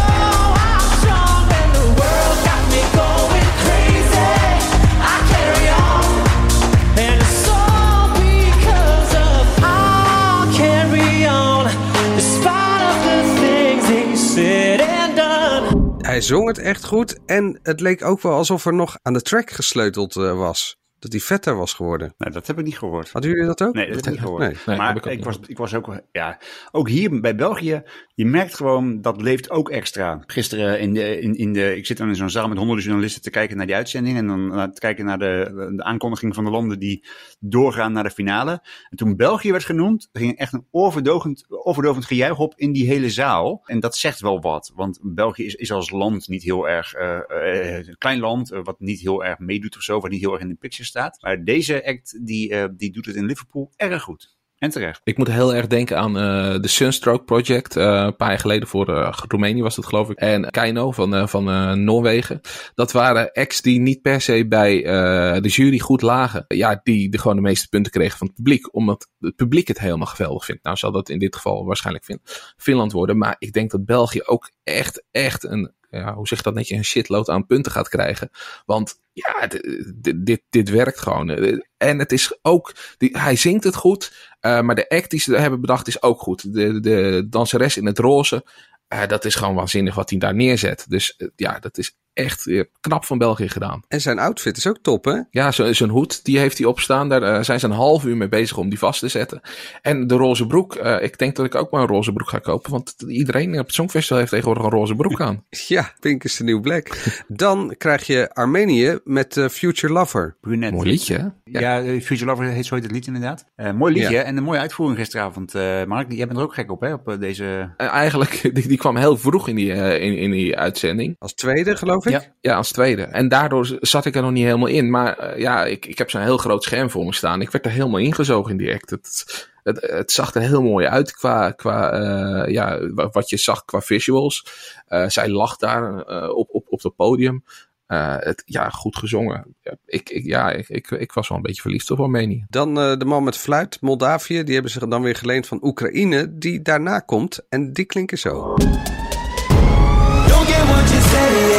zong 16.25 16.47
het 16.49 16.59
echt 16.59 16.85
goed. 16.85 17.19
En 17.27 17.59
het 17.63 17.81
leek 17.81 18.05
ook 18.05 18.21
wel 18.21 18.33
alsof 18.33 18.67
er 18.67 18.75
nog 18.75 18.97
aan 19.03 19.13
de 19.13 19.23
track 19.23 19.51
gesleuteld 19.51 20.17
eh, 20.17 20.37
was. 20.37 20.77
Dat 21.05 21.13
hij 21.13 21.21
vetter 21.23 21.57
was 21.57 21.73
geworden. 21.73 22.15
Nou, 22.19 22.33
dat 22.33 22.47
heb 22.47 22.59
ik 22.59 22.65
niet 22.65 22.79
gehoord. 22.79 23.11
Hadden 23.11 23.31
jullie 23.31 23.47
dat 23.47 23.63
ook? 23.63 23.75
Nee, 23.75 23.87
dat 23.87 23.95
heb 23.95 24.05
ik 24.05 24.11
niet 24.11 24.21
gehoord. 24.21 24.41
Nee. 24.41 24.55
Nee, 24.67 24.77
maar 24.77 24.97
ik 24.97 25.05
ik, 25.05 25.25
was, 25.25 25.39
ik 25.47 25.59
was 25.59 25.75
ook, 25.75 26.01
ja, 26.13 26.39
ook 26.73 26.89
hier 26.89 27.21
bij 27.21 27.35
België, 27.35 27.83
je 28.15 28.27
merkt 28.27 28.55
gewoon, 28.55 29.01
dat 29.01 29.23
leeft 29.23 29.51
ook 29.51 29.71
extra. 29.71 30.23
Gisteren 30.27 30.81
in 30.81 30.95
de, 30.95 31.21
in, 31.21 31.35
in 31.35 31.53
de, 31.53 31.77
ik 31.77 31.87
zit 31.87 31.97
dan 31.97 32.09
in 32.09 32.17
zo'n 32.17 32.31
zaal 32.31 32.49
met 32.49 32.59
honderden 32.59 32.85
journalisten 32.85 33.23
te 33.23 33.31
kijken 33.31 33.57
naar 33.57 33.67
die 33.67 33.75
uitzending 33.75 34.17
en 34.17 34.27
dan 34.27 34.47
naar 34.47 34.73
te 34.73 34.81
kijken 34.81 35.05
naar 35.05 35.19
de, 35.19 35.73
de 35.77 35.83
aankondiging 35.83 36.35
van 36.35 36.45
de 36.45 36.51
landen 36.51 36.79
die 36.79 37.07
doorgaan 37.41 37.93
naar 37.93 38.03
de 38.03 38.11
finale. 38.11 38.63
En 38.91 38.97
toen 38.97 39.17
België 39.17 39.51
werd 39.51 39.65
genoemd, 39.65 40.09
ging 40.13 40.39
echt 40.39 40.53
een 40.53 40.67
oorverdovend, 40.71 41.45
oorverdovend 41.49 42.05
gejuich 42.05 42.39
op 42.39 42.55
in 42.57 42.73
die 42.73 42.87
hele 42.87 43.11
zaal. 43.11 43.63
En 43.65 43.81
dat 43.81 43.97
zegt 43.97 44.21
wel 44.21 44.41
wat, 44.41 44.73
want 44.75 44.99
België 45.03 45.45
is, 45.45 45.55
is 45.55 45.73
als 45.73 45.91
land 45.91 46.29
niet 46.29 46.43
heel 46.43 46.69
erg, 46.69 46.95
eh, 46.95 47.19
eh, 47.29 47.87
een 47.87 47.99
klein 47.99 48.21
land, 48.21 48.51
eh, 48.51 48.61
wat 48.63 48.81
niet 48.81 49.01
heel 49.01 49.25
erg 49.25 49.39
meedoet 49.39 49.77
of 49.77 49.83
zo, 49.83 50.01
wat 50.01 50.11
niet 50.11 50.21
heel 50.21 50.33
erg 50.33 50.43
in 50.43 50.49
de 50.49 50.55
picture 50.55 50.89
staat. 50.99 51.23
Maar 51.23 51.45
deze 51.45 51.87
act, 51.87 52.27
die, 52.27 52.51
eh, 52.51 52.65
die 52.77 52.93
doet 52.93 53.07
het 53.07 53.17
in 53.17 53.25
Liverpool 53.27 53.73
erg 53.77 54.03
goed. 54.03 54.33
En 54.59 54.71
terecht. 54.71 55.01
Ik 55.05 55.19
moet 55.19 55.29
heel 55.31 55.55
erg 55.55 55.67
denken 55.67 55.99
aan 55.99 56.19
eh, 56.19 56.61
de 56.61 56.69
Sunstroke 56.69 57.25
Project. 57.25 57.77
eh, 57.77 57.85
een 57.85 58.17
paar 58.17 58.29
jaar 58.29 58.39
geleden 58.39 58.69
voor 58.69 58.89
eh, 58.97 59.13
Roemenië 59.29 59.63
was 59.63 59.75
dat 59.75 59.87
geloof 59.87 60.11
ik. 60.11 60.19
En 60.19 60.51
Keino 60.51 60.91
van, 60.93 61.15
eh, 61.15 61.27
van 61.27 61.49
eh, 61.51 61.73
Noorwegen. 61.73 62.41
Dat 62.75 62.93
waren 62.93 63.33
acts 63.33 63.63
die 63.63 63.81
niet 63.81 64.03
per 64.03 64.21
se 64.21 64.47
bij 64.49 64.85
eh, 64.85 65.43
de 65.43 65.49
jury 65.49 65.79
goed 65.79 66.03
lagen. 66.03 66.45
Ja, 66.49 66.81
die 66.83 67.11
de, 67.11 67.19
gewoon 67.19 67.37
de 67.37 67.43
meeste 67.43 67.69
punten 67.69 67.93
kregen 67.93 68.19
van 68.19 68.27
het 68.27 68.37
publiek. 68.37 68.75
Omdat 68.75 69.09
het 69.19 69.37
publiek 69.37 69.69
het 69.69 69.79
helemaal 69.81 70.07
geweldig 70.07 70.45
vindt. 70.45 70.63
Nou 70.65 70.77
zal 70.77 70.93
dat 70.93 71.09
in 71.09 71.19
dit 71.19 71.37
geval 71.37 71.65
waarschijnlijk 71.65 72.05
Fin 72.05 72.21
Finland 72.57 72.93
worden. 72.93 73.19
Maar 73.19 73.37
ik 73.39 73.53
denk 73.53 73.71
dat 73.71 73.85
België 73.85 74.23
ook 74.25 74.51
echt, 74.65 75.05
echt 75.11 75.45
een... 75.45 75.73
Ja, 75.95 76.15
hoe 76.15 76.27
zeg 76.29 76.43
dat 76.43 76.55
netjes? 76.55 76.79
Een 76.79 76.85
shitload 76.85 77.29
aan 77.29 77.47
punten 77.47 77.73
gaat 77.73 77.89
krijgen. 77.89 78.31
Want 78.67 78.95
ja, 79.13 79.47
d- 79.49 79.61
d- 80.03 80.27
dit, 80.27 80.43
dit 80.51 80.71
werkt 80.71 80.99
gewoon. 80.99 81.31
Eh, 81.31 81.59
En 81.77 81.99
het 81.99 82.13
is 82.13 82.39
ook... 82.43 82.75
Die, 82.99 83.19
hij 83.19 83.37
zingt 83.37 83.65
het 83.65 83.75
goed. 83.77 84.13
eh, 84.41 84.61
maar 84.61 84.75
de 84.75 84.89
act 84.89 85.11
die 85.11 85.21
ze 85.21 85.37
hebben 85.37 85.61
bedacht 85.61 85.87
is 85.87 86.03
ook 86.03 86.21
goed. 86.21 86.53
De, 86.55 86.81
de 86.81 87.27
danseres 87.31 87.77
in 87.77 87.87
het 87.87 87.99
roze. 87.99 88.45
eh, 88.89 89.07
dat 89.07 89.25
is 89.25 89.35
gewoon 89.35 89.55
waanzinnig 89.55 89.95
wat 89.95 90.11
hij 90.11 90.19
daar 90.19 90.35
neerzet. 90.35 90.85
Dus 90.89 91.19
ja, 91.37 91.59
dat 91.59 91.79
is 91.79 91.97
echt 92.15 92.47
eh, 92.47 92.63
knap 92.81 93.05
van 93.05 93.19
België 93.19 93.49
gedaan. 93.49 93.83
En 93.89 94.01
zijn 94.01 94.19
outfit 94.19 94.57
is 94.57 94.67
ook 94.67 94.79
top, 94.83 95.05
hè? 95.05 95.21
Ja, 95.31 95.51
zo- 95.53 95.73
zijn 95.73 95.91
hoed, 95.91 96.25
die 96.25 96.39
heeft 96.39 96.59
hij 96.59 96.67
opstaan. 96.67 97.09
Daar 97.09 97.23
eh, 97.23 97.43
zijn 97.43 97.61
ze 97.61 97.67
een 97.67 97.73
half 97.73 98.05
uur 98.05 98.17
mee 98.17 98.29
bezig 98.29 98.57
om 98.57 98.69
die 98.69 98.79
vast 98.79 99.01
te 99.01 99.09
zetten. 99.09 99.41
En 99.83 100.07
de 100.07 100.15
roze 100.15 100.47
broek, 100.47 100.75
eh, 100.75 101.03
ik 101.03 101.19
denk 101.19 101.37
dat 101.37 101.47
ik 101.47 101.55
ook 101.55 101.71
maar 101.71 101.81
een 101.81 101.87
roze 101.89 102.13
broek 102.13 102.29
ga 102.29 102.39
kopen. 102.39 102.71
Want 102.71 102.95
iedereen 103.09 103.59
op 103.59 103.67
het 103.67 103.75
Songfestival 103.75 104.19
heeft 104.19 104.31
tegenwoordig 104.31 104.65
een 104.65 104.71
roze 104.71 104.95
broek 104.95 105.21
aan. 105.21 105.45
Ja, 105.69 105.93
Pink 106.01 106.25
is 106.25 106.37
de 106.37 106.45
nieuw 106.45 106.61
black. 106.61 106.97
Dan 107.29 107.75
krijg 107.79 108.07
je 108.07 108.35
Armenië 108.35 108.99
met 109.05 109.47
Future 109.51 109.93
Lover. 109.93 110.37
Brunet. 110.41 110.73
Mooi 110.73 110.89
liedje, 110.89 111.17
hè? 111.45 111.59
Ja, 111.61 112.01
Future 112.01 112.25
Lover 112.25 112.45
heet 112.45 112.67
zo 112.67 112.75
heet 112.75 112.83
het 112.85 112.93
lied 112.93 113.07
inderdaad. 113.07 113.45
Eh, 113.57 113.73
mooi 113.73 113.93
liedje 113.95 114.11
Ja. 114.15 114.23
en 114.23 114.37
een 114.37 114.43
mooie 114.43 114.59
uitvoering 114.59 114.99
gisteravond. 114.99 115.55
Eh 115.55 115.85
Mark, 115.85 116.13
jij 116.13 116.27
bent 116.27 116.39
er 116.39 116.45
ook 116.45 116.55
gek 116.55 116.71
op, 116.71 116.81
hè? 116.81 116.93
Op 116.93 117.17
deze... 117.21 117.73
Eh, 117.77 117.89
eigenlijk, 117.89 118.41
die, 118.55 118.69
die 118.69 118.77
kwam 118.79 118.97
heel 118.97 119.17
vroeg 119.17 119.49
in 119.49 119.57
die, 119.57 119.73
in, 120.01 120.17
in 120.17 120.31
die 120.31 120.57
uitzending. 120.57 121.17
Als 121.19 121.35
tweede, 121.35 121.77
geloof 121.77 122.04
ik. 122.04 122.04
Ja. 122.13 122.23
Ja, 122.41 122.57
als 122.57 122.73
tweede. 122.73 123.03
En 123.03 123.29
daardoor 123.29 123.77
zat 123.81 124.05
ik 124.05 124.15
er 124.17 124.23
nog 124.23 124.31
niet 124.31 124.45
helemaal 124.45 124.69
in. 124.69 124.91
Maar 124.91 125.19
eh, 125.19 125.41
ja, 125.41 125.65
ik, 125.65 125.87
ik 125.87 125.99
heb 125.99 126.11
zo'n 126.11 126.21
heel 126.21 126.37
groot 126.39 126.63
scherm 126.63 126.91
voor 126.91 127.05
me 127.05 127.15
staan. 127.15 127.41
Ik 127.41 127.51
werd 127.51 127.65
er 127.65 127.71
helemaal 127.71 128.01
ingezogen 128.01 128.51
in 128.51 128.57
die 128.57 128.73
act. 128.75 128.91
Het, 128.91 129.25
het, 129.63 129.81
het 129.81 130.13
zag 130.13 130.35
er 130.35 130.41
heel 130.41 130.63
mooi 130.63 130.87
uit 130.87 131.13
qua, 131.13 131.51
qua 131.51 131.91
eh, 131.93 132.53
ja, 132.53 132.89
wa- 132.95 133.09
wat 133.13 133.31
je 133.31 133.37
zag 133.37 133.65
qua 133.65 133.81
visuals. 133.81 134.47
Eh, 134.87 135.09
zij 135.09 135.29
lag 135.29 135.57
daar 135.57 135.99
eh, 136.03 136.29
op, 136.29 136.49
op, 136.53 136.67
op 136.69 136.83
het 136.83 136.97
podium. 136.97 137.45
Eh, 137.87 138.15
het, 138.19 138.43
ja, 138.47 138.69
goed 138.69 138.97
gezongen. 138.97 139.55
Ja, 139.63 139.75
ik, 139.87 140.11
ik, 140.11 140.25
ja, 140.25 140.51
ik, 140.51 140.69
ik, 140.69 140.91
ik 140.91 141.13
was 141.13 141.29
wel 141.29 141.37
een 141.39 141.43
beetje 141.45 141.63
verliefd 141.63 141.91
op 141.91 142.01
Armenië. 142.01 142.45
Dan 142.49 142.79
eh, 142.81 142.97
de 142.97 143.05
man 143.05 143.25
met 143.25 143.37
fluit, 143.37 143.79
Moldavië. 143.81 144.45
Die 144.45 144.55
hebben 144.55 144.73
ze 144.73 144.89
dan 144.89 145.03
weer 145.03 145.17
geleend 145.17 145.47
van 145.47 145.59
Oekraïne. 145.63 146.39
Die 146.39 146.63
daarna 146.63 146.99
komt. 146.99 147.41
En 147.49 147.73
die 147.73 147.85
klinken 147.85 148.19
zo. 148.19 148.55
Don't 148.55 150.47
get 150.47 150.65
what 150.67 150.89
you 150.91 151.01
say, 151.01 151.49
yeah, 151.49 151.54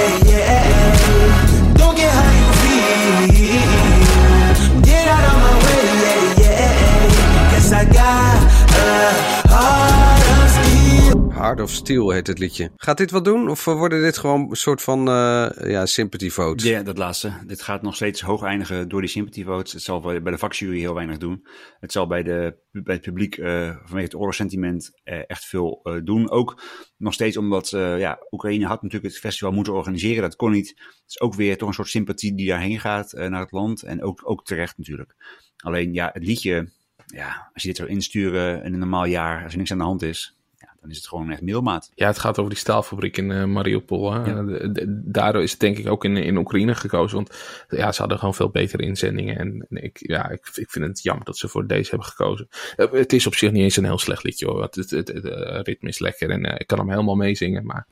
yeah. 1.18 1.45
Of 11.62 11.72
Steel 11.72 12.10
heet 12.10 12.28
het 12.28 12.40
liedje. 12.40 12.72
Gaat 12.76 12.98
dit 12.98 13.12
wat 13.12 13.26
doen? 13.26 13.50
Of 13.50 13.66
worden 13.66 14.02
dit 14.02 14.18
gewoon 14.18 14.50
een 14.50 14.56
soort 14.56 14.82
van 14.82 15.08
eh, 15.08 15.50
ja, 15.62 15.86
sympathy 15.86 16.30
votes? 16.30 16.70
Ja, 16.70 16.84
dat 16.84 16.98
laatste. 16.98 17.34
Dit 17.46 17.62
gaat 17.62 17.82
nog 17.82 17.96
steeds 17.96 18.22
hoog 18.22 18.44
eindigen 18.44 18.90
door 18.90 19.02
die 19.02 19.10
sympathy 19.10 19.44
votes. 19.44 19.74
Het 19.74 19.82
zal 19.82 20.00
bij 20.00 20.20
de 20.20 20.38
vakjury 20.38 20.80
heel 20.80 20.94
weinig 20.94 21.18
doen. 21.18 21.48
Het 21.80 21.92
zal 21.92 22.08
bij, 22.08 22.24
de, 22.24 22.58
bij 22.72 22.94
het 22.94 23.04
publiek 23.04 23.38
eh, 23.38 23.76
vanwege 23.84 24.06
het 24.06 24.16
oorlogssentiment 24.16 24.92
eh, 25.04 25.22
echt 25.28 25.46
veel 25.46 26.00
doen. 26.04 26.30
Ook 26.30 26.62
nog 26.98 27.14
steeds 27.14 27.38
omdat 27.38 27.70
ja, 27.70 28.20
Oekraïne 28.32 28.66
had 28.66 28.82
natuurlijk 28.82 29.14
het 29.14 29.22
festival 29.22 29.52
moeten 29.54 29.74
organiseren. 29.74 30.22
Dat 30.22 30.36
kon 30.36 30.52
niet. 30.52 30.70
Het 30.70 31.04
is 31.08 31.20
ook 31.20 31.34
weer 31.34 31.58
toch 31.58 31.68
een 31.68 31.74
soort 31.74 31.88
sympathie 31.88 32.36
die 32.36 32.48
daarheen 32.48 32.80
gaat 32.80 33.12
naar 33.12 33.42
het 33.42 33.52
land. 33.52 33.84
En 33.84 34.04
ook, 34.04 34.22
ook 34.24 34.46
terecht 34.46 34.78
natuurlijk. 34.78 35.16
Alleen 35.58 35.94
ja, 35.94 36.10
het 36.14 36.26
liedje, 36.26 36.70
ja, 37.06 37.50
als 37.54 37.62
je 37.62 37.68
dit 37.68 37.78
zou 37.78 37.90
insturen 37.90 38.64
in 38.64 38.74
een 38.74 38.80
normaal 38.80 39.06
jaar, 39.06 39.44
als 39.44 39.52
er 39.52 39.58
niks 39.58 39.72
aan 39.72 39.78
de 39.78 39.84
hand 39.84 40.02
is, 40.02 40.36
dan 40.86 40.94
is 40.94 40.98
het 41.02 41.08
gewoon 41.08 41.32
echt 41.32 41.42
middelmaat. 41.42 41.92
Ja, 41.96 42.08
het 42.08 42.20
gaat 42.20 42.38
over 42.40 42.52
die 42.52 42.60
staalfabriek 42.60 43.18
in 43.18 43.32
eh, 43.32 43.44
Mariupol. 43.44 44.14
Hè? 44.14 44.20
Ja. 44.20 44.44
De- 44.44 44.72
de- 44.72 45.02
daardoor 45.06 45.44
is 45.44 45.52
het 45.52 45.60
denk 45.60 45.78
ik 45.78 45.88
ook 45.90 46.06
in, 46.06 46.18
in 46.18 46.38
Oekraïne 46.38 46.76
gekozen. 46.76 47.16
Want 47.16 47.36
ja, 47.70 47.92
ze 47.92 48.00
hadden 48.00 48.20
gewoon 48.20 48.34
veel 48.34 48.50
betere 48.50 48.84
inzendingen. 48.84 49.38
En, 49.38 49.66
en 49.70 49.84
ik, 49.84 49.98
ja, 50.08 50.30
ik, 50.30 50.50
ik 50.54 50.70
vind 50.70 50.86
het 50.86 51.04
jammer 51.04 51.26
dat 51.26 51.38
ze 51.38 51.48
voor 51.48 51.68
deze 51.68 51.90
hebben 51.90 52.08
gekozen. 52.08 52.48
Eh, 52.76 52.92
het 52.92 53.14
is 53.14 53.28
op 53.28 53.36
zich 53.36 53.52
niet 53.52 53.64
eens 53.64 53.78
een 53.78 53.84
heel 53.86 53.98
slecht 54.00 54.24
liedje 54.24 54.46
hoor. 54.46 54.62
Het, 54.62 54.76
het, 54.76 54.90
het, 54.90 55.08
het, 55.08 55.26
eh, 55.26 55.60
ritme 55.62 55.90
is 55.90 56.00
lekker 56.00 56.30
en 56.30 56.44
ik 56.60 56.68
kan 56.68 56.78
hem 56.80 56.90
helemaal 56.90 57.16
meezingen. 57.16 57.66
Maar 57.66 57.88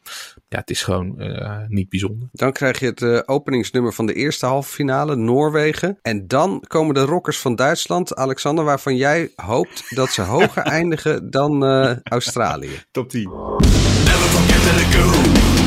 ja, 0.49 0.57
het 0.59 0.69
is 0.69 0.81
gewoon 0.83 1.19
eh, 1.19 1.59
niet 1.67 1.89
bijzonder. 1.89 2.27
Dan 2.31 2.51
krijg 2.51 2.79
je 2.79 2.85
het 2.85 3.01
eh, 3.01 3.19
openingsnummer 3.25 3.93
van 3.93 4.05
de 4.05 4.13
eerste 4.13 4.45
halve 4.45 4.71
finale, 4.71 5.15
Noorwegen. 5.15 5.99
En 6.01 6.27
dan 6.27 6.63
komen 6.67 6.93
de 6.93 7.01
rockers 7.05 7.39
van 7.39 7.55
Duitsland, 7.55 8.15
Alexander, 8.15 8.65
waarvan 8.65 8.95
jij 8.95 9.31
hoopt 9.35 9.95
dat 9.95 10.09
ze 10.09 10.21
hoger 10.21 10.63
eindigen 10.79 11.29
dan 11.29 11.65
eh, 11.65 11.95
Australië. 12.03 12.82
Top 12.91 13.09
10. 13.09 13.23
Never 13.23 14.27
forget 14.35 14.59
to 14.65 14.71
let 14.77 14.89
go. 14.93 15.05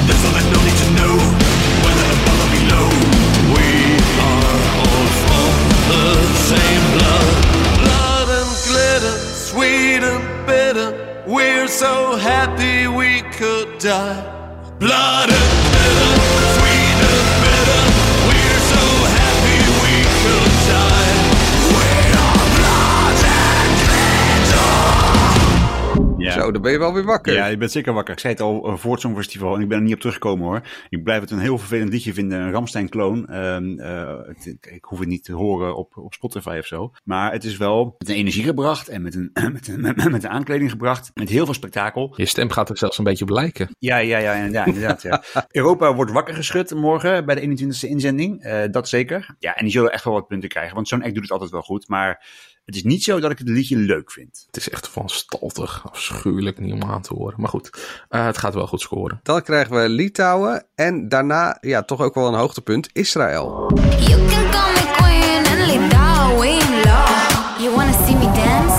There's 0.07 0.24
all 0.26 0.35
that 0.37 0.46
no 0.52 0.59
need 0.66 0.79
to 0.83 0.88
know. 0.98 1.14
Whether 1.83 2.07
above 2.14 2.40
or 2.44 2.50
below. 2.55 2.87
We 3.55 3.66
are 4.26 4.59
all 4.83 5.07
from 5.22 5.52
the 5.90 6.05
same 6.50 6.85
blood. 6.94 7.35
Blood 7.83 8.29
and 8.38 8.50
glitter, 8.66 9.16
sweet 9.48 10.02
and 10.02 10.24
bitter. 10.46 11.22
We're 11.26 11.68
so 11.68 12.16
happy 12.16 12.87
we 12.87 13.22
could 13.38 13.79
die. 13.79 14.22
Blood 14.79 15.31
and 15.31 15.50
glitter, 15.72 16.05
Zo, 26.42 26.53
dan 26.53 26.62
ben 26.62 26.72
je 26.72 26.79
wel 26.79 26.94
weer 26.94 27.05
wakker. 27.05 27.33
Ja, 27.33 27.46
je 27.46 27.57
bent 27.57 27.70
zeker 27.72 27.92
wakker. 27.92 28.14
Ik 28.14 28.20
zei 28.20 28.33
het 28.33 28.42
al 28.42 28.66
eh, 28.66 28.77
voor 28.77 28.92
het 28.92 29.01
Songfestival 29.01 29.55
en 29.55 29.61
ik 29.61 29.68
ben 29.68 29.79
er 29.79 29.85
niet 29.85 29.94
op 29.94 29.99
teruggekomen 29.99 30.46
hoor. 30.46 30.61
Ik 30.88 31.05
blijf 31.05 31.20
het 31.20 31.31
een 31.31 31.38
heel 31.38 31.59
vervelend 31.59 31.92
liedje 31.92 32.12
vinden, 32.12 32.40
een 32.40 32.51
Ramstein-kloon. 32.51 33.29
Ehm, 33.29 33.79
eh, 33.79 34.14
ik, 34.44 34.66
ik 34.66 34.85
hoef 34.85 34.99
het 34.99 35.09
niet 35.09 35.25
te 35.25 35.33
horen 35.33 35.77
op, 35.77 35.96
op 35.96 36.14
Spotify 36.14 36.57
of 36.59 36.66
zo. 36.66 36.92
Maar 37.05 37.33
het 37.33 37.44
is 37.44 37.57
wel 37.57 37.94
met 37.99 38.09
een 38.09 38.14
energie 38.14 38.44
gebracht 38.44 38.88
en 38.88 39.03
met 39.03 39.14
een, 39.14 39.31
met 39.53 39.68
een, 39.68 39.81
met, 39.81 39.96
met 40.11 40.25
een 40.25 40.31
aankleding 40.31 40.70
gebracht. 40.70 41.11
Met 41.14 41.29
heel 41.29 41.44
veel 41.44 41.55
spektakel. 41.55 42.12
Je 42.16 42.27
stem 42.27 42.51
gaat 42.51 42.68
er 42.68 42.79
zelfs 42.79 42.99
een 42.99 43.05
beetje 43.05 43.25
op 43.25 43.31
lijken. 43.31 43.68
Ja, 43.79 43.96
ja, 43.96 44.18
ja, 44.18 44.35
ja 44.35 44.64
inderdaad. 44.64 45.03
Ja. 45.03 45.22
Europa 45.51 45.94
wordt 45.94 46.12
wakker 46.12 46.35
geschud 46.35 46.75
morgen 46.75 47.27
bij 47.27 47.35
de 47.35 47.40
21ste 47.40 47.88
inzending. 47.88 48.42
Eh, 48.42 48.62
dat 48.70 48.88
zeker. 48.88 49.35
Ja, 49.38 49.55
en 49.55 49.64
die 49.64 49.72
zullen 49.72 49.92
echt 49.92 50.05
wel 50.05 50.12
wat 50.12 50.27
punten 50.27 50.49
krijgen. 50.49 50.75
Want 50.75 50.88
zo'n 50.88 51.03
act 51.03 51.14
doet 51.14 51.22
het 51.22 51.33
altijd 51.33 51.51
wel 51.51 51.62
goed. 51.62 51.88
Maar 51.88 52.25
het 52.66 52.74
is 52.74 52.83
niet 52.83 53.05
zo 53.05 53.20
dat 53.20 53.31
ik 53.31 53.38
het 53.38 53.48
liedje 53.48 53.76
leuk 53.76 54.12
vind. 54.12 54.44
Het 54.46 54.57
is 54.57 54.70
echt 54.70 54.88
van 54.88 55.09
staltig, 55.09 55.90
afschuwelijk, 55.90 56.59
niet 56.59 56.72
om 56.72 56.83
aan 56.83 57.02
te 57.02 57.14
horen. 57.14 57.40
Maar 57.40 57.48
goed, 57.48 57.70
eh, 58.09 58.26
het 58.26 58.38
gaat 58.38 58.55
wel 58.55 58.66
goed 58.66 58.81
scoren. 58.81 59.20
Dan 59.22 59.42
krijgen 59.42 59.83
we 59.83 59.88
Litouwen 59.88 60.66
en 60.74 61.09
daarna, 61.09 61.59
ja, 61.61 61.83
toch 61.83 62.00
ook 62.00 62.14
wel 62.14 62.29
een 62.29 62.38
hoogtepunt, 62.38 62.88
Israël. 62.92 63.70
You 63.98 64.26
can 64.26 64.50
call 64.50 64.72
me 64.72 64.92
queen 64.96 65.46
and. 65.46 65.66
You 67.59 67.74
wanna 67.74 67.92
see 68.07 68.14
me 68.14 68.26
dance? 68.26 68.79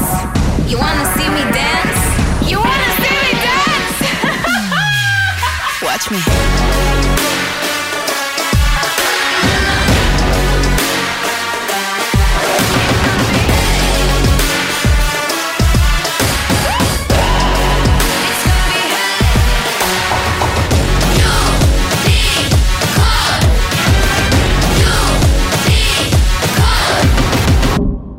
You 0.69 0.77
wanna 0.77 1.05
see 1.17 1.29
me 1.29 1.43
dance? 1.51 2.49
You 2.49 2.59
wanna 2.59 2.91
see 3.01 3.17
me 3.25 3.31
dance? 3.41 3.99
Watch 5.81 6.11
me. 6.11 6.76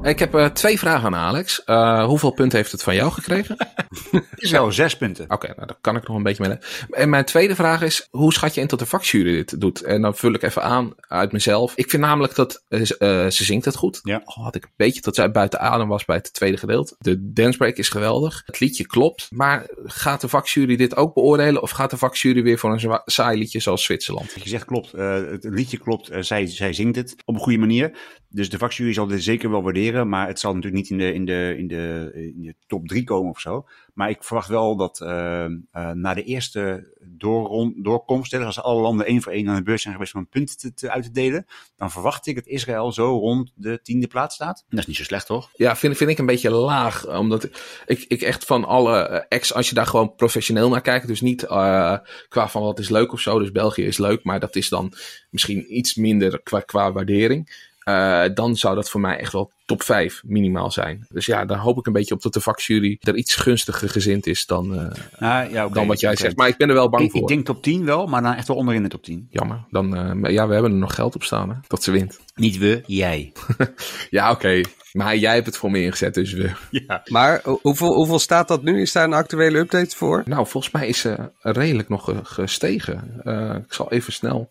Ik 0.08 0.18
heb 0.18 0.34
eh, 0.34 0.46
twee 0.46 0.78
vragen 0.78 1.06
aan 1.06 1.14
Alex. 1.14 1.64
Eh, 1.64 2.04
hoeveel 2.04 2.30
punten 2.30 2.58
heeft 2.58 2.72
het 2.72 2.82
van 2.82 2.94
jou 2.94 3.12
gekregen? 3.12 3.56
Israël, 4.34 4.72
zes 4.72 4.96
punten. 4.96 5.24
Oké, 5.30 5.46
nou, 5.46 5.66
daar 5.66 5.78
kan 5.80 5.96
ik 5.96 6.08
nog 6.08 6.16
een 6.16 6.22
beetje 6.22 6.48
mee. 6.48 6.58
En 6.90 7.08
mijn 7.10 7.24
tweede 7.24 7.54
vraag 7.54 7.82
is, 7.82 8.08
hoe 8.10 8.32
schat 8.32 8.54
je 8.54 8.60
in 8.60 8.66
tot 8.66 8.78
de 8.78 8.86
vakjury 8.86 9.32
dit 9.32 9.60
doet? 9.60 9.82
En 9.82 10.02
dan 10.02 10.16
vul 10.16 10.32
ik 10.32 10.42
even 10.42 10.62
aan 10.62 10.94
uit 11.00 11.32
mezelf. 11.32 11.72
Ik 11.76 11.90
vind 11.90 12.02
namelijk 12.02 12.34
dat 12.34 12.62
eh, 12.68 12.82
ze- 12.82 12.98
eh, 12.98 13.26
zingt 13.28 13.64
het 13.64 13.76
goed. 13.76 14.00
Ja. 14.02 14.22
Al 14.24 14.42
had 14.42 14.54
ik 14.54 14.64
een 14.64 14.70
beetje 14.76 15.00
dat 15.00 15.14
zij 15.14 15.30
buiten 15.30 15.60
adem 15.60 15.88
was 15.88 16.04
bij 16.04 16.16
het 16.16 16.32
tweede 16.32 16.56
gedeelte. 16.56 16.94
De 16.98 17.32
dancebreak 17.32 17.76
is 17.76 17.88
geweldig. 17.88 18.42
Het 18.46 18.60
liedje 18.60 18.86
klopt. 18.86 19.26
Maar 19.30 19.66
gaat 19.84 20.20
de 20.20 20.28
vakjury 20.28 20.76
dit 20.76 20.96
ook 20.96 21.14
beoordelen? 21.14 21.62
Of 21.62 21.70
gaat 21.70 21.90
de 21.90 21.96
vakjury 21.96 22.42
weer 22.42 22.58
voor 22.58 22.72
een 22.72 23.00
saai 23.04 23.38
liedje 23.38 23.60
zoals 23.60 23.84
Zwitserland? 23.84 24.34
Wat 24.34 24.42
je 24.42 24.48
zegt 24.48 24.64
klopt. 24.64 24.92
Eh, 24.92 25.14
het 25.14 25.44
liedje 25.50 25.78
klopt. 25.78 26.08
Eh, 26.08 26.22
zij, 26.22 26.46
zij 26.46 26.72
zingt 26.72 26.96
het 26.96 27.14
op 27.24 27.34
een 27.34 27.40
goede 27.40 27.58
manier. 27.58 27.98
Dus 28.30 28.50
de 28.50 28.58
vakjury 28.58 28.92
zal 28.92 29.06
dit 29.06 29.22
zeker 29.22 29.50
wel 29.50 29.62
waarderen. 29.62 29.97
Maar 30.04 30.26
het 30.26 30.38
zal 30.38 30.54
natuurlijk 30.54 30.82
niet 30.82 30.90
in 30.90 30.98
de, 30.98 31.14
in 31.14 31.24
de, 31.24 31.54
in 31.58 31.68
de, 31.68 32.11
in 32.37 32.42
de 32.42 32.54
top 32.66 32.88
drie 32.88 33.04
komen 33.04 33.30
of 33.30 33.40
zo. 33.40 33.66
Maar 33.94 34.11
ik 34.11 34.24
verwacht 34.24 34.48
wel 34.48 34.76
dat 34.76 35.00
eh, 35.00 35.44
eh, 35.44 35.50
na 35.72 36.14
de 36.14 36.24
eerste 36.24 36.92
doorron, 37.00 37.74
doorkomst, 37.76 38.32
hè, 38.32 38.44
als 38.44 38.62
alle 38.62 38.80
landen 38.80 39.06
één 39.06 39.22
voor 39.22 39.32
één 39.32 39.48
aan 39.48 39.56
de 39.56 39.62
beurs 39.62 39.82
zijn 39.82 39.94
geweest 39.94 40.14
om 40.14 40.20
een 40.20 40.28
punt 40.28 40.58
te, 40.58 40.74
te, 40.74 40.90
uit 40.90 41.04
te 41.04 41.11
delen, 41.11 41.46
dan 41.76 41.90
verwacht 41.90 42.26
ik 42.26 42.34
dat 42.34 42.46
Israël 42.46 42.92
zo 42.92 43.18
rond 43.18 43.52
de 43.54 43.80
tiende 43.82 44.06
plaats 44.06 44.34
staat. 44.34 44.64
Dat 44.68 44.78
is 44.78 44.87
niet 44.87 44.96
zo 44.96 45.02
slecht, 45.02 45.26
toch? 45.26 45.50
Ja, 45.54 45.76
vind, 45.76 45.96
vind 45.96 46.11
ik 46.11 46.18
een 46.18 46.26
beetje 46.26 46.50
laag. 46.50 47.08
Omdat 47.08 47.48
ik, 47.87 48.05
ik 48.09 48.22
echt 48.22 48.44
van 48.44 48.64
alle 48.64 48.99
eh, 48.99 49.24
acts, 49.28 49.55
als 49.55 49.68
je 49.68 49.74
daar 49.74 49.86
gewoon 49.86 50.14
professioneel 50.14 50.68
naar 50.68 50.80
kijkt. 50.80 51.07
Dus 51.07 51.20
niet 51.20 51.42
eh, 51.42 51.99
qua 52.28 52.49
van 52.49 52.62
wat 52.62 52.78
is 52.78 52.88
leuk 52.88 53.12
of 53.12 53.20
zo. 53.20 53.38
Dus 53.38 53.53
België 53.53 53.84
is 53.84 53.99
leuk, 53.99 54.24
maar 54.24 54.40
dat 54.40 54.57
is 54.57 54.68
dan 54.68 54.92
misschien 55.30 55.76
iets 55.76 55.94
minder 55.94 56.40
qua, 56.42 56.61
qua 56.61 56.92
waardering. 56.92 57.66
Eh, 57.89 58.34
dan 58.34 58.57
zou 58.57 58.74
dat 58.74 58.91
voor 58.91 59.01
mij 59.01 59.18
echt 59.18 59.32
wel 59.32 59.53
top 59.64 59.82
5 59.82 60.20
minimaal 60.26 60.70
zijn. 60.70 61.07
Dus 61.09 61.26
ja, 61.26 61.45
daar 61.45 61.59
hoop 61.59 61.78
ik 61.78 61.86
een 61.86 61.93
beetje 61.93 62.14
op 62.14 62.22
dat 62.22 62.32
de 62.32 62.41
vakjury 62.41 62.97
er 63.01 63.14
iets 63.16 63.34
gunstiger 63.34 63.89
gezind 63.89 64.26
is 64.26 64.47
dan, 64.47 64.74
eh, 65.18 65.51
ja, 65.51 65.68
dan 65.68 65.86
wat 65.86 66.01
jij 66.01 66.16
zegt. 66.16 66.36
Maar 66.36 66.49
ik 66.49 66.57
ben 66.57 66.68
er 66.68 66.74
wel 66.74 66.89
bang 66.89 67.05
Ik, 67.05 67.11
voor. 67.11 67.20
ik 67.20 67.26
denk 67.26 67.45
top 67.47 67.62
10 67.62 67.84
wel, 67.84 68.07
maar 68.07 68.22
dan 68.22 68.34
echt 68.34 68.49
wel 68.49 68.57
onderin 68.57 68.82
de 68.82 68.89
top 68.89 69.03
10. 69.05 69.26
Jammer. 69.30 69.64
Dan, 69.70 69.97
eh, 69.97 70.32
ja, 70.32 70.47
we 70.47 70.53
hebben 70.53 70.72
er 70.72 70.78
nog 70.78 70.95
geld 70.95 71.14
op 71.14 71.22
staan, 71.22 71.49
hè, 71.49 71.55
dat 71.66 71.82
ze 71.82 71.91
wint. 71.91 72.18
Niet 72.34 72.59
we, 72.59 72.82
jij. 72.86 73.32
Ja, 74.11 74.30
oké. 74.30 74.61
Maar 74.93 75.16
jij 75.16 75.34
hebt 75.34 75.47
het 75.47 75.57
voor 75.57 75.70
me 75.70 75.82
ingezet, 75.82 76.14
dus 76.14 76.32
we... 76.32 76.51
Ja. 76.86 77.03
Maar 77.05 77.41
ho- 77.43 77.59
hoeveel, 77.62 77.95
hoeveel 77.95 78.18
staat 78.18 78.49
dat 78.49 78.62
nu? 78.62 78.80
Is 78.80 78.93
daar 78.93 79.05
een 79.05 79.12
actuele 79.12 79.59
update 79.59 79.97
voor? 79.97 80.22
Nou, 80.26 80.47
volgens 80.47 80.72
mij 80.72 80.89
is 80.89 80.99
ze 80.99 81.30
redelijk 81.41 81.89
nog 81.89 82.12
gestegen. 82.22 83.20
Eh, 83.24 83.55
ik 83.66 83.72
zal 83.72 83.91
even 83.93 84.12
snel 84.12 84.49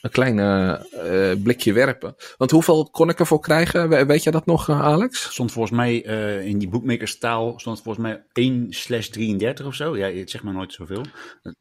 een 0.00 0.10
klein 0.10 0.38
eh, 0.38 1.30
eh, 1.30 1.38
blikje 1.42 1.72
werpen. 1.72 2.14
Want 2.36 2.50
hoeveel 2.50 2.88
kon 2.90 3.08
ik 3.08 3.18
ervoor 3.18 3.40
krijgen? 3.40 3.88
We- 3.88 4.06
Weet 4.06 4.22
jij 4.22 4.32
dat 4.32 4.46
nog, 4.46 4.68
eh, 4.68 4.82
Alex? 4.82 5.22
Stond 5.32 5.52
volgens 5.52 5.76
mij 5.76 5.96
in 6.44 6.58
die 6.58 6.68
boekmakerstaal 6.68 7.54
stond 7.58 7.82
volgens 7.82 8.04
mij 8.06 8.22
1 8.32 8.66
slash 8.70 9.06
33 9.06 9.66
of 9.66 9.74
zo. 9.74 9.96
Ja, 9.96 10.10
het 10.12 10.30
zegt 10.30 10.44
maar 10.44 10.54
nooit 10.54 10.72
zoveel. 10.72 11.02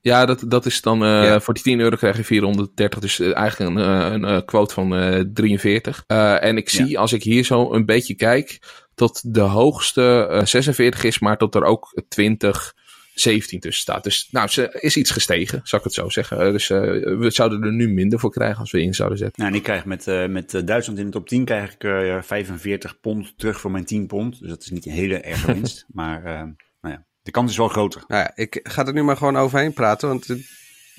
Ja, 0.01 0.25
dat, 0.25 0.43
dat 0.47 0.65
is 0.65 0.81
dan... 0.81 0.99
Ja. 0.99 1.39
Voor 1.39 1.53
die 1.53 1.63
10 1.63 1.79
euro 1.79 1.95
krijg 1.95 2.17
je 2.17 2.23
430. 2.23 2.99
Dus 2.99 3.19
eigenlijk 3.19 3.75
een, 3.77 4.23
een 4.23 4.45
quote 4.45 4.73
van 4.73 4.95
eh 4.95 5.23
43. 5.33 6.03
Eh, 6.07 6.43
en 6.43 6.57
ik 6.57 6.69
zie, 6.69 6.99
als 6.99 7.13
ik 7.13 7.23
hier 7.23 7.43
zo 7.43 7.73
een 7.73 7.85
beetje 7.85 8.15
kijk... 8.15 8.59
tot 8.95 9.33
de 9.33 9.39
hoogste 9.41 10.27
eh, 10.31 10.45
46 10.45 11.03
is, 11.03 11.19
maar 11.19 11.37
tot 11.37 11.55
er 11.55 11.63
ook 11.63 12.01
20... 12.07 12.73
17 13.19 13.59
tussen 13.59 13.81
staat. 13.81 14.03
Dus 14.03 14.27
nou, 14.31 14.47
ze 14.47 14.77
is 14.79 14.97
iets 14.97 15.11
gestegen, 15.11 15.59
zou 15.63 15.81
ik 15.81 15.87
het 15.87 15.93
zo 15.97 16.09
zeggen. 16.09 16.39
Eh, 16.39 16.51
Dus 16.51 16.69
eh, 16.69 16.79
we 17.19 17.29
zouden 17.29 17.63
er 17.63 17.73
nu 17.73 17.89
minder 17.89 18.19
voor 18.19 18.31
krijgen 18.31 18.59
als 18.59 18.71
we 18.71 18.81
in 18.81 18.93
zouden 18.93 19.17
zetten. 19.17 19.41
Nou, 19.41 19.51
en 19.53 19.57
ik 19.57 19.63
krijg 19.65 19.85
met, 19.85 20.07
eh, 20.07 20.27
met 20.27 20.61
Duitsland 20.65 20.99
in 20.99 21.05
de 21.05 21.11
top 21.11 21.27
10 21.27 21.45
krijg 21.45 21.73
ik 21.73 21.83
eh, 21.83 22.21
45 22.21 22.99
pond 22.99 23.37
terug 23.37 23.59
voor 23.59 23.71
mijn 23.71 23.85
10 23.85 24.07
pond. 24.07 24.39
Dus 24.39 24.49
dat 24.49 24.61
is 24.61 24.69
niet 24.69 24.85
een 24.85 24.91
hele 24.91 25.19
erge 25.19 25.45
winst. 25.53 25.85
maar 25.87 26.23
eh, 26.25 26.33
nou 26.81 26.93
ja, 26.95 27.05
de 27.21 27.31
kans 27.31 27.51
is 27.51 27.57
wel 27.57 27.67
groter. 27.67 28.03
Nou 28.07 28.21
ja, 28.21 28.31
ik 28.35 28.59
ga 28.63 28.85
er 28.85 28.93
nu 28.93 29.03
maar 29.03 29.17
gewoon 29.17 29.37
overheen 29.37 29.73
praten. 29.73 30.07
Want 30.07 30.27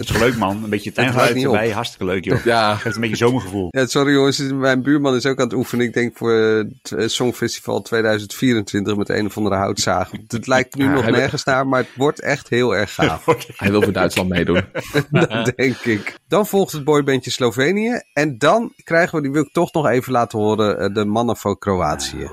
het- 0.06 0.10
is 0.10 0.18
leuk 0.18 0.36
man. 0.36 0.64
Een 0.64 0.70
beetje 0.70 0.92
tuingeluid 1.00 1.36
op. 1.36 1.44
erbij. 1.44 1.70
Hartstikke 1.70 2.04
leuk 2.04 2.24
joh. 2.24 2.44
Ja, 2.54 2.74
Geeft 2.76 2.94
een 2.94 3.00
beetje 3.00 3.16
zomergevoel. 3.16 3.68
ja, 3.70 3.86
sorry 3.86 4.12
jongens, 4.12 4.38
mijn 4.38 4.82
buurman 4.82 5.14
is 5.14 5.26
ook 5.26 5.38
aan 5.38 5.44
het 5.44 5.54
oefenen. 5.54 5.86
Ik 5.86 5.92
denk 5.92 6.16
voor 6.16 6.32
het 6.32 6.92
eh, 6.96 7.06
Songfestival 7.08 7.82
2024 7.82 8.96
met 8.96 9.08
een 9.08 9.26
of 9.26 9.36
andere 9.36 9.56
houtzaag. 9.56 10.10
Het 10.28 10.46
lijkt 10.46 10.74
nu 10.74 10.84
Ja, 10.84 10.90
nog 10.92 11.10
nergens 11.10 11.44
naar, 11.44 11.66
maar 11.66 11.80
het 11.80 11.88
wordt 11.96 12.20
echt 12.20 12.48
heel 12.48 12.76
erg 12.76 12.94
gaaf. 12.94 13.24
hij 13.56 13.70
wil 13.70 13.82
voor 13.82 13.92
Duitsland 13.92 14.28
meedoen. 14.28 14.64
dat 15.10 15.52
denk 15.56 15.76
ik. 15.76 16.14
Dan 16.28 16.46
volgt 16.46 16.72
het 16.72 16.84
boybandje 16.84 17.30
Slovenië. 17.30 18.00
En 18.12 18.38
dan 18.38 18.72
krijgen 18.84 19.16
we, 19.16 19.22
die 19.22 19.30
wil 19.32 19.42
ik 19.42 19.52
toch 19.52 19.72
nog 19.72 19.88
even 19.88 20.12
laten 20.12 20.38
horen, 20.38 20.78
eh, 20.80 20.94
de 20.94 21.04
mannen 21.04 21.36
van 21.36 21.58
Kroatië. 21.58 22.30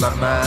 Mama 0.00 0.42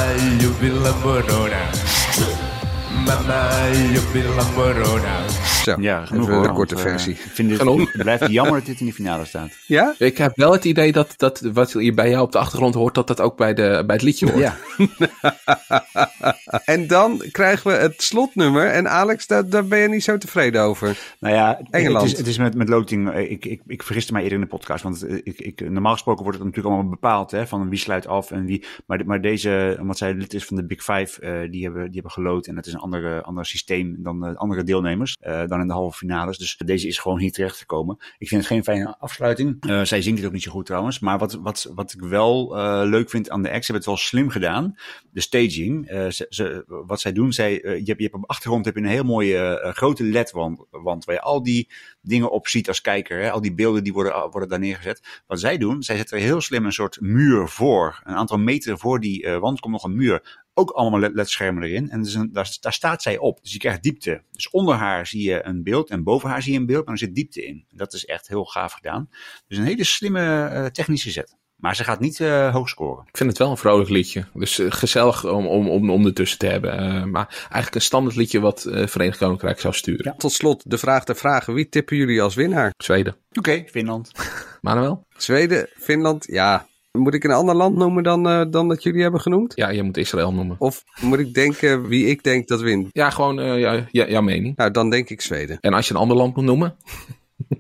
mamma, 3.08 3.68
io 3.70 4.02
vi 4.12 4.22
lavoro 4.22 4.98
now. 4.98 5.47
Zo, 5.76 5.82
Ja, 5.82 6.06
genoeg 6.06 6.24
even 6.24 6.34
hoor. 6.36 6.48
de 6.48 6.54
korte 6.54 6.74
want, 6.76 6.86
eh, 6.88 6.92
versie. 6.94 7.14
ik 7.14 7.20
vind 7.20 7.50
het, 7.50 7.60
Genoeg. 7.60 7.92
het 7.94 8.02
blijft 8.02 8.28
jammer 8.28 8.54
dat 8.56 8.66
dit 8.66 8.80
in 8.80 8.86
de 8.86 8.94
finale 8.94 9.26
staat. 9.26 9.50
Ja? 9.68 9.96
Ik 9.98 10.18
heb 10.18 10.32
wel 10.36 10.52
het 10.52 10.66
idee 10.66 10.92
dat, 10.92 11.14
dat 11.18 11.40
wat 11.54 11.72
je 11.72 11.94
bij 11.94 12.10
jou 12.10 12.24
op 12.24 12.32
de 12.32 12.38
achtergrond 12.38 12.74
hoort, 12.74 12.96
dat 12.96 13.08
dat 13.08 13.22
ook 13.22 13.38
bij, 13.38 13.54
de, 13.54 13.84
bij 13.86 13.96
het 13.96 14.04
liedje 14.06 14.26
hoort. 14.32 14.38
Ja, 14.44 14.56
En 16.66 16.88
dan 16.88 17.22
krijgen 17.32 17.72
we 17.72 17.78
het 17.78 18.02
slotnummer. 18.02 18.66
En 18.68 18.90
Alex, 18.90 19.28
daar, 19.28 19.50
daar 19.50 19.66
ben 19.66 19.80
je 19.80 19.88
niet 19.90 20.04
zo 20.04 20.18
tevreden 20.18 20.62
over. 20.62 21.16
nou 21.20 21.36
ja, 21.36 21.60
Engeland. 21.70 22.02
Het 22.04 22.12
is, 22.12 22.18
het 22.18 22.28
is 22.28 22.38
met, 22.38 22.56
met 22.56 22.70
loting. 22.70 23.10
eh, 23.12 23.32
Ik, 23.32 23.46
ik, 23.46 23.62
ik 23.68 23.84
vergiste 23.84 24.12
mij 24.14 24.22
eerder 24.22 24.38
in 24.38 24.44
de 24.44 24.50
podcast. 24.50 24.84
Want 24.84 25.04
eh, 25.06 25.16
ik, 25.24 25.40
ik, 25.40 25.70
normaal 25.70 25.94
gesproken 25.94 26.24
wordt 26.24 26.38
het 26.38 26.48
natuurlijk 26.48 26.76
allemaal 26.76 26.92
bepaald. 26.94 27.32
Hè, 27.32 27.48
van 27.48 27.70
wie 27.70 27.80
sluit 27.80 28.08
af 28.08 28.32
en 28.32 28.46
wie. 28.46 28.66
Maar, 28.86 28.98
de- 28.98 29.04
maar 29.06 29.22
deze, 29.22 29.78
omdat 29.82 29.98
zij 29.98 30.14
lid 30.14 30.34
is 30.34 30.46
van 30.46 30.56
de 30.58 30.66
Big 30.66 30.84
Five, 30.84 31.22
eh, 31.22 31.52
die, 31.52 31.64
hebben, 31.64 31.84
die 31.86 31.94
hebben 31.94 32.12
geloot. 32.12 32.48
En 32.48 32.56
het 32.56 32.66
is 32.66 32.74
een 32.74 32.80
andere, 32.80 33.22
ander 33.22 33.46
systeem 33.46 33.96
dan 34.00 34.26
eh, 34.26 34.36
andere 34.36 34.64
deelnemers. 34.64 35.16
eh, 35.20 35.42
dan 35.48 35.57
in 35.62 35.68
de 35.68 35.74
halve 35.74 35.98
finales. 35.98 36.38
Dus 36.38 36.58
deze 36.66 36.88
is 36.88 37.00
gewoon 37.00 37.20
hier 37.20 37.32
terecht 37.32 37.58
gekomen. 37.58 37.98
Ik 38.18 38.28
vind 38.28 38.42
het 38.42 38.52
geen 38.52 38.64
fijne 38.64 38.98
afsluiting. 39.00 39.58
Eh, 39.60 39.82
zij 39.84 40.02
zingt 40.02 40.18
het 40.18 40.28
ook 40.28 40.34
niet 40.34 40.44
zo 40.44 40.52
goed 40.52 40.66
trouwens. 40.66 41.00
Maar 41.00 41.18
wat, 41.18 41.34
wat, 41.34 41.72
wat 41.76 41.94
ik 41.94 42.02
wel 42.02 42.58
eh, 42.58 42.82
leuk 42.84 43.10
vind 43.10 43.30
aan 43.30 43.42
de 43.42 43.52
acts, 43.52 43.68
hebben 43.68 43.86
het 43.86 43.96
wel 43.96 44.06
slim 44.08 44.30
gedaan. 44.30 44.76
De 45.12 45.22
staging. 45.22 45.88
eh, 45.88 46.06
ze, 46.10 46.64
wat 46.68 47.02
zij 47.02 47.14
doen, 47.14 47.34
zij, 47.34 47.52
je, 47.52 47.68
hebt, 47.68 47.86
je 47.86 47.94
hebt 48.04 48.14
op 48.14 48.22
de 48.22 48.28
achtergrond 48.28 48.66
heb 48.66 48.76
je 48.76 48.82
een 48.82 48.88
heel 48.88 49.04
mooie 49.04 49.72
grote 49.74 50.04
ledwand 50.04 50.66
wand, 50.70 51.06
waar 51.06 51.16
je 51.16 51.22
al 51.22 51.44
die 51.44 51.70
dingen 52.02 52.32
op 52.32 52.48
ziet 52.48 52.68
als 52.68 52.82
kijker. 52.82 53.22
Hè? 53.22 53.32
Al 53.32 53.42
die 53.42 53.54
beelden 53.54 53.84
die 53.84 53.94
worden, 53.94 54.30
worden 54.32 54.50
daar 54.50 54.60
neergezet. 54.60 55.24
Wat 55.28 55.40
zij 55.40 55.58
doen, 55.58 55.84
zij 55.84 55.96
zetten 55.96 56.18
er 56.18 56.24
heel 56.24 56.42
slim 56.42 56.66
een 56.66 56.72
soort 56.72 57.02
muur 57.02 57.48
voor. 57.48 58.02
Een 58.04 58.16
aantal 58.16 58.38
meter 58.38 58.78
voor 58.78 59.00
die 59.00 59.28
wand 59.40 59.60
komt 59.60 59.74
nog 59.74 59.84
een 59.84 59.96
muur. 59.96 60.46
Ook 60.58 60.70
allemaal 60.70 61.00
led- 61.00 61.14
ledschermen 61.14 61.64
erin. 61.64 61.90
En 61.90 62.02
dus 62.04 62.14
een, 62.14 62.30
daar, 62.34 62.58
daar 62.60 62.74
staat 62.74 63.02
zij 63.02 63.18
op. 63.18 63.40
Dus 63.42 63.54
je 63.54 63.60
krijgt 63.60 63.84
diepte. 63.84 64.22
Dus 64.32 64.50
onder 64.50 64.76
haar 64.76 65.08
zie 65.08 65.30
je 65.30 65.46
een 65.46 65.64
beeld 65.64 65.90
en 65.90 66.04
boven 66.04 66.30
haar 66.30 66.42
zie 66.42 66.54
je 66.54 66.60
een 66.60 66.66
beeld, 66.66 66.86
maar 66.86 66.94
er 66.94 67.00
zit 67.00 67.16
diepte 67.16 67.46
in. 67.46 67.66
Dat 67.70 67.94
is 67.94 68.06
echt 68.06 68.28
heel 68.28 68.46
gaaf 68.46 68.74
gedaan. 68.74 69.10
Dus 69.48 69.58
een 69.58 69.64
hele 69.64 69.84
slimme 69.84 70.46
eh, 70.46 70.66
technische 70.66 71.12
zet. 71.12 71.38
Maar 71.56 71.76
ze 71.76 71.84
gaat 71.84 72.00
niet 72.00 72.20
eh, 72.20 72.54
hoog 72.54 72.70
scoren. 72.70 73.04
Ik 73.08 73.18
vind 73.18 73.30
het 73.30 73.38
wel 73.38 73.50
een 73.50 73.58
vrolijk 73.58 73.90
liedje. 73.90 74.26
Dus 74.34 74.60
eh, 74.60 74.66
gezellig 74.70 75.26
om, 75.26 75.48
om, 75.48 75.70
om, 75.70 75.90
om 75.90 76.06
ertussen 76.06 76.40
te 76.40 76.48
hebben. 76.48 76.78
Eh, 76.78 77.04
maar 77.04 77.28
eigenlijk 77.40 77.76
een 77.76 77.82
standaard 77.82 78.16
liedje 78.16 78.40
wat 78.40 78.66
eh 78.66 78.88
Verenigd 78.88 79.18
Koninkrijk 79.18 79.60
zou 79.60 79.74
sturen. 79.74 80.18
Tot 80.18 80.32
slot 80.32 80.70
de 80.70 80.78
vraag 80.78 81.04
der 81.04 81.16
vragen. 81.16 81.54
Wie 81.54 81.70
tippen 81.70 81.98
jullie 81.98 82.22
als 82.22 82.36
winnaar? 82.36 82.74
Zweden. 82.78 83.16
Oké, 83.32 83.64
Finland. 83.68 84.12
Manuel? 84.62 85.06
Zweden, 85.18 85.70
Finland, 85.78 86.26
ja. 86.30 86.68
Moet 86.98 87.14
ik 87.14 87.24
een 87.24 87.32
ander 87.32 87.56
land 87.56 87.76
noemen 87.76 88.04
dan, 88.04 88.28
eh, 88.28 88.46
dan 88.50 88.68
dat 88.68 88.84
jullie 88.84 89.02
hebben 89.02 89.22
genoemd? 89.22 89.52
Ja, 89.56 89.70
je 89.70 89.84
moet 89.84 89.98
Israël 89.98 90.34
noemen. 90.34 90.56
Of 90.60 90.84
moet 91.02 91.20
ik 91.20 91.34
denken 91.34 91.88
wie 91.88 92.06
ik 92.06 92.24
denk 92.24 92.48
dat 92.48 92.62
wint? 92.62 92.88
Ja, 92.92 93.10
gewoon 93.10 93.40
eh, 93.40 93.60
ja, 93.60 93.86
ja, 93.92 94.08
jouw 94.08 94.22
mening. 94.22 94.56
Nou, 94.56 94.72
dan 94.72 94.90
denk 94.90 95.10
ik 95.10 95.22
Zweden. 95.22 95.58
En 95.62 95.74
als 95.74 95.88
je 95.88 95.94
een 95.94 96.00
ander 96.00 96.18
land 96.18 96.36
moet 96.36 96.46
noemen? 96.46 96.76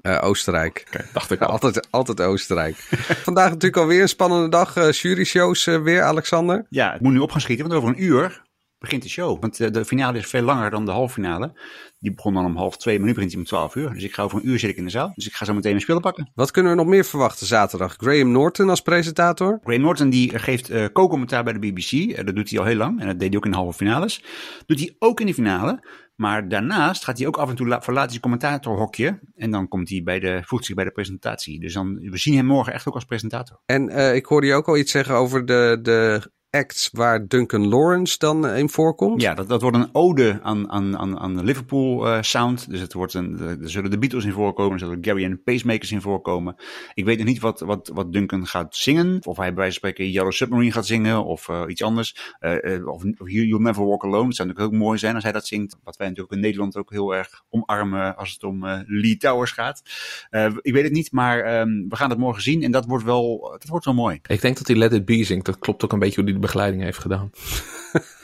Eh, 0.01 0.23
Oostenrijk. 0.23 1.05
Dacht 1.13 1.31
ik 1.31 1.41
al. 1.41 1.47
altijd, 1.47 1.87
altijd 1.91 2.21
Oostenrijk. 2.21 2.75
Vandaag 3.27 3.47
natuurlijk 3.49 3.77
alweer 3.81 4.01
een 4.01 4.09
spannende 4.09 4.49
dag. 4.49 4.75
eh 4.75 4.91
jury-shows 4.91 5.67
eh, 5.67 5.81
weer, 5.81 6.01
Alexander. 6.01 6.65
Ja, 6.69 6.91
het 6.91 7.01
moet 7.01 7.13
nu 7.13 7.19
op 7.19 7.31
gaan 7.31 7.41
schieten, 7.41 7.67
want 7.67 7.77
over 7.79 7.95
een 7.95 8.03
uur 8.03 8.45
begint 8.79 9.03
de 9.03 9.09
show. 9.09 9.41
Want 9.41 9.59
eh, 9.59 9.71
de 9.71 9.85
finale 9.85 10.17
is 10.17 10.27
veel 10.27 10.41
langer 10.41 10.69
dan 10.69 10.85
de 10.85 10.91
halve 10.91 11.13
finale. 11.13 11.59
Die 11.99 12.13
begon 12.13 12.33
dan 12.33 12.45
om 12.45 12.55
half 12.55 12.77
twee, 12.77 12.97
maar 12.97 13.07
nu 13.07 13.13
begint 13.13 13.31
hij 13.31 13.41
om 13.41 13.47
twaalf 13.47 13.75
uur. 13.75 13.93
Dus 13.93 14.03
ik 14.03 14.13
ga 14.13 14.23
over 14.23 14.37
een 14.37 14.47
uur 14.47 14.59
zit 14.59 14.69
ik 14.69 14.75
in 14.77 14.83
de 14.83 14.89
zaal. 14.89 15.11
Dus 15.15 15.27
ik 15.27 15.33
ga 15.33 15.45
zo 15.45 15.53
meteen 15.53 15.69
mijn 15.71 15.81
spullen 15.83 16.01
pakken. 16.01 16.31
Wat 16.35 16.51
kunnen 16.51 16.71
we 16.71 16.77
nog 16.77 16.87
meer 16.87 17.05
verwachten 17.05 17.47
zaterdag? 17.47 17.95
Graham 17.97 18.31
Norton 18.31 18.69
als 18.69 18.81
presentator. 18.81 19.59
Ray 19.63 19.77
Norton 19.77 20.09
die 20.09 20.39
geeft 20.39 20.69
eh 20.69 20.85
co-commentaar 20.93 21.43
bij 21.43 21.53
de 21.53 21.59
BBC. 21.59 21.91
Eh, 21.91 22.25
dat 22.25 22.35
doet 22.35 22.49
hij 22.49 22.59
al 22.59 22.65
heel 22.65 22.75
lang. 22.75 22.99
En 22.99 23.07
dat 23.07 23.19
deed 23.19 23.27
hij 23.29 23.37
ook 23.37 23.45
in 23.45 23.51
de 23.51 23.57
halve 23.57 23.77
finales. 23.77 24.23
Doet 24.65 24.79
hij 24.79 24.95
ook 24.99 25.19
in 25.19 25.25
de 25.25 25.33
finale. 25.33 25.85
Maar 26.15 26.47
daarnaast 26.49 27.03
gaat 27.03 27.17
hij 27.17 27.27
ook 27.27 27.37
af 27.37 27.49
en 27.49 27.55
toe 27.55 27.67
la- 27.67 27.81
verlaat 27.81 28.09
hij 28.11 28.19
commentatorhokje. 28.19 29.19
En 29.35 29.51
dan 29.51 29.67
komt 29.67 29.89
hij 29.89 30.01
bij 30.03 30.19
de, 30.19 30.41
voegt 30.45 30.65
zich 30.65 30.75
bij 30.75 30.83
de 30.85 30.91
presentatie. 30.91 31.59
Dus 31.59 31.73
dan, 31.73 31.93
we 31.95 32.17
zien 32.17 32.35
hem 32.35 32.45
morgen 32.45 32.73
echt 32.73 32.87
ook 32.87 32.93
als 32.93 33.05
presentator. 33.05 33.59
En 33.65 34.15
ik 34.15 34.25
hoorde 34.25 34.47
je 34.47 34.53
ook 34.53 34.67
al 34.67 34.77
iets 34.77 34.91
zeggen 34.91 35.15
over 35.15 35.45
de, 35.45 35.79
de 35.81 36.31
acts 36.57 36.89
waar 36.91 37.27
Duncan 37.27 37.67
Lawrence 37.67 38.17
dan 38.17 38.47
eh, 38.47 38.57
in 38.57 38.69
voorkomt. 38.69 39.21
Ja, 39.21 39.33
dat, 39.33 39.49
dat 39.49 39.61
wordt 39.61 39.77
een 39.77 39.89
ode 39.91 40.39
aan, 40.43 40.71
aan, 40.71 40.97
aan, 40.97 41.19
aan 41.19 41.35
de 41.35 41.43
Liverpool 41.43 42.07
eh, 42.07 42.21
sound. 42.21 42.69
Dus 42.69 42.79
het 42.79 42.93
wordt 42.93 43.13
een, 43.13 43.39
er 43.61 43.69
zullen 43.69 43.91
de 43.91 43.97
Beatles 43.97 44.25
in 44.25 44.31
voorkomen, 44.31 44.73
er 44.73 44.79
zullen 44.79 44.97
Gary 45.01 45.23
en 45.23 45.31
de 45.31 45.37
Pacemakers 45.37 45.91
in 45.91 46.01
voorkomen. 46.01 46.55
Ik 46.93 47.05
weet 47.05 47.17
nog 47.17 47.27
niet 47.27 47.39
wat, 47.39 47.59
wat, 47.59 47.91
wat 47.93 48.13
Duncan 48.13 48.47
gaat 48.47 48.75
zingen. 48.75 49.19
Of 49.23 49.37
hij 49.37 49.47
bij 49.47 49.55
wijze 49.55 49.79
van 49.79 49.89
spreken 49.89 50.11
Yellow 50.11 50.31
Submarine 50.31 50.71
gaat 50.71 50.85
zingen 50.85 51.25
of 51.25 51.49
eh, 51.49 51.63
iets 51.67 51.83
anders. 51.83 52.35
Eh, 52.39 52.73
eh, 52.73 52.87
of, 52.87 53.03
of 53.17 53.29
You- 53.29 53.45
You'll 53.47 53.61
Never 53.61 53.85
Walk 53.85 54.03
Alone. 54.03 54.27
Het 54.27 54.35
zou 54.35 54.47
natuurlijk 54.47 54.75
ook 54.75 54.81
mooi 54.81 54.97
zijn 54.97 55.15
als 55.15 55.23
hij 55.23 55.31
dat 55.31 55.47
zingt. 55.47 55.77
Wat 55.83 55.97
wij 55.97 56.07
natuurlijk 56.07 56.35
in 56.35 56.41
Nederland 56.41 56.77
ook 56.77 56.91
heel 56.91 57.15
erg 57.15 57.43
omarmen 57.49 58.15
als 58.15 58.31
het 58.33 58.43
om 58.43 58.65
eh, 58.65 58.79
Lee 58.85 59.17
Towers 59.17 59.51
gaat. 59.51 59.81
Eh, 60.29 60.53
ik 60.61 60.73
weet 60.73 60.83
het 60.83 60.93
niet, 60.93 61.11
maar 61.11 61.39
ehm, 61.39 61.69
we 61.89 61.95
gaan 61.95 62.09
het 62.09 62.19
morgen 62.19 62.41
zien. 62.43 62.63
En 62.63 62.71
dat 62.71 62.85
wordt 62.85 63.03
wel, 63.03 63.47
dat 63.59 63.67
wordt 63.69 63.85
wel 63.85 63.93
mooi. 63.93 64.19
Ik 64.27 64.41
denk 64.41 64.57
dat 64.57 64.67
hij 64.67 64.75
Let 64.75 64.93
It 64.93 65.05
Be 65.05 65.23
zingt. 65.23 65.45
Dat 65.45 65.59
klopt 65.59 65.83
ook 65.83 65.91
een 65.93 65.99
beetje 65.99 66.21
hoe 66.21 66.33
de 66.33 66.39
begeleiding 66.47 66.83
heeft 66.83 66.97
gedaan. 66.99 67.31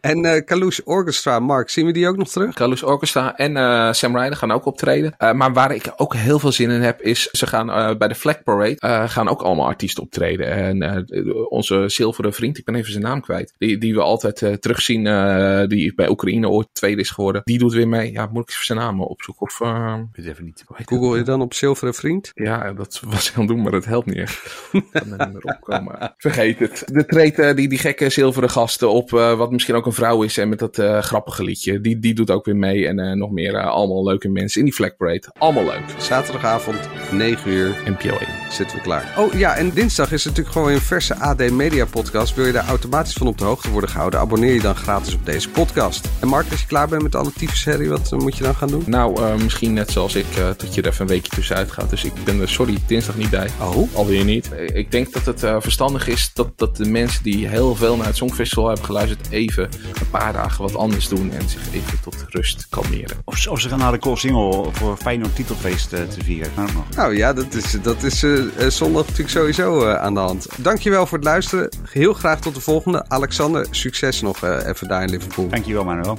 En 0.00 0.24
eh 0.24 0.44
Kalush 0.44 0.78
Orchestra, 0.84 1.38
Mark, 1.38 1.70
zien 1.70 1.86
we 1.86 1.92
die 1.92 2.08
ook 2.08 2.16
nog 2.16 2.28
terug? 2.28 2.54
Carlos 2.54 2.82
Orchestra 2.82 3.36
en 3.36 3.56
eh, 3.56 3.92
Sam 3.92 4.16
Ryder 4.16 4.36
gaan 4.36 4.50
ook 4.52 4.64
optreden. 4.64 5.14
Eh, 5.18 5.32
maar 5.32 5.52
waar 5.52 5.74
ik 5.74 5.92
ook 5.96 6.14
heel 6.14 6.38
veel 6.38 6.52
zin 6.52 6.70
in 6.70 6.80
heb, 6.80 7.00
is 7.00 7.22
ze 7.30 7.46
gaan 7.46 7.70
eh, 7.70 7.96
bij 7.96 8.08
de 8.08 8.14
Flag 8.14 8.42
Parade 8.42 8.76
eh, 8.78 9.08
gaan 9.08 9.28
ook 9.28 9.42
allemaal 9.42 9.66
artiesten 9.66 10.02
optreden. 10.02 10.46
En 10.50 10.82
eh, 10.82 11.34
onze 11.48 11.84
zilveren 11.88 12.32
vriend, 12.32 12.58
ik 12.58 12.64
ben 12.64 12.74
even 12.74 12.92
zijn 12.92 13.04
naam 13.04 13.20
kwijt, 13.20 13.52
die, 13.58 13.78
die 13.78 13.94
we 13.94 14.00
altijd 14.00 14.42
eh, 14.42 14.52
terugzien, 14.52 15.06
eh, 15.06 15.66
die 15.66 15.94
bij 15.94 16.08
Oekraïne 16.08 16.48
ooit 16.48 16.68
tweede 16.72 17.00
is 17.00 17.10
geworden, 17.10 17.40
die 17.44 17.58
doet 17.58 17.72
weer 17.72 17.88
mee. 17.88 18.12
Ja, 18.12 18.28
moet 18.32 18.42
ik 18.42 18.50
even 18.50 18.64
zijn 18.64 18.78
naam 18.78 19.00
opzoeken? 19.00 19.46
Of, 19.46 19.60
eh, 19.60 19.96
Ik 20.12 20.16
weet 20.16 20.26
even 20.32 20.44
niet. 20.44 20.64
Google 20.84 21.16
je 21.18 21.22
dan 21.24 21.40
op 21.40 21.54
Zilveren 21.54 21.94
Vriend? 21.94 22.30
Ja, 22.34 22.72
dat 22.72 23.02
was 23.06 23.34
het 23.34 23.48
doen, 23.48 23.62
maar 23.62 23.72
dat 23.72 23.84
helpt 23.84 24.06
niet 24.06 24.16
echt. 24.16 24.68
Ik 24.72 24.84
kan 24.92 25.18
er 25.18 25.26
niet 25.26 25.34
meer 25.44 25.54
opkomen. 25.54 26.14
Vergeet 26.16 26.58
het. 26.58 26.84
Er 26.94 27.06
treedt 27.06 27.56
die, 27.56 27.68
die 27.68 27.78
gekke 27.78 28.10
zilveren 28.10 28.50
gasten 28.50 28.90
op, 28.90 28.95
eh, 29.04 29.36
wat 29.36 29.50
misschien 29.50 29.74
ook 29.74 29.86
een 29.86 29.92
vrouw 29.92 30.22
is 30.22 30.38
en 30.38 30.48
met 30.48 30.58
dat 30.58 30.78
eh, 30.78 30.98
grappige 30.98 31.44
liedje. 31.44 31.80
Die, 31.80 31.98
die 31.98 32.14
doet 32.14 32.30
ook 32.30 32.44
weer 32.44 32.56
mee 32.56 32.86
en 32.86 32.98
eh, 32.98 33.12
nog 33.12 33.30
meer 33.30 33.54
eh, 33.54 33.66
allemaal 33.66 34.04
leuke 34.04 34.28
mensen 34.28 34.58
in 34.60 34.66
die 34.66 34.74
Flag 34.74 34.96
Parade. 34.96 35.32
Allemaal 35.38 35.64
leuk. 35.64 35.82
Zaterdagavond, 35.98 36.88
9 37.12 37.50
uur, 37.50 37.76
NPO 37.84 38.08
1. 38.08 38.18
zitten 38.50 38.76
we 38.76 38.82
klaar. 38.82 39.14
Oh 39.18 39.32
ja, 39.32 39.56
en 39.56 39.70
dinsdag 39.70 40.12
is 40.12 40.24
natuurlijk 40.24 40.52
gewoon 40.52 40.72
een 40.72 40.80
verse 40.80 41.14
AD 41.14 41.50
Media 41.50 41.84
podcast. 41.84 42.34
Wil 42.34 42.46
je 42.46 42.52
daar 42.52 42.66
automatisch 42.66 43.12
van 43.12 43.26
op 43.26 43.38
de 43.38 43.44
hoogte 43.44 43.70
worden 43.70 43.90
gehouden? 43.90 44.20
Abonneer 44.20 44.54
je 44.54 44.60
dan 44.60 44.76
gratis 44.76 45.14
op 45.14 45.24
deze 45.24 45.50
podcast. 45.50 46.08
En 46.20 46.28
Mark, 46.28 46.50
als 46.50 46.60
je 46.60 46.66
klaar 46.66 46.88
bent 46.88 47.02
met 47.02 47.14
alle 47.14 47.30
serie, 47.52 47.88
wat 47.88 48.10
moet 48.10 48.36
je 48.36 48.42
dan 48.42 48.54
gaan 48.54 48.68
doen? 48.68 48.82
Nou, 48.86 49.22
eh, 49.22 49.34
misschien 49.34 49.72
net 49.72 49.90
zoals 49.90 50.14
ik, 50.14 50.26
eh, 50.36 50.44
dat 50.56 50.74
je 50.74 50.82
er 50.82 50.88
even 50.88 51.00
een 51.00 51.06
weekje 51.06 51.30
tussenuit 51.30 51.70
gaat. 51.70 51.90
Dus 51.90 52.04
ik 52.04 52.12
ben 52.24 52.40
er, 52.40 52.48
sorry, 52.48 52.78
dinsdag 52.86 53.16
niet 53.16 53.30
bij. 53.30 53.48
Oh? 53.60 53.94
Alweer 53.94 54.24
niet. 54.24 54.50
Ik 54.72 54.90
denk 54.90 55.12
dat 55.12 55.26
het 55.26 55.42
eh, 55.42 55.56
verstandig 55.60 56.08
is 56.08 56.30
dat, 56.34 56.58
dat 56.58 56.76
de 56.76 56.84
mensen 56.84 57.22
die 57.22 57.48
heel 57.48 57.74
veel 57.74 57.96
naar 57.96 58.06
het 58.06 58.16
Songfestival 58.16 58.66
hebben 58.66 58.84
geluisterd... 58.86 59.30
even 59.30 59.62
een 60.00 60.10
paar 60.10 60.32
dagen 60.32 60.62
wat 60.62 60.76
anders 60.76 61.08
doen 61.08 61.30
en 61.32 61.48
zich 61.48 61.72
even 61.72 62.00
tot 62.00 62.24
rust 62.28 62.66
kalmeren. 62.68 63.16
Of, 63.24 63.46
of 63.46 63.60
ze 63.60 63.68
gaan 63.68 63.78
naar 63.78 63.92
de 63.92 63.98
Cool 63.98 64.16
Single 64.16 64.68
voor 64.72 64.96
Feyenoord 64.96 65.34
titelfeest 65.34 65.92
eh, 65.92 66.02
te 66.02 66.24
vieren. 66.24 66.52
Nog. 66.56 66.88
Nou 66.96 67.16
ja, 67.16 67.32
dat 67.32 67.54
is, 67.54 67.76
dat 67.82 68.02
is 68.02 68.22
eh, 68.22 68.64
eh, 68.66 68.70
zondag 68.70 69.02
natuurlijk 69.02 69.30
sowieso 69.30 69.86
eh, 69.88 69.94
aan 69.94 70.14
de 70.14 70.20
hand. 70.20 70.48
Dankjewel 70.56 71.06
voor 71.06 71.18
het 71.18 71.26
luisteren. 71.26 71.68
Heel 71.90 72.12
graag 72.12 72.40
tot 72.40 72.54
de 72.54 72.60
volgende. 72.60 73.08
Alexander, 73.08 73.66
succes 73.70 74.20
nog 74.20 74.42
eh, 74.42 74.66
even 74.66 74.88
daar 74.88 75.02
in 75.02 75.10
Liverpool. 75.10 75.48
Dankjewel 75.48 75.84
Manuel. 75.84 76.18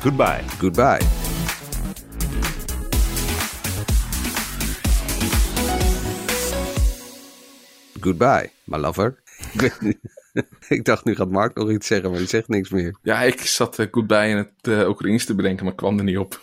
Goodbye. 0.00 0.40
Goodbye. 0.58 1.00
Goodbye, 8.00 8.50
my 8.64 8.78
lover. 8.78 9.22
Ik 10.68 10.84
dacht, 10.84 11.04
nu 11.04 11.14
gaat 11.14 11.30
Mark 11.30 11.54
nog 11.54 11.70
iets 11.70 11.86
zeggen, 11.86 12.10
maar 12.10 12.18
die 12.18 12.28
zegt 12.28 12.48
niks 12.48 12.70
meer. 12.70 12.96
Ja, 13.02 13.22
ik 13.22 13.40
zat 13.40 13.78
uh, 13.78 13.86
goed 13.90 14.06
bij 14.06 14.30
in 14.30 14.36
het 14.36 14.68
uh, 14.68 14.88
Oekraïens 14.88 15.24
te 15.24 15.34
bedenken, 15.34 15.64
maar 15.64 15.74
kwam 15.74 15.98
er 15.98 16.04
niet 16.04 16.18
op. 16.18 16.40